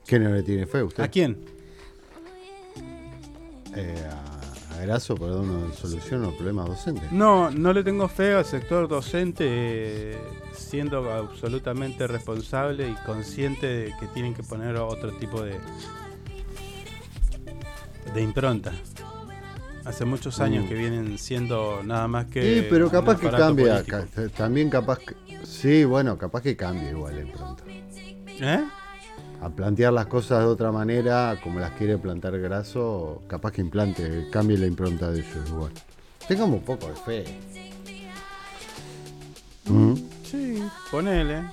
[0.07, 1.03] ¿Qué no le tiene fe usted?
[1.03, 1.38] ¿A quién?
[3.76, 4.29] Eh, a,
[4.86, 7.12] a para dar una solución a los problemas docentes.
[7.12, 10.18] No, no le tengo fe al sector docente, eh,
[10.54, 15.58] siendo absolutamente responsable y consciente de que tienen que poner otro tipo de,
[18.14, 18.72] de impronta.
[19.86, 20.68] Hace muchos años Mm.
[20.68, 22.42] que vienen siendo nada más que.
[22.62, 23.84] Sí, pero capaz que cambia.
[23.84, 25.16] ca- También capaz que.
[25.46, 27.64] Sí, bueno, capaz que cambie igual en pronto.
[28.28, 28.64] ¿Eh?
[29.41, 34.28] A plantear las cosas de otra manera, como las quiere plantar Grasso, capaz que implante,
[34.32, 35.72] cambie la impronta de ellos igual.
[36.28, 37.40] Tengamos un poco de fe.
[39.66, 39.94] Mm.
[40.24, 41.44] Sí, ponele,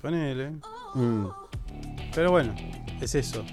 [0.00, 0.52] ponele.
[0.94, 1.26] Mm.
[2.14, 2.54] Pero bueno,
[3.00, 3.44] es eso.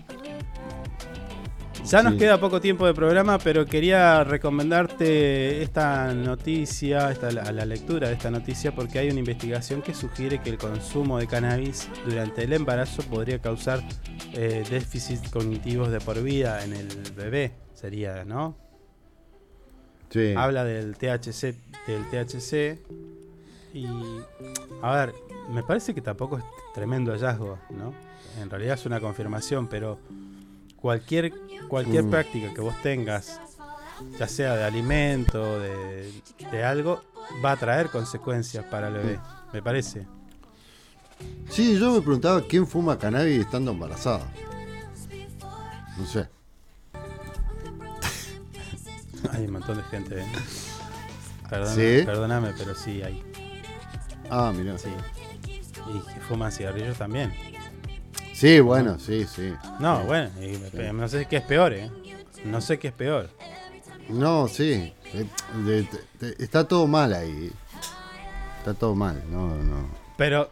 [1.86, 2.20] Ya nos Sí.
[2.20, 8.14] queda poco tiempo de programa, pero quería recomendarte esta noticia, esta, la, la lectura de
[8.14, 12.54] esta noticia, porque hay una investigación que sugiere que el consumo de cannabis durante el
[12.54, 13.82] embarazo podría causar
[14.34, 18.56] eh, déficits cognitivos de por vida en el bebé, sería, ¿no?
[20.10, 20.34] Sí.
[20.38, 21.56] Habla del THC,
[21.88, 22.80] del THC
[23.74, 23.88] Y,
[24.82, 25.14] a ver,
[25.50, 26.44] me parece que tampoco es
[26.74, 27.94] tremendo hallazgo, ¿no?
[28.42, 30.00] En realidad es una confirmación, pero
[30.84, 31.32] cualquier,
[31.70, 32.10] cualquier Mm.
[32.10, 33.40] práctica que vos tengas,
[34.20, 36.12] ya sea de alimento, de,
[36.52, 37.02] de algo,
[37.44, 39.20] va a traer consecuencias para el bebé,
[39.54, 40.06] me parece.
[41.50, 44.26] Sí, yo me preguntaba quién fuma cannabis estando embarazada.
[45.98, 46.28] No sé.
[49.32, 50.20] Hay un montón de gente.
[50.20, 50.26] ¿eh?
[51.74, 52.04] ¿Sí?
[52.06, 53.24] Perdóname, pero sí hay.
[54.30, 54.78] Ah, mira.
[54.78, 54.90] Sí.
[55.48, 57.32] Y que fuman cigarrillos también.
[58.34, 59.54] Sí, bueno, sí, sí.
[59.80, 60.08] No, Sí.
[60.08, 61.90] bueno, y me- no sé qué es peor, ¿eh?
[62.46, 63.30] No sé qué es peor.
[64.10, 64.94] No, sí.
[66.40, 67.52] Está todo mal ahí.
[68.60, 69.22] Está todo mal.
[69.30, 69.88] No, no.
[70.18, 70.50] Pero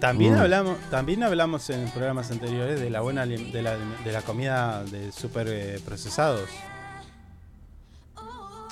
[0.00, 4.84] también hablamos, también hablamos en programas anteriores de la buena de la, de la comida
[4.84, 6.50] de super eh, procesados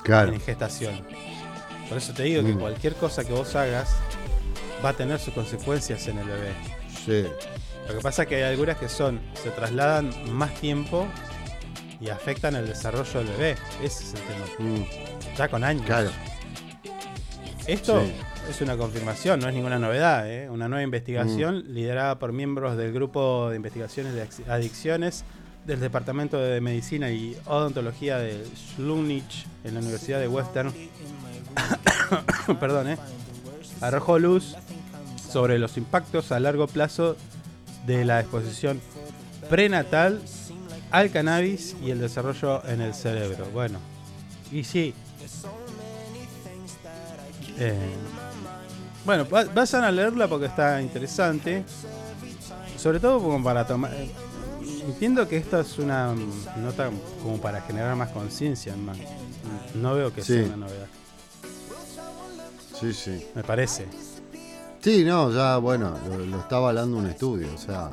[0.03, 0.33] Claro.
[0.33, 1.01] en gestación.
[1.89, 2.59] Por eso te digo que Mm.
[2.59, 3.95] cualquier cosa que vos hagas
[4.83, 6.53] va a tener sus consecuencias en el bebé.
[7.05, 7.25] Sí.
[7.87, 11.07] Lo que pasa es que hay algunas que son, se trasladan más tiempo
[11.99, 13.55] y afectan el desarrollo del bebé.
[13.83, 14.85] Ese es el tema.
[15.37, 15.83] Ya con años.
[15.83, 15.85] Mm.
[15.85, 16.09] Claro.
[17.67, 18.11] Esto Sí.
[18.49, 20.29] es una confirmación, no es ninguna novedad.
[20.31, 20.49] ¿eh?
[20.49, 21.73] Una nueva investigación Mm.
[21.73, 25.23] liderada por miembros del grupo de investigaciones de adicciones
[25.65, 30.71] del Departamento de Medicina y Odontología de Schlumnich en la Universidad de Western.
[32.59, 32.97] Perdón, ¿eh?
[33.81, 34.55] arrojó luz
[35.31, 37.17] sobre los impactos a largo plazo
[37.85, 38.81] de la exposición
[39.49, 40.21] prenatal
[40.91, 43.45] al cannabis y el desarrollo en el cerebro.
[43.53, 43.79] Bueno,
[44.51, 44.93] y sí.
[47.57, 47.73] Eh,
[49.05, 51.63] bueno, va- vayan a leerla porque está interesante.
[52.77, 53.91] Sobre todo como para tomar...
[54.85, 56.13] Entiendo que esta es una
[56.57, 56.89] nota
[57.23, 58.75] como para generar más conciencia.
[58.75, 58.97] más.
[59.73, 60.33] No veo que Sí.
[60.33, 60.87] sea una novedad.
[62.79, 63.25] Sí, sí.
[63.33, 63.87] Me parece.
[64.85, 67.47] Sí, no, ya, bueno, lo, lo está avalando un estudio.
[67.55, 67.89] O sea,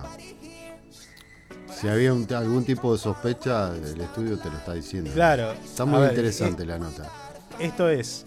[1.75, 5.11] si había un- algún tipo de sospecha, el estudio te lo está diciendo.
[5.15, 5.53] Claro.
[5.53, 7.11] Está muy ver, interesante eh, la nota.
[7.59, 8.27] Esto es,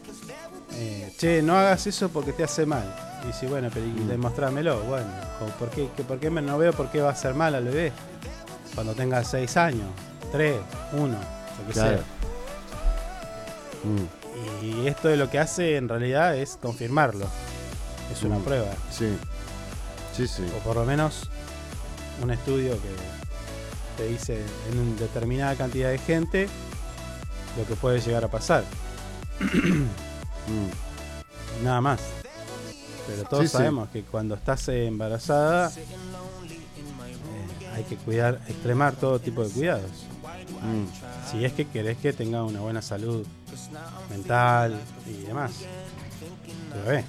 [0.73, 2.83] eh, che, no hagas eso porque te hace mal.
[3.29, 4.07] Y si, bueno, pero Mm.
[4.07, 5.05] demostrámelo, bueno.
[5.41, 7.53] O por qué, que por qué me, no veo por qué va a hacer mal
[7.53, 7.91] al bebé
[8.73, 9.87] cuando tenga 6 años,
[10.31, 10.57] 3,
[10.93, 11.97] 1, lo que Claro.
[11.97, 12.05] sea.
[13.83, 17.27] Mm, Y esto de lo que hace en realidad es confirmarlo.
[18.11, 18.43] Es una Mm.
[18.43, 18.71] prueba.
[18.91, 19.17] Sí.
[20.15, 20.43] Sí, sí.
[20.57, 21.29] O por lo menos
[22.21, 22.89] un estudio que
[23.97, 24.41] te dice
[24.71, 26.47] en una determinada cantidad de gente
[27.57, 28.63] lo que puede llegar a pasar.
[30.47, 31.99] Mm, Nada más.
[33.07, 33.53] Pero todos Sí, sí.
[33.57, 35.85] sabemos que cuando estás eh, embarazada eh,
[37.75, 39.89] hay que cuidar, extremar todo tipo de cuidados.
[40.61, 41.31] mm.
[41.31, 43.25] Si es que querés que tenga una buena salud
[44.11, 45.51] mental y demás.
[46.71, 47.05] Tu bebé.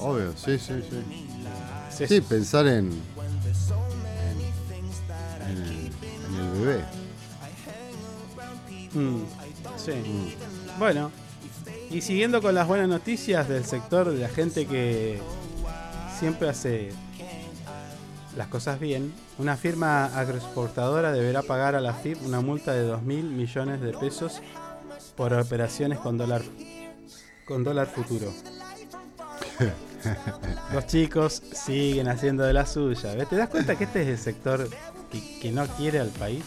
[0.00, 2.06] Obvio, sí, sí, sí.
[2.06, 3.00] Sí, pensar en, en,
[5.50, 5.90] en el,
[6.26, 6.84] en el bebé.
[8.94, 9.22] Mm,
[9.76, 9.92] sí.
[10.78, 11.10] Bueno,
[11.90, 15.20] y siguiendo con las buenas noticias del sector de la gente que
[16.18, 16.92] siempre hace
[18.36, 23.02] las cosas bien, una firma agroexportadora deberá pagar a la FIP una multa de 2
[23.02, 24.40] mil millones de pesos
[25.16, 26.42] por operaciones con dólar
[27.44, 28.32] con dólar futuro.
[30.72, 33.14] Los chicos siguen haciendo de la suya.
[33.14, 33.28] ¿Ves?
[33.28, 34.68] ¿Te das cuenta que este es el sector
[35.10, 36.44] que, que no quiere al país?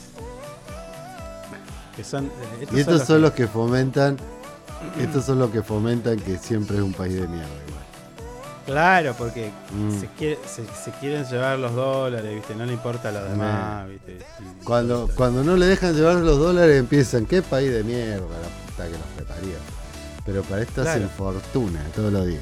[1.95, 4.18] Que son, eh, Y estos son los que fomentan,
[4.99, 7.48] estos son los que fomentan que siempre es un país de mierda.
[7.68, 7.82] igual.
[8.65, 9.99] Claro, porque Mm.
[9.99, 12.56] se, quiere- se- se quieren llevar los dólares, ¿viste?
[12.56, 14.19] No le importa lo demás, ¿viste?
[14.40, 18.72] Y- Cuando, cuando no le dejan llevar los dólares empiezan, qué país de mierda, la
[18.72, 19.56] puta que nos preparió.
[20.26, 20.90] Pero para esto Claro.
[20.91, 22.41] hacen fortuna todos los días.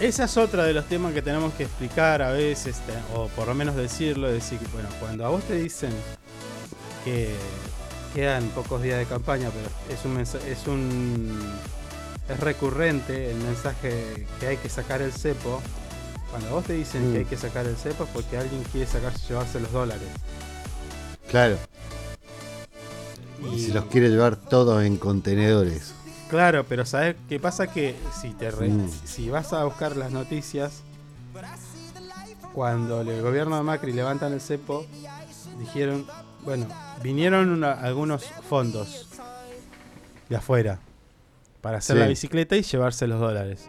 [0.00, 2.76] Esa es otra de los temas que tenemos que explicar a veces,
[3.14, 5.90] o por lo menos decirlo, decir que, bueno, cuando a vos te dicen
[7.04, 7.34] que
[8.14, 9.68] quedan pocos días de campaña, pero
[9.98, 11.40] es un es un
[12.28, 15.60] es recurrente el mensaje que hay que sacar el cepo.
[16.30, 17.12] Cuando a vos te dicen Mm.
[17.12, 20.08] que hay que sacar el cepo es porque alguien quiere sacar, llevarse los dólares.
[21.30, 21.56] Claro.
[23.50, 25.94] Y Y- si los quiere llevar todos en contenedores.
[26.28, 27.66] Claro, pero ¿sabes qué pasa?
[27.68, 28.90] Que si, te re- Mm.
[29.04, 30.82] si vas a buscar las noticias,
[32.52, 34.84] cuando el gobierno de Macri levantan el cepo,
[35.58, 36.06] dijeron,
[36.44, 36.66] bueno,
[37.02, 39.08] vinieron una- algunos fondos
[40.28, 40.80] de afuera
[41.62, 42.00] para hacer Sí.
[42.00, 43.68] la bicicleta y llevarse los dólares.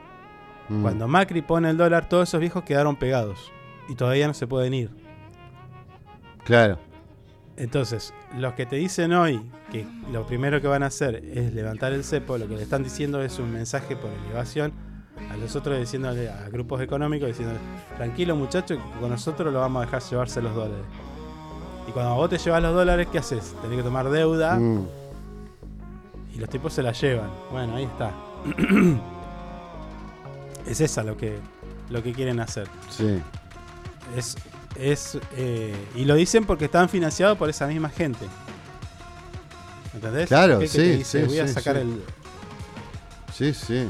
[0.69, 0.81] Mm.
[0.81, 3.51] Cuando Macri pone el dólar, todos esos viejos quedaron pegados
[3.87, 4.89] y todavía no se pueden ir.
[6.43, 6.79] Claro.
[7.59, 11.91] Entonces, los que te dicen hoy que lo primero que van a hacer es levantar
[11.91, 14.71] el cepo, lo que le están diciendo es un mensaje por elevación
[15.29, 17.53] a los otros diciéndole a grupos económicos diciendo
[17.97, 20.85] tranquilo muchachos que con nosotros lo vamos a dejar llevarse los dólares
[21.85, 24.55] y cuando vos te llevas los dólares qué haces tenés que tomar deuda.
[24.57, 24.87] Mm.
[26.35, 27.29] y los tipos se la llevan.
[27.51, 28.13] Bueno ahí está.
[30.65, 31.39] Es esa lo que
[31.89, 32.67] lo que quieren hacer.
[32.89, 33.19] Sí.
[34.15, 34.37] es
[34.79, 38.25] es eh, y lo dicen porque están financiados por esa misma gente
[39.93, 40.27] ¿entendés?
[40.27, 41.81] Claro, sí, dice, sí, voy a sí, sacar sí.
[41.81, 42.03] el
[43.33, 43.89] Sí, sí.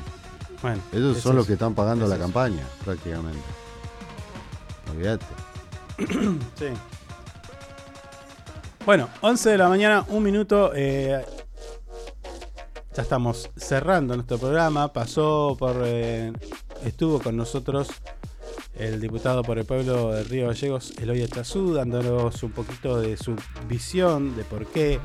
[0.62, 2.24] bueno Ellos es son los que están pagando Es la eso.
[2.26, 3.40] campaña, prácticamente.
[4.92, 5.26] Olvídate.
[6.58, 6.66] Sí.
[8.86, 10.72] Bueno, 11 de la mañana, un minuto.
[10.74, 11.24] eh,
[12.96, 14.92] ya estamos cerrando nuestro programa.
[14.94, 15.76] Pasó por.
[15.84, 16.32] eh,
[16.86, 17.90] estuvo con nosotros
[18.76, 23.36] el diputado por el pueblo de Río Gallegos, Eloy Estazú, dándonos un poquito de su
[23.68, 25.00] visión de por qué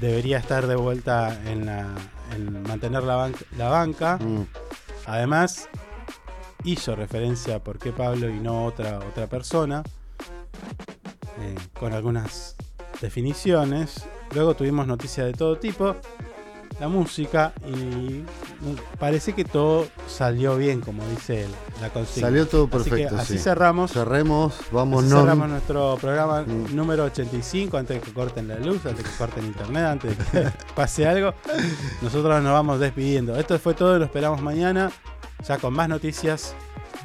[0.00, 1.86] debería estar de vuelta en, la,
[2.34, 4.18] en mantener la, ban- la banca.
[4.18, 4.46] Mm.
[5.06, 5.68] Además,
[6.64, 9.82] hizo referencia a por qué Pablo y no otra, otra persona,
[11.40, 12.56] eh, con algunas
[13.00, 14.04] definiciones.
[14.34, 15.96] Luego tuvimos noticias de todo tipo,
[16.80, 17.72] la música, y
[18.22, 18.24] mm,
[18.98, 21.50] parece que todo salió bien, como dice él,
[21.80, 22.28] la consigna.
[22.28, 23.16] Salió todo Así que perfecto.
[23.16, 23.38] así sí.
[23.40, 23.92] cerramos.
[23.92, 25.20] Cerremos, vamos, no.
[25.20, 26.74] cerramos nuestro programa Mm.
[26.76, 30.24] número 85 antes de que corten la luz, antes de que corten internet, antes de
[30.24, 31.34] que pase algo.
[32.02, 33.36] Nosotros nos vamos despidiendo.
[33.36, 34.90] Esto fue todo, lo esperamos mañana,
[35.46, 36.54] ya con más noticias,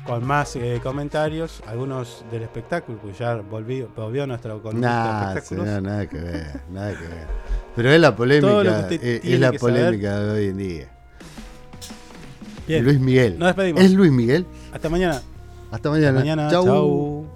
[0.06, 5.66] con más eh, comentarios, algunos del espectáculo, pues ya volvió, volvió nuestro columnista espectáculos.
[5.66, 7.28] señor, nada que ver, nada que ver.
[7.76, 9.60] Pero es la polémica, usted es, la saber.
[9.60, 10.88] polémica de hoy en día.
[12.68, 12.84] Bien.
[12.84, 13.40] Luis Miguel.
[13.40, 13.84] Nos despedimos.
[13.84, 14.46] ¿Es Luis Miguel?
[14.72, 15.22] Hasta mañana.
[15.72, 16.20] Hasta mañana.
[16.20, 16.50] Hasta mañana.
[16.50, 16.66] Chau.
[16.66, 17.33] Chau.